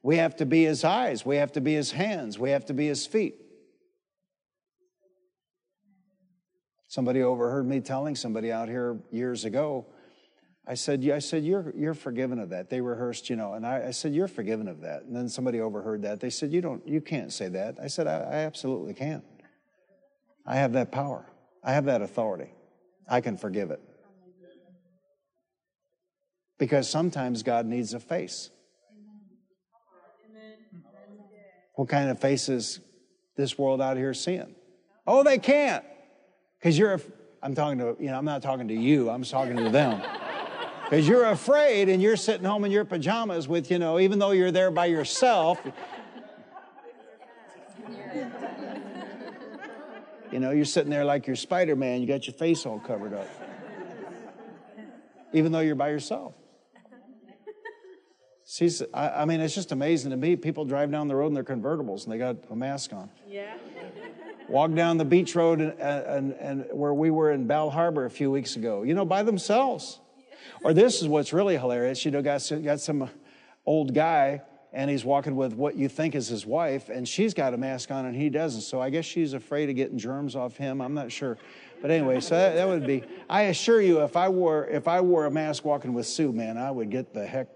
we 0.01 0.17
have 0.17 0.35
to 0.37 0.45
be 0.45 0.63
his 0.63 0.83
eyes, 0.83 1.25
we 1.25 1.37
have 1.37 1.51
to 1.53 1.61
be 1.61 1.73
his 1.73 1.91
hands, 1.91 2.39
we 2.39 2.49
have 2.49 2.65
to 2.65 2.73
be 2.73 2.87
his 2.87 3.05
feet. 3.05 3.35
Somebody 6.87 7.23
overheard 7.23 7.67
me 7.67 7.79
telling 7.79 8.15
somebody 8.15 8.51
out 8.51 8.69
here 8.69 8.99
years 9.11 9.45
ago. 9.45 9.87
I 10.67 10.75
said, 10.75 11.09
I 11.09 11.19
said, 11.19 11.43
you're, 11.43 11.73
you're 11.75 11.93
forgiven 11.95 12.39
of 12.39 12.49
that. 12.51 12.69
They 12.69 12.79
rehearsed, 12.79 13.29
you 13.29 13.35
know, 13.35 13.53
and 13.53 13.65
I, 13.65 13.87
I, 13.87 13.91
said, 13.91 14.13
you're 14.13 14.27
forgiven 14.27 14.67
of 14.67 14.81
that. 14.81 15.03
And 15.03 15.15
then 15.15 15.27
somebody 15.27 15.59
overheard 15.59 16.03
that. 16.03 16.19
They 16.19 16.29
said, 16.29 16.53
you 16.53 16.61
don't, 16.61 16.87
you 16.87 17.01
can't 17.01 17.33
say 17.33 17.49
that. 17.49 17.77
I 17.81 17.87
said, 17.87 18.07
I, 18.07 18.19
I 18.19 18.35
absolutely 18.45 18.93
can. 18.93 19.23
I 20.45 20.55
have 20.55 20.73
that 20.73 20.91
power. 20.91 21.25
I 21.63 21.73
have 21.73 21.85
that 21.85 22.01
authority. 22.01 22.53
I 23.09 23.19
can 23.21 23.37
forgive 23.37 23.71
it. 23.71 23.81
Because 26.57 26.89
sometimes 26.89 27.43
God 27.43 27.65
needs 27.65 27.93
a 27.93 27.99
face. 27.99 28.49
What 31.75 31.89
kind 31.89 32.09
of 32.09 32.19
faces 32.19 32.79
this 33.35 33.57
world 33.57 33.81
out 33.81 33.97
here 33.97 34.13
seeing? 34.13 34.55
Oh, 35.07 35.23
they 35.23 35.39
can't. 35.39 35.83
Because 36.59 36.77
you're, 36.77 37.01
I'm 37.41 37.55
talking 37.55 37.79
to, 37.79 37.97
you 37.99 38.07
know, 38.11 38.17
I'm 38.17 38.25
not 38.25 38.41
talking 38.41 38.67
to 38.67 38.73
you, 38.73 39.09
I'm 39.09 39.23
talking 39.23 39.57
to 39.57 39.69
them. 39.69 40.01
Because 40.83 41.07
you're 41.07 41.25
afraid 41.25 41.89
and 41.89 42.03
you're 42.03 42.17
sitting 42.17 42.45
home 42.45 42.65
in 42.65 42.71
your 42.71 42.85
pajamas 42.85 43.47
with, 43.47 43.71
you 43.71 43.79
know, 43.79 43.99
even 43.99 44.19
though 44.19 44.29
you're 44.29 44.51
there 44.51 44.69
by 44.69 44.85
yourself. 44.85 45.59
You 50.31 50.39
know, 50.39 50.51
you're 50.51 50.65
sitting 50.65 50.91
there 50.91 51.05
like 51.05 51.25
you're 51.25 51.35
Spider 51.35 51.75
Man, 51.75 52.01
you 52.01 52.07
got 52.07 52.27
your 52.27 52.35
face 52.35 52.67
all 52.67 52.79
covered 52.79 53.13
up. 53.13 53.27
Even 55.31 55.51
though 55.51 55.61
you're 55.61 55.73
by 55.73 55.89
yourself. 55.89 56.35
She's, 58.53 58.83
I, 58.93 59.09
I 59.09 59.25
mean, 59.25 59.41
it's 59.41 59.55
just 59.55 59.71
amazing 59.71 60.11
to 60.11 60.17
me. 60.17 60.35
People 60.35 60.63
drive 60.63 60.91
down 60.91 61.07
the 61.07 61.15
road 61.15 61.25
in 61.25 61.33
their 61.33 61.43
convertibles 61.43 62.03
and 62.03 62.13
they 62.13 62.19
got 62.19 62.35
a 62.51 62.55
mask 62.55 62.93
on. 62.93 63.09
Yeah. 63.27 63.51
Walk 64.47 64.75
down 64.75 64.97
the 64.97 65.05
beach 65.05 65.33
road 65.33 65.59
and, 65.59 65.73
and, 65.81 66.33
and 66.33 66.65
where 66.71 66.93
we 66.93 67.09
were 67.09 67.31
in 67.31 67.47
Bal 67.47 67.71
Harbour 67.71 68.05
a 68.05 68.11
few 68.11 68.29
weeks 68.29 68.55
ago, 68.55 68.83
you 68.83 68.93
know, 68.93 69.05
by 69.05 69.23
themselves. 69.23 69.99
Or 70.63 70.71
this 70.71 71.01
is 71.01 71.07
what's 71.07 71.33
really 71.33 71.57
hilarious. 71.57 72.05
You 72.05 72.11
know, 72.11 72.21
got, 72.21 72.47
got 72.63 72.79
some 72.79 73.09
old 73.65 73.95
guy 73.95 74.43
and 74.71 74.87
he's 74.87 75.03
walking 75.03 75.35
with 75.35 75.53
what 75.53 75.75
you 75.75 75.89
think 75.89 76.13
is 76.13 76.27
his 76.27 76.45
wife, 76.45 76.89
and 76.89 77.07
she's 77.07 77.33
got 77.33 77.55
a 77.55 77.57
mask 77.57 77.89
on 77.89 78.05
and 78.05 78.15
he 78.15 78.29
doesn't. 78.29 78.61
So 78.61 78.79
I 78.79 78.91
guess 78.91 79.05
she's 79.05 79.33
afraid 79.33 79.71
of 79.71 79.75
getting 79.75 79.97
germs 79.97 80.35
off 80.35 80.57
him. 80.57 80.79
I'm 80.79 80.93
not 80.93 81.11
sure. 81.11 81.39
But 81.81 81.89
anyway, 81.89 82.19
so 82.19 82.35
that, 82.35 82.53
that 82.53 82.67
would 82.67 82.85
be. 82.85 83.03
I 83.27 83.43
assure 83.43 83.81
you, 83.81 84.03
if 84.03 84.15
I 84.15 84.29
wore 84.29 84.67
if 84.67 84.87
I 84.87 85.01
wore 85.01 85.25
a 85.25 85.31
mask 85.31 85.65
walking 85.65 85.93
with 85.93 86.05
Sue, 86.05 86.31
man, 86.31 86.59
I 86.59 86.69
would 86.69 86.91
get 86.91 87.15
the 87.15 87.25
heck 87.25 87.47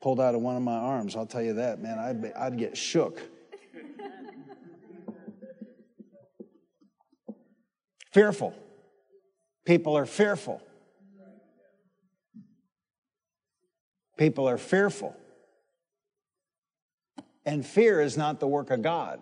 pulled 0.00 0.20
out 0.20 0.34
of 0.34 0.40
one 0.40 0.56
of 0.56 0.62
my 0.62 0.76
arms. 0.76 1.14
I'll 1.16 1.26
tell 1.26 1.42
you 1.42 1.54
that, 1.54 1.80
man. 1.80 1.98
I'd 1.98 2.22
be, 2.22 2.32
I'd 2.32 2.58
get 2.58 2.76
shook. 2.76 3.20
fearful. 8.12 8.54
People 9.64 9.96
are 9.96 10.06
fearful. 10.06 10.60
People 14.16 14.48
are 14.48 14.58
fearful. 14.58 15.16
And 17.46 17.64
fear 17.64 18.00
is 18.00 18.16
not 18.16 18.40
the 18.40 18.46
work 18.46 18.70
of 18.70 18.82
God. 18.82 19.20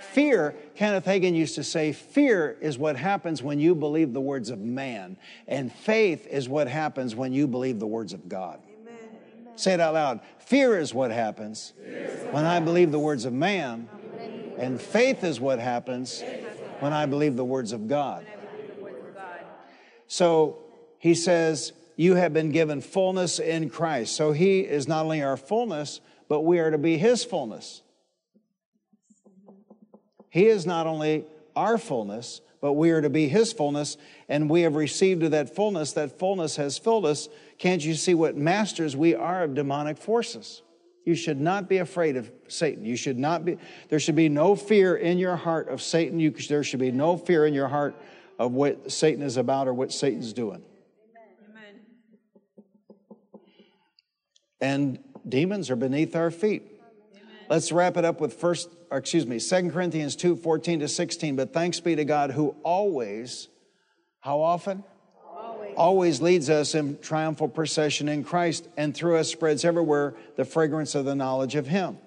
Fear, 0.00 0.54
Kenneth 0.74 1.06
Hagin 1.06 1.34
used 1.34 1.54
to 1.54 1.64
say, 1.64 1.92
fear 1.92 2.56
is 2.60 2.78
what 2.78 2.96
happens 2.96 3.42
when 3.42 3.58
you 3.58 3.74
believe 3.74 4.12
the 4.12 4.20
words 4.20 4.50
of 4.50 4.58
man, 4.58 5.16
and 5.46 5.72
faith 5.72 6.26
is 6.26 6.48
what 6.48 6.68
happens 6.68 7.14
when 7.14 7.32
you 7.32 7.46
believe 7.46 7.78
the 7.78 7.86
words 7.86 8.12
of 8.12 8.28
God. 8.28 8.60
Say 9.60 9.74
it 9.74 9.80
out 9.80 9.92
loud. 9.92 10.20
Fear 10.38 10.78
is 10.78 10.94
what 10.94 11.10
happens 11.10 11.74
when 12.30 12.46
I 12.46 12.60
believe 12.60 12.92
the 12.92 12.98
words 12.98 13.26
of 13.26 13.34
man, 13.34 13.90
and 14.56 14.80
faith 14.80 15.22
is 15.22 15.38
what 15.38 15.58
happens 15.58 16.24
when 16.78 16.94
I 16.94 17.04
believe 17.04 17.36
the 17.36 17.44
words 17.44 17.72
of 17.72 17.86
God. 17.86 18.26
So 20.06 20.58
he 20.98 21.14
says, 21.14 21.74
You 21.96 22.14
have 22.14 22.32
been 22.32 22.52
given 22.52 22.80
fullness 22.80 23.38
in 23.38 23.68
Christ. 23.68 24.16
So 24.16 24.32
he 24.32 24.60
is 24.60 24.88
not 24.88 25.04
only 25.04 25.22
our 25.22 25.36
fullness, 25.36 26.00
but 26.26 26.40
we 26.40 26.58
are 26.58 26.70
to 26.70 26.78
be 26.78 26.96
his 26.96 27.22
fullness. 27.22 27.82
He 30.30 30.46
is 30.46 30.64
not 30.64 30.86
only 30.86 31.26
our 31.54 31.76
fullness, 31.76 32.40
but 32.60 32.74
we 32.74 32.90
are 32.90 33.00
to 33.00 33.10
be 33.10 33.28
his 33.28 33.52
fullness, 33.52 33.96
and 34.28 34.48
we 34.48 34.62
have 34.62 34.74
received 34.74 35.22
of 35.22 35.30
that 35.32 35.54
fullness. 35.54 35.92
That 35.92 36.18
fullness 36.18 36.56
has 36.56 36.78
filled 36.78 37.06
us. 37.06 37.28
Can't 37.60 37.84
you 37.84 37.94
see 37.94 38.14
what 38.14 38.38
masters 38.38 38.96
we 38.96 39.14
are 39.14 39.44
of 39.44 39.54
demonic 39.54 39.98
forces? 39.98 40.62
You 41.04 41.14
should 41.14 41.38
not 41.38 41.68
be 41.68 41.76
afraid 41.76 42.16
of 42.16 42.32
Satan. 42.48 42.86
You 42.86 42.96
should 42.96 43.18
not 43.18 43.44
be, 43.44 43.58
there 43.90 44.00
should 44.00 44.16
be 44.16 44.30
no 44.30 44.56
fear 44.56 44.96
in 44.96 45.18
your 45.18 45.36
heart 45.36 45.68
of 45.68 45.82
Satan. 45.82 46.18
You, 46.18 46.30
there 46.30 46.64
should 46.64 46.80
be 46.80 46.90
no 46.90 47.18
fear 47.18 47.44
in 47.44 47.52
your 47.52 47.68
heart 47.68 47.94
of 48.38 48.52
what 48.52 48.90
Satan 48.90 49.22
is 49.22 49.36
about 49.36 49.68
or 49.68 49.74
what 49.74 49.92
Satan's 49.92 50.32
doing. 50.32 50.62
Amen. 51.50 51.80
And 54.62 54.98
demons 55.28 55.68
are 55.68 55.76
beneath 55.76 56.16
our 56.16 56.30
feet. 56.30 56.62
Amen. 57.12 57.24
Let's 57.50 57.72
wrap 57.72 57.98
it 57.98 58.06
up 58.06 58.22
with 58.22 58.32
first, 58.32 58.70
or 58.90 58.96
excuse 58.96 59.26
me, 59.26 59.38
2 59.38 59.70
Corinthians 59.70 60.16
2, 60.16 60.36
14 60.36 60.80
to 60.80 60.88
16. 60.88 61.36
But 61.36 61.52
thanks 61.52 61.78
be 61.78 61.94
to 61.94 62.06
God 62.06 62.30
who 62.30 62.56
always, 62.62 63.48
how 64.20 64.40
often? 64.40 64.82
Always. 65.76 66.20
leads 66.20 66.50
us 66.50 66.74
in 66.74 66.98
triumphal 66.98 67.48
procession 67.48 68.08
in 68.08 68.24
Christ 68.24 68.68
and 68.76 68.94
through 68.94 69.16
us 69.16 69.28
spreads 69.28 69.64
everywhere 69.64 70.14
the 70.36 70.44
fragrance 70.44 70.94
of 70.94 71.04
the 71.04 71.14
knowledge 71.14 71.54
of 71.54 71.66
Him. 71.66 71.98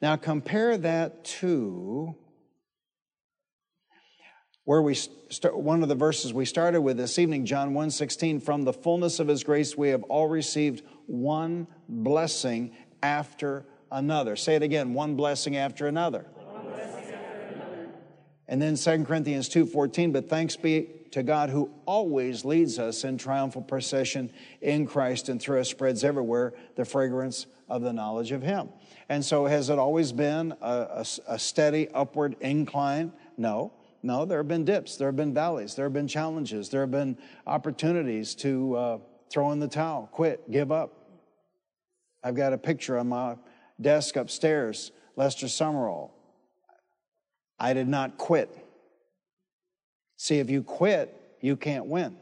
Now 0.00 0.16
compare 0.16 0.76
that 0.78 1.24
to 1.24 2.16
where 4.64 4.82
we 4.82 4.94
start, 4.94 5.56
one 5.58 5.82
of 5.82 5.88
the 5.88 5.94
verses 5.94 6.32
we 6.32 6.44
started 6.44 6.80
with 6.80 6.96
this 6.96 7.18
evening, 7.18 7.46
John 7.46 7.74
1:16, 7.74 8.40
from 8.40 8.64
the 8.64 8.72
fullness 8.72 9.18
of 9.20 9.28
his 9.28 9.42
grace 9.42 9.76
we 9.76 9.88
have 9.88 10.02
all 10.04 10.28
received 10.28 10.82
one 11.06 11.66
blessing 11.88 12.72
after 13.02 13.66
another. 13.90 14.36
Say 14.36 14.54
it 14.54 14.62
again, 14.62 14.94
one 14.94 15.16
blessing 15.16 15.56
after 15.56 15.86
another. 15.86 16.26
Blessing 16.64 17.14
after 17.14 17.54
another. 17.54 17.88
And 18.48 18.62
then 18.62 18.76
2 18.76 19.06
Corinthians 19.06 19.48
2:14, 19.48 20.12
but 20.12 20.28
thanks 20.28 20.56
be 20.56 20.88
to 21.12 21.22
God 21.22 21.50
who 21.50 21.70
always 21.86 22.44
leads 22.44 22.78
us 22.78 23.04
in 23.04 23.16
triumphal 23.16 23.62
procession 23.62 24.30
in 24.60 24.86
Christ 24.86 25.28
and 25.28 25.40
through 25.40 25.60
us 25.60 25.70
spreads 25.70 26.04
everywhere 26.04 26.54
the 26.74 26.84
fragrance 26.84 27.46
of 27.68 27.82
the 27.82 27.92
knowledge 27.92 28.32
of 28.32 28.42
him. 28.42 28.70
And 29.08 29.24
so 29.24 29.46
has 29.46 29.70
it 29.70 29.78
always 29.78 30.12
been 30.12 30.52
a, 30.60 31.04
a, 31.04 31.06
a 31.28 31.38
steady 31.38 31.88
upward 31.90 32.36
incline? 32.40 33.12
No. 33.36 33.72
No, 34.02 34.24
there 34.24 34.38
have 34.38 34.48
been 34.48 34.64
dips, 34.64 34.96
there 34.96 35.06
have 35.06 35.16
been 35.16 35.32
valleys, 35.32 35.76
there 35.76 35.84
have 35.84 35.92
been 35.92 36.08
challenges, 36.08 36.68
there 36.70 36.80
have 36.80 36.90
been 36.90 37.16
opportunities 37.46 38.34
to 38.36 38.74
uh, 38.74 38.98
throw 39.30 39.52
in 39.52 39.60
the 39.60 39.68
towel, 39.68 40.08
quit, 40.10 40.50
give 40.50 40.72
up. 40.72 40.92
I've 42.24 42.34
got 42.34 42.52
a 42.52 42.58
picture 42.58 42.98
on 42.98 43.08
my 43.08 43.36
desk 43.80 44.16
upstairs, 44.16 44.90
Lester 45.14 45.46
Sumrall. 45.46 46.10
I 47.60 47.74
did 47.74 47.86
not 47.86 48.18
quit. 48.18 48.61
See, 50.22 50.38
if 50.38 50.48
you 50.48 50.62
quit, 50.62 51.20
you 51.40 51.56
can't 51.56 51.86
win. 51.86 52.16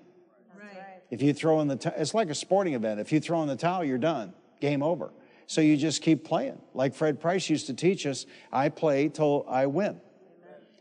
Right. 0.58 1.02
If 1.10 1.20
you 1.20 1.34
throw 1.34 1.60
in 1.60 1.68
the 1.68 1.76
towel, 1.76 1.92
it's 1.98 2.14
like 2.14 2.30
a 2.30 2.34
sporting 2.34 2.72
event. 2.72 2.98
If 2.98 3.12
you 3.12 3.20
throw 3.20 3.42
in 3.42 3.48
the 3.48 3.56
towel, 3.56 3.84
you're 3.84 3.98
done. 3.98 4.32
Game 4.58 4.82
over. 4.82 5.12
So 5.46 5.60
you 5.60 5.76
just 5.76 6.00
keep 6.00 6.24
playing. 6.24 6.58
Like 6.72 6.94
Fred 6.94 7.20
Price 7.20 7.50
used 7.50 7.66
to 7.66 7.74
teach 7.74 8.06
us, 8.06 8.24
I 8.50 8.70
play 8.70 9.10
till 9.10 9.44
I 9.46 9.66
win. 9.66 10.00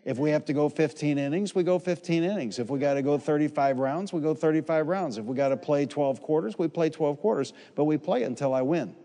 If 0.06 0.18
we 0.18 0.30
have 0.30 0.46
to 0.46 0.54
go 0.54 0.70
15 0.70 1.18
innings, 1.18 1.54
we 1.54 1.64
go 1.64 1.78
15 1.78 2.24
innings. 2.24 2.58
If 2.58 2.70
we 2.70 2.80
got 2.80 2.94
to 2.94 3.02
go 3.02 3.18
35 3.18 3.80
rounds, 3.80 4.14
we 4.14 4.22
go 4.22 4.34
35 4.34 4.88
rounds. 4.88 5.18
If 5.18 5.26
we 5.26 5.36
got 5.36 5.50
to 5.50 5.58
play 5.58 5.86
12 5.86 6.22
quarters, 6.22 6.58
we 6.58 6.70
play 6.70 6.90
12 6.90 7.20
quarters. 7.20 7.52
But 7.76 7.84
we 7.84 7.98
play 7.98 8.24
until 8.24 8.54
I 8.54 8.62
win. 8.62 8.96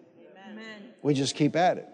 Amen. 0.48 0.64
We 1.02 1.14
just 1.14 1.34
keep 1.34 1.56
at 1.56 1.78
it. 1.78 1.88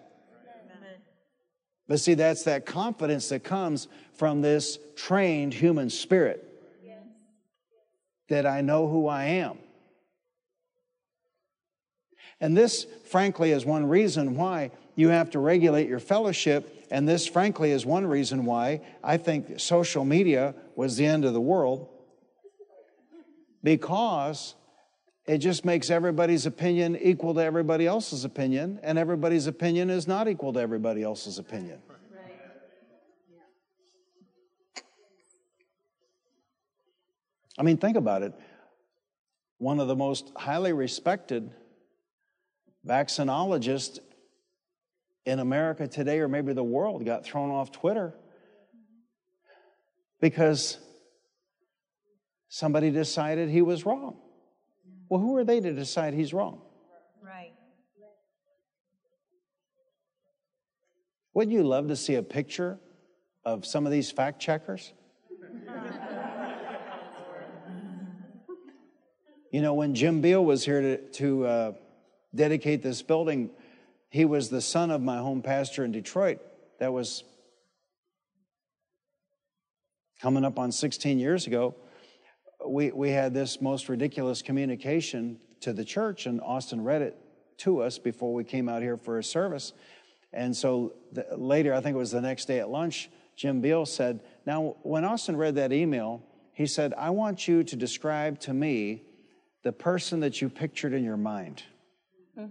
But 1.91 1.99
see, 1.99 2.15
that's 2.15 2.45
that 2.45 2.67
confidence 2.67 3.31
that 3.31 3.43
comes 3.43 3.89
from 4.15 4.43
this 4.43 4.79
trained 4.95 5.53
human 5.53 5.91
spirit 5.91 6.47
yes. 6.85 7.03
that 8.29 8.47
I 8.47 8.61
know 8.61 8.87
who 8.87 9.09
I 9.09 9.25
am. 9.25 9.59
And 12.41 12.57
this, 12.57 12.87
frankly, 13.07 13.51
is 13.51 13.65
one 13.65 13.89
reason 13.89 14.37
why 14.37 14.71
you 14.95 15.09
have 15.09 15.31
to 15.31 15.41
regulate 15.41 15.89
your 15.89 15.99
fellowship 15.99 16.81
and 16.93 17.09
this, 17.09 17.27
frankly, 17.27 17.73
is 17.73 17.85
one 17.85 18.07
reason 18.07 18.45
why 18.45 18.83
I 19.03 19.17
think 19.17 19.59
social 19.59 20.05
media 20.05 20.55
was 20.77 20.97
the 20.97 21.07
end 21.07 21.25
of 21.25 21.35
the 21.35 21.41
world 21.41 21.89
because 23.65 24.55
it 25.31 25.39
just 25.39 25.65
makes 25.65 25.91
everybody's 25.91 26.45
opinion 26.45 26.99
equal 27.01 27.35
to 27.35 27.41
everybody 27.41 27.87
else's 27.87 28.25
opinion, 28.25 28.81
and 28.83 28.99
everybody's 28.99 29.47
opinion 29.47 29.89
is 29.89 30.09
not 30.09 30.27
equal 30.27 30.53
to 30.53 30.59
everybody 30.59 31.05
else's 31.05 31.39
opinion. 31.39 31.81
I 37.57 37.63
mean, 37.63 37.77
think 37.77 37.97
about 37.97 38.25
it. 38.25 38.35
One 39.59 39.79
of 39.79 39.87
the 39.87 39.95
most 39.95 40.33
highly 40.35 40.73
respected 40.73 41.53
vaccinologists 42.85 44.01
in 45.27 45.39
America 45.39 45.87
today 45.87 46.19
or 46.19 46.27
maybe 46.27 46.55
the 46.55 46.65
world 46.65 47.05
got 47.05 47.25
thrown 47.25 47.53
off 47.53 47.71
Twitter 47.71 48.15
because 50.21 50.77
somebody 52.49 52.91
decided 52.91 53.49
he 53.49 53.63
was 53.63 53.87
wrong. 53.87 54.17
Well, 55.11 55.21
who 55.21 55.37
are 55.37 55.45
they 55.45 55.61
to 55.61 55.73
decide 55.73 56.15
he's 56.15 56.33
wrong? 56.33 56.63
Right. 57.21 57.53
Wouldn't 61.35 61.55
you 61.55 61.65
love 61.65 61.89
to 61.89 61.97
see 61.97 62.15
a 62.15 62.23
picture 62.23 62.79
of 63.45 63.67
some 63.67 63.87
of 63.87 63.93
these 63.93 64.13
fact 64.13 64.41
checkers? 64.41 64.93
you 69.53 69.61
know, 69.61 69.75
when 69.75 69.97
Jim 69.97 70.21
Beall 70.21 70.45
was 70.45 70.65
here 70.65 70.81
to, 70.81 70.99
to 71.11 71.45
uh, 71.45 71.73
dedicate 72.33 72.85
this 72.85 73.03
building, 73.03 73.51
he 74.11 74.25
was 74.25 74.49
the 74.49 74.61
son 74.61 74.93
of 74.93 75.03
my 75.03 75.19
home 75.19 75.43
pastor 75.43 75.85
in 75.85 75.91
Detroit. 75.91 76.39
That 76.79 76.93
was 76.93 77.25
coming 80.23 80.45
up 80.45 80.57
on 80.57 80.71
16 80.71 81.19
years 81.19 81.49
ago 81.49 81.75
we, 82.67 82.91
we 82.91 83.11
had 83.11 83.35
this 83.35 83.61
most 83.61 83.89
ridiculous 83.89 84.43
communication 84.43 85.39
to 85.61 85.73
the 85.73 85.85
church, 85.85 86.27
and 86.27 86.41
Austin 86.41 86.83
read 86.83 87.03
it 87.03 87.17
to 87.59 87.83
us 87.83 87.99
before 87.99 88.33
we 88.33 88.45
came 88.45 88.69
out 88.69 88.83
here 88.83 88.97
for 88.97 89.19
a 89.19 89.25
service. 89.25 89.73
And 90.33 90.57
so 90.57 90.95
the, 91.13 91.27
later, 91.37 91.75
I 91.75 91.81
think 91.81 91.95
it 91.95 91.99
was 91.99 92.13
the 92.13 92.21
next 92.21 92.47
day 92.47 92.61
at 92.61 92.71
lunch, 92.71 93.11
Jim 93.37 93.61
Beall 93.61 93.87
said, 93.87 94.21
Now, 94.47 94.77
when 94.83 95.05
Austin 95.05 95.37
read 95.37 95.57
that 95.57 95.73
email, 95.73 96.23
he 96.53 96.67
said, 96.67 96.95
I 96.97 97.11
want 97.11 97.49
you 97.49 97.63
to 97.65 97.77
describe 97.77 98.39
to 98.41 98.55
me 98.55 99.03
the 99.63 99.73
person 99.73 100.21
that 100.21 100.41
you 100.41 100.49
pictured 100.49 100.93
in 100.93 101.05
your 101.05 101.17
mind. 101.17 101.63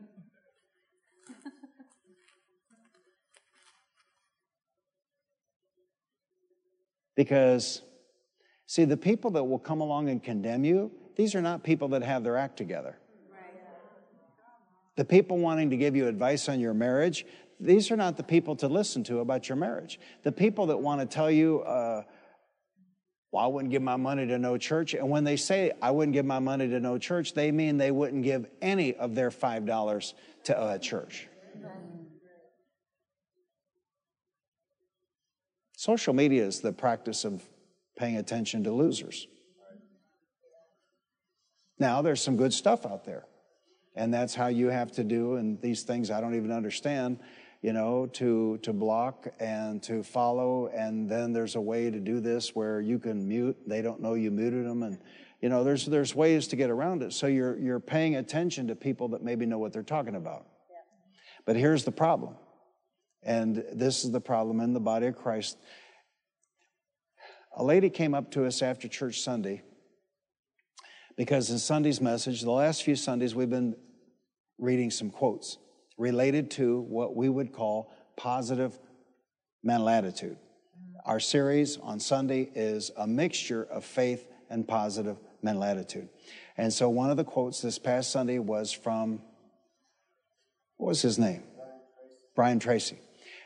because 7.16 7.82
see, 8.70 8.86
the 8.86 8.96
people 8.96 9.32
that 9.32 9.44
will 9.44 9.58
come 9.58 9.82
along 9.82 10.10
and 10.10 10.24
condemn 10.24 10.64
you, 10.64 10.92
these 11.16 11.34
are 11.34 11.42
not 11.42 11.64
people 11.64 11.88
that 11.90 12.04
have 12.04 12.24
their 12.24 12.38
act 12.38 12.56
together. 12.56 12.96
The 14.96 15.06
people 15.06 15.40
wanting 15.40 15.72
to 15.72 15.78
give 15.78 15.96
you 15.96 16.08
advice 16.08 16.48
on 16.48 16.60
your 16.60 16.76
marriage, 16.76 17.26
these 17.60 17.90
are 17.90 17.96
not 17.96 18.16
the 18.16 18.24
people 18.24 18.56
to 18.58 18.68
listen 18.68 19.04
to 19.06 19.20
about 19.20 19.50
your 19.50 19.56
marriage. 19.56 20.00
The 20.22 20.32
people 20.32 20.68
that 20.68 20.78
want 20.78 21.02
to 21.02 21.08
tell 21.08 21.32
you, 21.32 21.62
uh, 21.62 22.04
well, 23.32 23.44
I 23.44 23.48
wouldn't 23.48 23.72
give 23.72 23.82
my 23.82 23.96
money 23.96 24.28
to 24.28 24.38
no 24.38 24.58
church. 24.58 24.94
And 24.94 25.10
when 25.10 25.24
they 25.24 25.36
say, 25.36 25.72
I 25.82 25.90
wouldn't 25.90 26.14
give 26.14 26.26
my 26.26 26.40
money 26.40 26.68
to 26.68 26.80
no 26.80 27.00
church, 27.00 27.34
they 27.34 27.52
mean 27.52 27.78
they 27.78 27.92
wouldn't 27.92 28.24
give 28.24 28.48
any 28.62 28.94
of 28.96 29.16
their 29.16 29.32
$5 29.32 30.14
to 30.44 30.74
a 30.74 30.78
church. 30.78 31.28
Social 35.76 36.14
media 36.14 36.46
is 36.46 36.60
the 36.60 36.74
practice 36.74 37.26
of 37.26 37.42
paying 38.00 38.18
attention 38.18 38.64
to 38.64 38.72
losers. 38.72 39.28
Now, 41.78 42.02
there's 42.02 42.22
some 42.22 42.38
good 42.38 42.54
stuff 42.54 42.86
out 42.86 43.06
there, 43.06 43.26
and 43.96 44.14
that's 44.14 44.34
how 44.34 44.48
you 44.48 44.68
have 44.68 44.92
to 44.94 45.04
do, 45.04 45.36
and 45.36 45.62
these 45.62 45.84
things 45.84 46.10
I 46.10 46.20
don't 46.20 46.36
even 46.36 46.52
understand 46.52 47.20
you 47.62 47.74
know, 47.74 48.06
to, 48.06 48.58
to 48.60 48.72
block 48.72 49.28
and 49.40 49.84
to 49.84 50.02
follow. 50.04 50.68
And 50.68 51.10
then 51.10 51.34
there's 51.34 51.56
a 51.56 51.62
way 51.62 51.90
to 51.92 52.00
do 52.00 52.20
this 52.20 52.56
where 52.56 52.80
you 52.80 53.00
can 53.00 53.28
mute. 53.28 53.58
They 53.68 53.82
don't 53.82 54.02
know 54.02 54.14
you 54.14 54.32
muted 54.32 54.66
them. 54.66 54.84
And, 54.84 54.98
you 55.42 55.50
know, 55.50 55.64
there's, 55.64 55.86
there's 55.86 56.16
ways 56.16 56.48
to 56.48 56.56
get 56.56 56.70
around 56.70 57.04
it. 57.04 57.12
So 57.14 57.28
you're, 57.28 57.60
you're 57.60 57.80
paying 57.80 58.16
attention 58.16 58.68
to 58.68 58.76
people 58.76 59.10
that 59.10 59.24
maybe 59.24 59.46
know 59.46 59.58
what 59.58 59.74
they're 59.74 59.84
talking 59.84 60.16
about. 60.16 60.46
Yeah. 60.70 60.78
But 61.46 61.58
here's 61.58 61.84
the 61.84 61.92
problem. 61.92 62.36
And 63.24 63.66
this 63.74 64.06
is 64.06 64.12
the 64.12 64.22
problem 64.22 64.62
in 64.62 64.72
the 64.72 64.80
body 64.80 65.08
of 65.08 65.18
Christ. 65.18 65.58
A 67.60 67.64
lady 67.64 67.90
came 67.90 68.14
up 68.16 68.32
to 68.32 68.46
us 68.46 68.62
after 68.62 68.88
church 68.88 69.20
Sunday 69.20 69.64
because 71.18 71.50
in 71.50 71.60
Sunday's 71.60 72.00
message, 72.00 72.42
the 72.42 72.52
last 72.52 72.84
few 72.84 72.96
Sundays, 72.96 73.36
we've 73.36 73.50
been 73.50 73.76
reading 74.58 74.90
some 74.90 75.10
quotes 75.10 75.58
related 75.98 76.52
to 76.52 76.80
what 76.80 77.18
we 77.18 77.28
would 77.28 77.52
call 77.52 77.94
positive 78.16 78.80
mental 79.62 79.90
attitude. 79.90 80.38
Our 81.04 81.20
series 81.20 81.76
on 81.76 82.00
Sunday 82.00 82.50
is 82.56 82.92
a 82.96 83.06
mixture 83.06 83.64
of 83.64 83.84
faith 83.84 84.26
and 84.50 84.66
positive 84.66 85.18
mental 85.42 85.66
attitude. 85.66 86.08
And 86.56 86.72
so 86.72 86.88
one 86.88 87.10
of 87.12 87.18
the 87.18 87.26
quotes 87.26 87.62
this 87.62 87.78
past 87.78 88.10
Sunday 88.10 88.40
was 88.40 88.72
from, 88.72 89.22
what 90.78 90.88
was 90.88 91.02
his 91.02 91.20
name? 91.20 91.44
Brian 92.38 92.60
Tracy. 92.60 93.00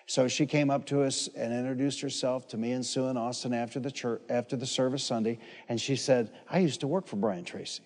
So 0.05 0.27
she 0.27 0.45
came 0.45 0.69
up 0.69 0.85
to 0.87 1.03
us 1.03 1.29
and 1.35 1.53
introduced 1.53 2.01
herself 2.01 2.47
to 2.49 2.57
me 2.57 2.73
and 2.73 2.85
Sue 2.85 3.07
and 3.07 3.17
Austin 3.17 3.53
after 3.53 3.79
the 3.79 3.91
church, 3.91 4.21
after 4.29 4.55
the 4.55 4.65
service 4.65 5.03
Sunday, 5.03 5.39
and 5.69 5.79
she 5.79 5.95
said, 5.95 6.31
"I 6.49 6.59
used 6.59 6.81
to 6.81 6.87
work 6.87 7.07
for 7.07 7.15
Brian 7.15 7.45
Tracy." 7.45 7.83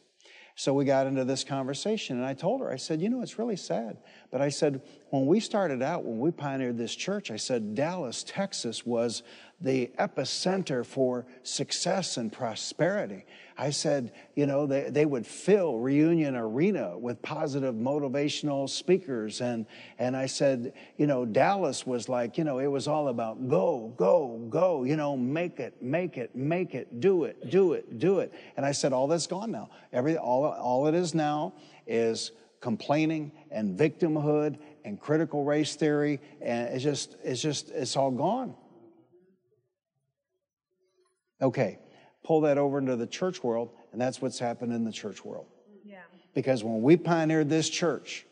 So 0.59 0.73
we 0.73 0.85
got 0.85 1.05
into 1.05 1.23
this 1.23 1.43
conversation, 1.43 2.17
and 2.17 2.25
I 2.25 2.33
told 2.33 2.61
her, 2.61 2.71
I 2.71 2.77
said, 2.77 2.99
You 2.99 3.09
know, 3.09 3.21
it's 3.21 3.37
really 3.37 3.55
sad. 3.55 3.97
But 4.31 4.41
I 4.41 4.49
said, 4.49 4.81
When 5.11 5.27
we 5.27 5.39
started 5.39 5.83
out, 5.83 6.03
when 6.03 6.19
we 6.19 6.31
pioneered 6.31 6.79
this 6.79 6.95
church, 6.95 7.29
I 7.29 7.35
said, 7.35 7.75
Dallas, 7.75 8.23
Texas 8.23 8.83
was 8.83 9.21
the 9.59 9.91
epicenter 9.97 10.85
for 10.85 11.25
success 11.41 12.17
and 12.17 12.31
prosperity. 12.31 13.25
I 13.57 13.71
said, 13.71 14.11
you 14.35 14.45
know, 14.45 14.67
they, 14.67 14.91
they 14.91 15.05
would 15.05 15.25
fill 15.25 15.79
Reunion 15.79 16.35
Arena 16.35 16.95
with 16.95 17.19
positive 17.23 17.73
motivational 17.73 18.69
speakers. 18.69 19.41
And, 19.41 19.65
and 19.97 20.15
I 20.15 20.27
said, 20.27 20.73
you 20.97 21.07
know, 21.07 21.25
Dallas 21.25 21.87
was 21.87 22.07
like, 22.07 22.37
you 22.37 22.43
know, 22.43 22.59
it 22.59 22.67
was 22.67 22.87
all 22.87 23.07
about 23.07 23.49
go, 23.49 23.93
go, 23.97 24.45
go, 24.49 24.83
you 24.83 24.95
know, 24.95 25.17
make 25.17 25.59
it, 25.59 25.81
make 25.81 26.17
it, 26.17 26.35
make 26.35 26.75
it, 26.75 26.99
do 26.99 27.23
it, 27.23 27.49
do 27.49 27.73
it, 27.73 27.97
do 27.97 28.19
it. 28.19 28.31
And 28.57 28.65
I 28.65 28.73
said, 28.73 28.93
all 28.93 29.07
that's 29.07 29.25
gone 29.25 29.51
now. 29.51 29.71
Every, 29.91 30.17
all, 30.17 30.45
all 30.45 30.85
it 30.85 30.93
is 30.93 31.15
now 31.15 31.55
is 31.87 32.31
complaining 32.61 33.31
and 33.49 33.77
victimhood 33.77 34.59
and 34.85 34.99
critical 34.99 35.43
race 35.43 35.75
theory. 35.75 36.21
And 36.41 36.69
it's 36.69 36.83
just, 36.83 37.17
it's 37.23 37.41
just, 37.41 37.71
it's 37.71 37.97
all 37.97 38.11
gone. 38.11 38.53
Okay, 41.41 41.79
pull 42.23 42.41
that 42.41 42.57
over 42.57 42.77
into 42.77 42.95
the 42.95 43.07
church 43.07 43.43
world, 43.43 43.69
and 43.91 44.01
that's 44.01 44.21
what's 44.21 44.39
happened 44.39 44.73
in 44.73 44.83
the 44.83 44.91
church 44.91 45.23
world. 45.23 45.47
Yeah. 45.85 46.01
Because 46.33 46.63
when 46.63 46.81
we 46.81 46.97
pioneered 46.97 47.49
this 47.49 47.69
church, 47.69 48.25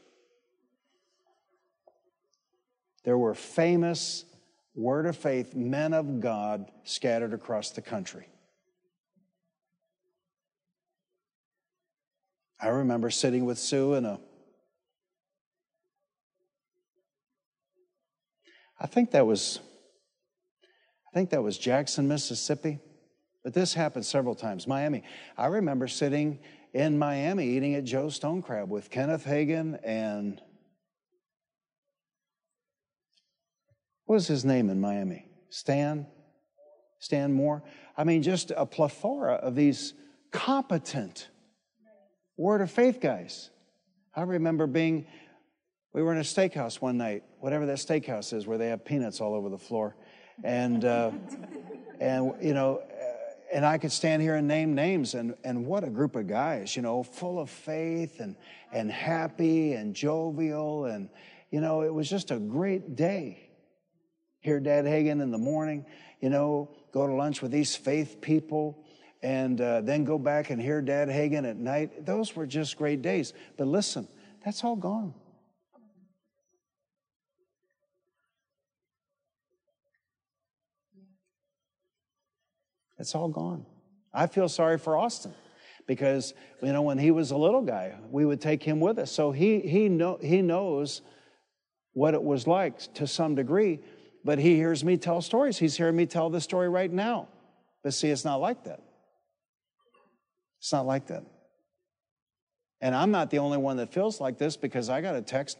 there 3.03 3.17
were 3.17 3.35
famous 3.35 4.25
word 4.73 5.05
of 5.05 5.15
faith 5.15 5.55
men 5.55 5.93
of 5.93 6.19
God 6.19 6.69
scattered 6.83 7.33
across 7.33 7.71
the 7.71 7.81
country. 7.81 8.27
I 12.59 12.69
remember 12.69 13.09
sitting 13.09 13.45
with 13.45 13.59
Sue 13.59 13.93
in 13.93 14.05
a 14.05 14.13
uh, 14.13 14.17
I 18.79 18.87
think 18.87 19.11
that 19.11 19.25
was 19.25 19.59
I 21.07 21.13
think 21.13 21.29
that 21.29 21.41
was 21.41 21.57
Jackson, 21.57 22.07
Mississippi. 22.07 22.79
But 23.45 23.53
this 23.53 23.75
happened 23.75 24.07
several 24.07 24.33
times. 24.33 24.67
Miami. 24.67 25.03
I 25.37 25.45
remember 25.45 25.87
sitting 25.87 26.39
in 26.73 26.97
Miami 26.97 27.45
eating 27.45 27.75
at 27.75 27.83
Joe 27.83 28.09
Stone 28.09 28.41
Crab 28.41 28.71
with 28.71 28.89
Kenneth 28.89 29.23
Hagin 29.23 29.79
and 29.83 30.41
what 34.05 34.15
was 34.15 34.25
his 34.25 34.45
name 34.45 34.71
in 34.71 34.81
Miami? 34.81 35.27
Stan? 35.51 36.07
Stan 36.97 37.33
Moore? 37.33 37.61
I 37.95 38.03
mean, 38.03 38.23
just 38.23 38.51
a 38.57 38.65
plethora 38.65 39.35
of 39.35 39.53
these 39.53 39.93
competent 40.31 41.29
word 42.37 42.61
of 42.61 42.71
faith 42.71 42.99
guys. 42.99 43.51
I 44.15 44.23
remember 44.23 44.65
being, 44.65 45.05
we 45.93 46.01
were 46.01 46.13
in 46.13 46.17
a 46.17 46.21
steakhouse 46.21 46.81
one 46.81 46.97
night, 46.97 47.21
whatever 47.41 47.67
that 47.67 47.77
steakhouse 47.77 48.33
is, 48.33 48.47
where 48.47 48.57
they 48.57 48.69
have 48.69 48.83
peanuts 48.83 49.21
all 49.21 49.35
over 49.35 49.49
the 49.49 49.59
floor. 49.59 49.95
And, 50.43 50.83
uh, 50.83 51.11
and 51.99 52.33
you 52.41 52.55
know, 52.55 52.81
and 53.53 53.65
I 53.65 53.77
could 53.77 53.91
stand 53.91 54.21
here 54.21 54.35
and 54.35 54.47
name 54.47 54.75
names, 54.75 55.13
and, 55.13 55.35
and 55.43 55.65
what 55.65 55.83
a 55.83 55.89
group 55.89 56.15
of 56.15 56.27
guys, 56.27 56.75
you 56.75 56.81
know, 56.81 57.03
full 57.03 57.39
of 57.39 57.49
faith 57.49 58.19
and, 58.19 58.35
and 58.71 58.91
happy 58.91 59.73
and 59.73 59.95
jovial. 59.95 60.85
And, 60.85 61.09
you 61.51 61.61
know, 61.61 61.81
it 61.81 61.93
was 61.93 62.09
just 62.09 62.31
a 62.31 62.39
great 62.39 62.95
day. 62.95 63.49
Hear 64.41 64.59
Dad 64.59 64.85
Hagin 64.85 65.21
in 65.21 65.31
the 65.31 65.37
morning, 65.37 65.85
you 66.21 66.29
know, 66.29 66.69
go 66.91 67.07
to 67.07 67.13
lunch 67.13 67.41
with 67.41 67.51
these 67.51 67.75
faith 67.75 68.21
people, 68.21 68.83
and 69.23 69.59
uh, 69.59 69.81
then 69.81 70.03
go 70.03 70.19
back 70.19 70.49
and 70.49 70.61
hear 70.61 70.81
Dad 70.81 71.07
Hagin 71.09 71.49
at 71.49 71.57
night. 71.57 72.05
Those 72.05 72.35
were 72.35 72.45
just 72.45 72.77
great 72.77 73.01
days. 73.01 73.33
But 73.57 73.67
listen, 73.67 74.07
that's 74.43 74.63
all 74.63 74.75
gone. 74.75 75.13
It's 82.97 83.15
all 83.15 83.27
gone. 83.27 83.65
I 84.13 84.27
feel 84.27 84.47
sorry 84.47 84.77
for 84.77 84.97
Austin 84.97 85.33
because 85.87 86.33
you 86.61 86.71
know 86.71 86.81
when 86.81 86.97
he 86.97 87.11
was 87.11 87.31
a 87.31 87.37
little 87.37 87.61
guy, 87.61 87.95
we 88.09 88.25
would 88.25 88.41
take 88.41 88.63
him 88.63 88.79
with 88.79 88.97
us. 88.97 89.11
So 89.11 89.31
he 89.31 89.59
he 89.59 89.89
know 89.89 90.17
he 90.21 90.41
knows 90.41 91.01
what 91.93 92.13
it 92.13 92.23
was 92.23 92.47
like 92.47 92.93
to 92.95 93.07
some 93.07 93.35
degree, 93.35 93.79
but 94.23 94.39
he 94.39 94.55
hears 94.55 94.83
me 94.83 94.97
tell 94.97 95.21
stories. 95.21 95.57
He's 95.57 95.75
hearing 95.77 95.95
me 95.95 96.05
tell 96.05 96.29
this 96.29 96.43
story 96.43 96.69
right 96.69 96.91
now. 96.91 97.27
But 97.83 97.93
see, 97.93 98.09
it's 98.09 98.25
not 98.25 98.37
like 98.37 98.63
that. 98.63 98.81
It's 100.59 100.71
not 100.71 100.85
like 100.85 101.07
that. 101.07 101.23
And 102.81 102.95
I'm 102.95 103.11
not 103.11 103.29
the 103.29 103.39
only 103.39 103.57
one 103.57 103.77
that 103.77 103.93
feels 103.93 104.19
like 104.19 104.37
this 104.37 104.57
because 104.57 104.89
I 104.89 105.01
got 105.01 105.15
a 105.15 105.21
text 105.21 105.57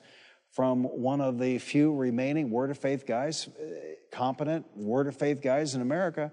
from 0.52 0.84
one 0.84 1.22
of 1.22 1.38
the 1.38 1.58
few 1.58 1.94
remaining 1.94 2.50
Word 2.50 2.72
of 2.72 2.78
Faith 2.78 3.06
guys, 3.06 3.50
eh, 3.60 3.94
competent 4.12 4.66
Word 4.76 5.08
of 5.08 5.16
Faith 5.16 5.42
guys 5.42 5.76
in 5.76 5.82
America, 5.82 6.32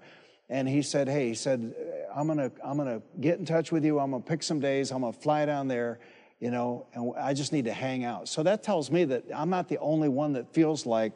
and 0.53 0.69
he 0.69 0.83
said, 0.83 1.09
"Hey, 1.09 1.29
he 1.29 1.33
said, 1.33 1.73
uh, 1.75 2.13
I'm 2.19 2.27
gonna 2.27 2.51
I'm 2.63 2.77
gonna 2.77 3.01
get 3.19 3.39
in 3.39 3.45
touch 3.45 3.71
with 3.71 3.83
you. 3.83 3.99
I'm 3.99 4.11
gonna 4.11 4.23
pick 4.23 4.43
some 4.43 4.59
days. 4.59 4.91
I'm 4.91 5.01
gonna 5.01 5.11
fly 5.11 5.47
down 5.47 5.67
there, 5.67 5.99
you 6.39 6.51
know, 6.51 6.85
and 6.93 7.11
I 7.17 7.33
just 7.33 7.51
need 7.51 7.65
to 7.65 7.73
hang 7.73 8.03
out." 8.03 8.29
So 8.29 8.43
that 8.43 8.61
tells 8.61 8.91
me 8.91 9.03
that 9.05 9.23
I'm 9.35 9.49
not 9.49 9.67
the 9.67 9.79
only 9.79 10.09
one 10.09 10.33
that 10.33 10.53
feels 10.53 10.85
like 10.85 11.13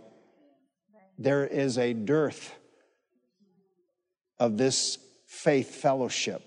there 1.20 1.46
is 1.46 1.78
a 1.78 1.94
dearth 1.94 2.52
of 4.40 4.58
this 4.58 4.98
faith 5.28 5.76
fellowship. 5.76 6.42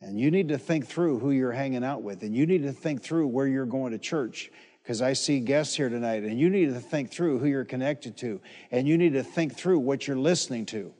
And 0.00 0.18
you 0.18 0.30
need 0.30 0.48
to 0.48 0.58
think 0.58 0.86
through 0.86 1.18
who 1.18 1.32
you're 1.32 1.52
hanging 1.52 1.84
out 1.84 2.02
with, 2.02 2.22
and 2.22 2.34
you 2.34 2.46
need 2.46 2.62
to 2.62 2.72
think 2.72 3.02
through 3.02 3.26
where 3.26 3.46
you're 3.46 3.66
going 3.66 3.92
to 3.92 3.98
church 3.98 4.50
because 4.82 5.00
I 5.00 5.12
see 5.12 5.40
guests 5.40 5.76
here 5.76 5.88
tonight, 5.88 6.24
and 6.24 6.38
you 6.38 6.50
need 6.50 6.74
to 6.74 6.80
think 6.80 7.12
through 7.12 7.38
who 7.38 7.46
you're 7.46 7.64
connected 7.64 8.16
to, 8.18 8.40
and 8.70 8.88
you 8.88 8.98
need 8.98 9.12
to 9.12 9.22
think 9.22 9.54
through 9.54 9.78
what 9.78 10.06
you're 10.06 10.16
listening 10.16 10.66
to. 10.66 10.92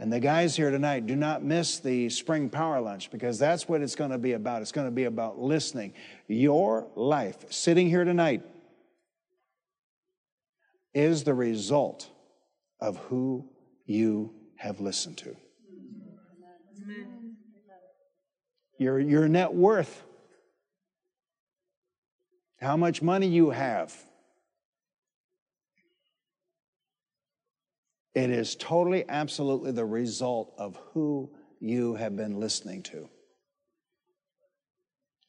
And 0.00 0.12
the 0.12 0.20
guys 0.20 0.54
here 0.54 0.70
tonight, 0.70 1.06
do 1.06 1.16
not 1.16 1.42
miss 1.42 1.80
the 1.80 2.08
spring 2.08 2.50
power 2.50 2.80
lunch 2.80 3.10
because 3.10 3.36
that's 3.36 3.68
what 3.68 3.80
it's 3.80 3.96
going 3.96 4.12
to 4.12 4.18
be 4.18 4.34
about. 4.34 4.62
It's 4.62 4.70
going 4.70 4.86
to 4.86 4.92
be 4.92 5.04
about 5.04 5.40
listening. 5.40 5.92
Your 6.28 6.86
life, 6.94 7.36
sitting 7.50 7.88
here 7.88 8.04
tonight, 8.04 8.42
is 10.94 11.24
the 11.24 11.34
result 11.34 12.08
of 12.80 12.96
who 12.96 13.48
you 13.86 14.34
have 14.56 14.78
listened 14.78 15.18
to. 15.18 15.36
Your, 18.78 19.00
your 19.00 19.26
net 19.26 19.52
worth, 19.52 20.04
how 22.60 22.76
much 22.76 23.02
money 23.02 23.26
you 23.26 23.50
have. 23.50 23.94
It 28.14 28.30
is 28.30 28.56
totally, 28.56 29.04
absolutely 29.08 29.72
the 29.72 29.84
result 29.84 30.52
of 30.58 30.76
who 30.92 31.30
you 31.60 31.94
have 31.94 32.16
been 32.16 32.40
listening 32.40 32.82
to. 32.84 33.08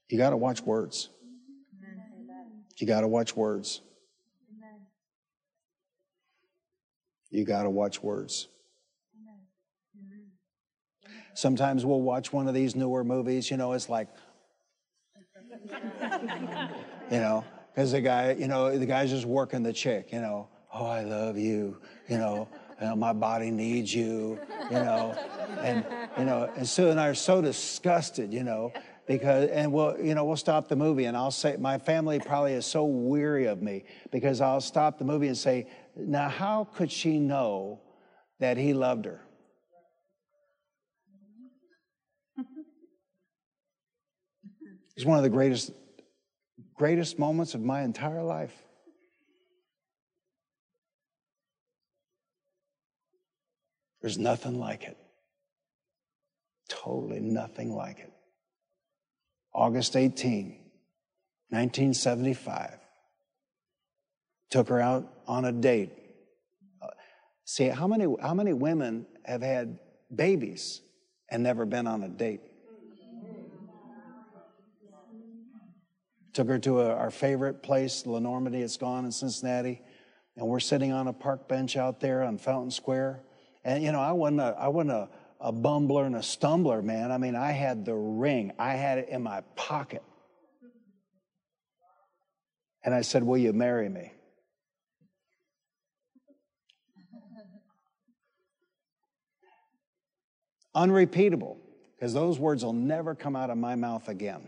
You 0.10 0.18
got 0.18 0.32
to 0.32 0.38
watch 0.38 0.62
words. 0.62 1.10
You 2.80 2.88
got 2.88 3.02
to 3.02 3.08
watch 3.08 3.36
words. 3.36 3.82
You 7.30 7.46
got 7.46 7.64
to 7.64 7.70
watch 7.70 8.02
words. 8.02 8.48
Sometimes 11.36 11.86
we'll 11.86 12.02
watch 12.02 12.34
one 12.34 12.48
of 12.48 12.54
these 12.54 12.76
newer 12.76 13.04
movies, 13.04 13.52
you 13.52 13.58
know, 13.58 13.74
it's 13.74 13.88
like, 13.88 14.08
you 17.12 17.20
know, 17.20 17.44
because 17.74 17.92
the 17.92 18.02
guy, 18.02 18.34
you 18.34 18.48
know, 18.48 18.78
the 18.78 18.86
guy's 18.86 19.10
just 19.10 19.26
working 19.26 19.64
the 19.64 19.74
chick, 19.74 20.12
you 20.12 20.22
know, 20.22 20.48
oh, 20.74 20.86
I 20.86 21.04
love 21.04 21.38
you, 21.38 21.78
you 22.08 22.18
know, 22.18 22.48
you 22.80 22.88
know 22.88 22.96
my 22.96 23.14
body 23.14 23.52
needs 23.52 23.94
you, 23.94 24.40
you 24.70 24.78
know, 24.78 25.16
and, 25.62 25.86
you 26.18 26.26
know, 26.26 26.52
and 26.56 26.68
Sue 26.68 26.90
and 26.90 27.00
I 27.00 27.08
are 27.08 27.16
so 27.16 27.42
disgusted, 27.42 28.34
you 28.34 28.44
know, 28.44 28.72
because 29.10 29.50
and 29.50 29.74
we'll 29.74 30.00
you 30.00 30.14
know 30.14 30.24
we'll 30.24 30.38
stop 30.38 30.68
the 30.68 30.76
movie 30.76 31.06
and 31.06 31.18
I'll 31.18 31.32
say 31.32 31.58
my 31.58 31.80
family 31.80 32.20
probably 32.20 32.54
is 32.54 32.68
so 32.68 32.86
weary 32.86 33.48
of 33.48 33.60
me 33.60 33.84
because 34.12 34.40
I'll 34.40 34.62
stop 34.62 35.00
the 35.00 35.04
movie 35.04 35.28
and 35.28 35.38
say 35.38 35.68
now 35.96 36.30
how 36.30 36.68
could 36.76 36.92
she 36.92 37.18
know 37.18 37.82
that 38.40 38.56
he 38.56 38.72
loved 38.74 39.06
her? 39.06 39.22
It's 44.96 45.06
one 45.06 45.18
of 45.18 45.24
the 45.24 45.30
greatest 45.30 45.72
greatest 46.80 47.20
moments 47.20 47.54
of 47.54 47.62
my 47.62 47.82
entire 47.84 48.24
life 48.24 48.56
there's 54.02 54.18
nothing 54.18 54.60
like 54.60 54.84
it 54.84 54.98
totally 56.70 57.20
nothing 57.20 57.76
like 57.76 58.00
it 58.00 58.14
August 59.54 59.96
18, 59.96 60.46
1975. 61.50 62.78
Took 64.52 64.70
her 64.70 64.80
out 64.80 65.12
on 65.28 65.46
a 65.46 65.52
date. 65.52 65.92
See, 67.46 67.68
how 67.68 67.88
many, 67.88 68.06
how 68.22 68.34
many 68.34 68.54
women 68.54 69.06
have 69.26 69.42
had 69.42 69.80
babies 70.16 70.82
and 71.30 71.44
never 71.44 71.66
been 71.66 71.88
on 71.88 72.04
a 72.04 72.10
date? 72.10 72.42
Took 76.40 76.48
her 76.48 76.60
to 76.60 76.80
a, 76.80 76.96
our 76.96 77.12
favorite 77.12 77.62
place, 77.62 78.06
La 78.06 78.18
Normandie. 78.20 78.62
It's 78.62 78.78
gone 78.78 79.04
in 79.04 79.12
Cincinnati. 79.12 79.82
And 80.38 80.48
we're 80.48 80.62
sitting 80.62 80.94
on 80.94 81.10
a 81.10 81.12
park 81.12 81.50
bench 81.50 81.76
out 81.76 82.00
there 82.00 82.24
on 82.24 82.38
Fountain 82.38 82.72
Square. 82.72 83.24
And, 83.66 83.84
you 83.84 83.92
know, 83.92 84.00
I 84.00 84.14
wasn't 84.14 84.40
a, 84.40 84.56
I 84.58 84.70
wasn't 84.70 84.92
a, 84.92 85.10
a 85.42 85.52
bumbler 85.52 86.06
and 86.06 86.16
a 86.16 86.24
stumbler, 86.24 86.82
man. 86.82 87.12
I 87.12 87.18
mean, 87.18 87.36
I 87.36 87.52
had 87.52 87.84
the 87.84 87.94
ring, 87.94 88.54
I 88.58 88.76
had 88.76 89.00
it 89.00 89.10
in 89.10 89.22
my 89.22 89.42
pocket. 89.58 90.02
And 92.86 92.96
I 92.96 93.02
said, 93.02 93.22
Will 93.22 93.38
you 93.38 93.52
marry 93.52 93.90
me? 93.90 94.14
Unrepeatable, 100.74 101.58
because 101.98 102.14
those 102.14 102.40
words 102.40 102.64
will 102.64 102.72
never 102.72 103.14
come 103.14 103.36
out 103.36 103.50
of 103.50 103.58
my 103.58 103.76
mouth 103.76 104.08
again. 104.08 104.48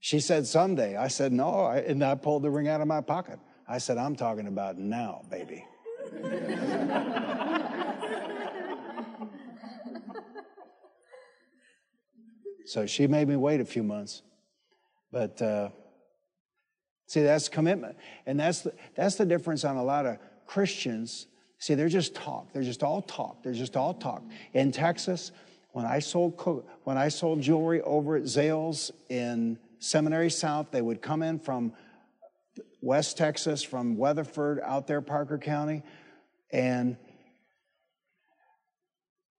She 0.00 0.20
said, 0.20 0.46
Someday. 0.46 0.96
I 0.96 1.08
said, 1.08 1.32
No. 1.32 1.66
and 1.66 2.02
I 2.04 2.14
pulled 2.14 2.42
the 2.42 2.50
ring 2.50 2.68
out 2.68 2.80
of 2.80 2.86
my 2.86 3.00
pocket. 3.00 3.38
I 3.68 3.78
said, 3.78 3.98
I'm 3.98 4.16
talking 4.16 4.46
about 4.46 4.78
now, 4.78 5.22
baby. 5.30 5.64
so 12.64 12.86
she 12.86 13.06
made 13.06 13.28
me 13.28 13.36
wait 13.36 13.60
a 13.60 13.64
few 13.64 13.82
months. 13.82 14.22
But 15.10 15.40
uh, 15.40 15.70
see, 17.06 17.22
that's 17.22 17.48
commitment. 17.48 17.96
And 18.26 18.38
that's 18.40 18.62
the, 18.62 18.72
that's 18.94 19.16
the 19.16 19.26
difference 19.26 19.64
on 19.64 19.76
a 19.76 19.84
lot 19.84 20.06
of 20.06 20.18
Christians. 20.46 21.26
See, 21.58 21.74
they're 21.74 21.88
just 21.88 22.14
talk. 22.14 22.52
They're 22.52 22.62
just 22.62 22.82
all 22.82 23.02
talk. 23.02 23.42
They're 23.42 23.52
just 23.52 23.76
all 23.76 23.94
talk. 23.94 24.22
In 24.52 24.70
Texas, 24.70 25.32
when 25.78 25.86
I 25.86 26.00
sold 26.00 26.64
when 26.82 26.98
I 26.98 27.06
sold 27.06 27.40
jewelry 27.40 27.80
over 27.82 28.16
at 28.16 28.24
Zales 28.24 28.90
in 29.08 29.60
Seminary 29.78 30.28
South, 30.28 30.72
they 30.72 30.82
would 30.82 31.00
come 31.00 31.22
in 31.22 31.38
from 31.38 31.72
West 32.82 33.16
Texas, 33.16 33.62
from 33.62 33.96
Weatherford 33.96 34.58
out 34.64 34.88
there, 34.88 35.00
Parker 35.00 35.38
County. 35.38 35.84
And 36.50 36.96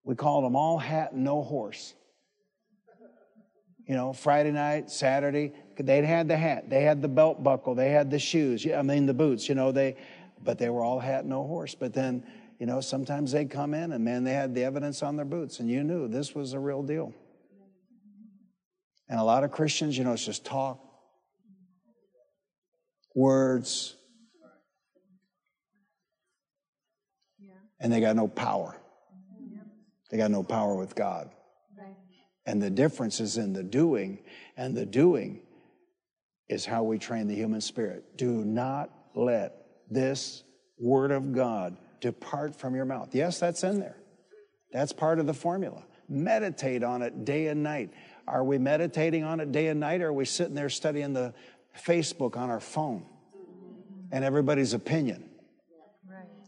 we 0.05 0.15
called 0.15 0.45
them 0.45 0.55
all 0.55 0.77
hat 0.77 1.11
and 1.11 1.25
no 1.25 1.43
horse. 1.43 1.93
You 3.85 3.95
know, 3.95 4.13
Friday 4.13 4.51
night, 4.51 4.89
Saturday, 4.89 5.51
they'd 5.77 6.05
had 6.05 6.29
the 6.29 6.37
hat, 6.37 6.69
they 6.69 6.83
had 6.83 7.01
the 7.01 7.09
belt 7.09 7.43
buckle, 7.43 7.75
they 7.75 7.89
had 7.89 8.09
the 8.11 8.19
shoes, 8.19 8.65
I 8.65 8.81
mean 8.81 9.07
the 9.07 9.13
boots, 9.13 9.49
you 9.49 9.55
know, 9.55 9.73
they, 9.73 9.97
but 10.41 10.57
they 10.57 10.69
were 10.69 10.83
all 10.83 10.99
hat, 11.01 11.21
and 11.21 11.29
no 11.31 11.45
horse. 11.45 11.75
But 11.75 11.93
then, 11.93 12.23
you 12.60 12.66
know, 12.66 12.82
sometimes 12.82 13.32
they'd 13.32 13.49
come 13.49 13.74
in 13.74 13.93
and 13.93 14.03
man, 14.03 14.26
they 14.26 14.34
had 14.34 14.53
the 14.53 14.66
evidence 14.66 15.01
on 15.01 15.16
their 15.16 15.26
boots, 15.26 15.60
and 15.62 15.70
you 15.70 15.84
knew 15.84 16.07
this 16.10 16.36
was 16.36 16.53
a 16.53 16.60
real 16.60 16.84
deal. 16.84 17.14
And 19.07 19.20
a 19.20 19.24
lot 19.24 19.43
of 19.43 19.51
Christians, 19.51 19.97
you 19.97 20.03
know, 20.03 20.14
it's 20.14 20.26
just 20.26 20.45
talk, 20.45 20.80
words, 23.16 23.95
and 27.80 27.91
they 27.91 28.01
got 28.01 28.16
no 28.16 28.28
power. 28.28 28.76
They 30.12 30.18
got 30.18 30.30
no 30.30 30.43
power 30.43 30.76
with 30.76 30.95
God. 30.95 31.32
And 32.45 32.62
the 32.62 32.70
difference 32.70 33.20
is 33.20 33.38
in 33.38 33.53
the 33.53 33.64
doing, 33.64 34.20
and 34.57 34.76
the 34.76 34.86
doing 34.86 35.41
is 36.49 36.66
how 36.66 36.84
we 36.84 36.97
train 36.97 37.28
the 37.28 37.36
human 37.36 37.62
spirit. 37.62 38.18
Do 38.18 38.43
not 38.43 38.89
let 39.16 39.53
this 39.89 40.43
word 40.78 41.12
of 41.12 41.34
God 41.34 41.78
depart 42.01 42.55
from 42.55 42.75
your 42.75 42.85
mouth. 42.85 43.13
Yes, 43.13 43.39
that's 43.39 43.63
in 43.63 43.79
there. 43.79 43.97
That's 44.71 44.93
part 44.93 45.19
of 45.19 45.25
the 45.25 45.33
formula. 45.33 45.83
Meditate 46.07 46.83
on 46.83 47.01
it 47.01 47.25
day 47.25 47.47
and 47.47 47.63
night. 47.63 47.91
Are 48.27 48.43
we 48.43 48.57
meditating 48.57 49.23
on 49.23 49.39
it 49.39 49.51
day 49.51 49.67
and 49.67 49.79
night, 49.79 50.01
or 50.01 50.07
are 50.07 50.13
we 50.13 50.25
sitting 50.25 50.53
there 50.53 50.69
studying 50.69 51.13
the 51.13 51.33
Facebook 51.77 52.37
on 52.37 52.49
our 52.49 52.59
phone 52.59 53.05
and 54.11 54.23
everybody's 54.23 54.73
opinion? 54.73 55.29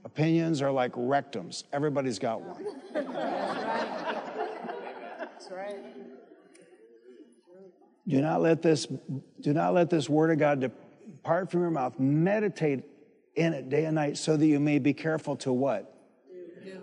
Opinions 0.03 0.61
are 0.61 0.71
like 0.71 0.93
rectums. 0.93 1.63
Everybody's 1.71 2.19
got 2.19 2.41
one. 2.41 2.65
That's 2.93 3.07
right. 5.51 5.77
Do 8.07 8.21
not 8.21 8.41
let 8.41 8.61
this 8.61 8.87
do 9.39 9.53
not 9.53 9.73
let 9.73 9.89
this 9.89 10.09
word 10.09 10.31
of 10.31 10.39
God 10.39 10.59
depart 10.59 11.51
from 11.51 11.61
your 11.61 11.69
mouth. 11.69 11.99
Meditate 11.99 12.83
in 13.35 13.53
it 13.53 13.69
day 13.69 13.85
and 13.85 13.95
night 13.95 14.17
so 14.17 14.35
that 14.37 14.45
you 14.45 14.59
may 14.59 14.79
be 14.79 14.93
careful 14.93 15.35
to 15.37 15.53
what? 15.53 15.87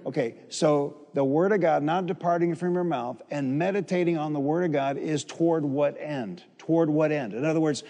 Okay, 0.06 0.36
so 0.48 1.08
the 1.14 1.24
word 1.24 1.52
of 1.52 1.60
God 1.60 1.82
not 1.82 2.06
departing 2.06 2.54
from 2.54 2.74
your 2.74 2.84
mouth 2.84 3.20
and 3.30 3.58
meditating 3.58 4.16
on 4.16 4.32
the 4.32 4.40
word 4.40 4.64
of 4.64 4.72
God 4.72 4.96
is 4.96 5.24
toward 5.24 5.64
what 5.64 5.96
end? 6.00 6.42
Toward 6.56 6.88
what 6.88 7.12
end? 7.12 7.34
In 7.34 7.44
other 7.44 7.60
words, 7.60 7.82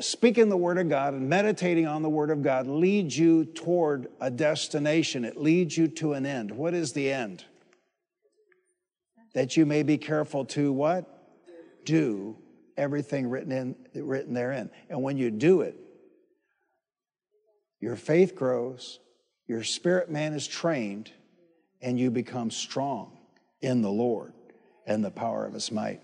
speaking 0.00 0.48
the 0.48 0.56
Word 0.56 0.78
of 0.78 0.88
God 0.88 1.14
and 1.14 1.28
meditating 1.28 1.86
on 1.86 2.02
the 2.02 2.08
Word 2.08 2.30
of 2.30 2.42
God 2.42 2.66
leads 2.66 3.18
you 3.18 3.44
toward 3.44 4.08
a 4.20 4.30
destination. 4.30 5.24
It 5.24 5.36
leads 5.36 5.76
you 5.76 5.88
to 5.88 6.12
an 6.14 6.26
end. 6.26 6.50
What 6.50 6.74
is 6.74 6.92
the 6.92 7.10
end? 7.10 7.44
That 9.34 9.56
you 9.56 9.66
may 9.66 9.82
be 9.82 9.98
careful 9.98 10.44
to 10.46 10.72
what? 10.72 11.06
Do 11.84 12.36
everything 12.76 13.28
written 13.28 13.52
in 13.52 13.76
written 14.06 14.34
therein. 14.34 14.70
And 14.88 15.02
when 15.02 15.16
you 15.16 15.30
do 15.30 15.62
it, 15.62 15.76
your 17.80 17.96
faith 17.96 18.34
grows, 18.34 18.98
your 19.46 19.62
spirit 19.62 20.10
man 20.10 20.32
is 20.32 20.46
trained, 20.46 21.12
and 21.80 21.98
you 21.98 22.10
become 22.10 22.50
strong 22.50 23.16
in 23.60 23.82
the 23.82 23.90
Lord 23.90 24.32
and 24.86 25.04
the 25.04 25.10
power 25.10 25.44
of 25.44 25.54
his 25.54 25.70
might. 25.70 26.00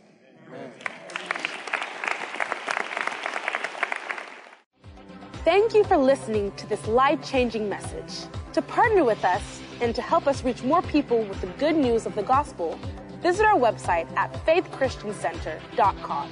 Thank 5.44 5.74
you 5.74 5.84
for 5.84 5.98
listening 5.98 6.52
to 6.52 6.66
this 6.66 6.86
life 6.86 7.22
changing 7.22 7.68
message. 7.68 8.26
To 8.54 8.62
partner 8.62 9.04
with 9.04 9.22
us 9.24 9.60
and 9.80 9.94
to 9.94 10.00
help 10.00 10.26
us 10.26 10.42
reach 10.42 10.62
more 10.62 10.80
people 10.80 11.22
with 11.24 11.40
the 11.40 11.48
good 11.58 11.76
news 11.76 12.06
of 12.06 12.14
the 12.14 12.22
gospel, 12.22 12.78
visit 13.20 13.44
our 13.44 13.58
website 13.58 14.10
at 14.16 14.32
faithchristiancenter.com. 14.46 16.30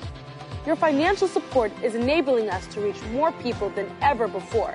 Your 0.65 0.77
financial 0.77 1.29
support 1.29 1.73
is 1.83 1.95
enabling 1.95 2.49
us 2.49 2.67
to 2.69 2.81
reach 2.81 3.03
more 3.13 3.33
people 3.33 3.69
than 3.71 3.91
ever 4.01 4.29
before. 4.29 4.75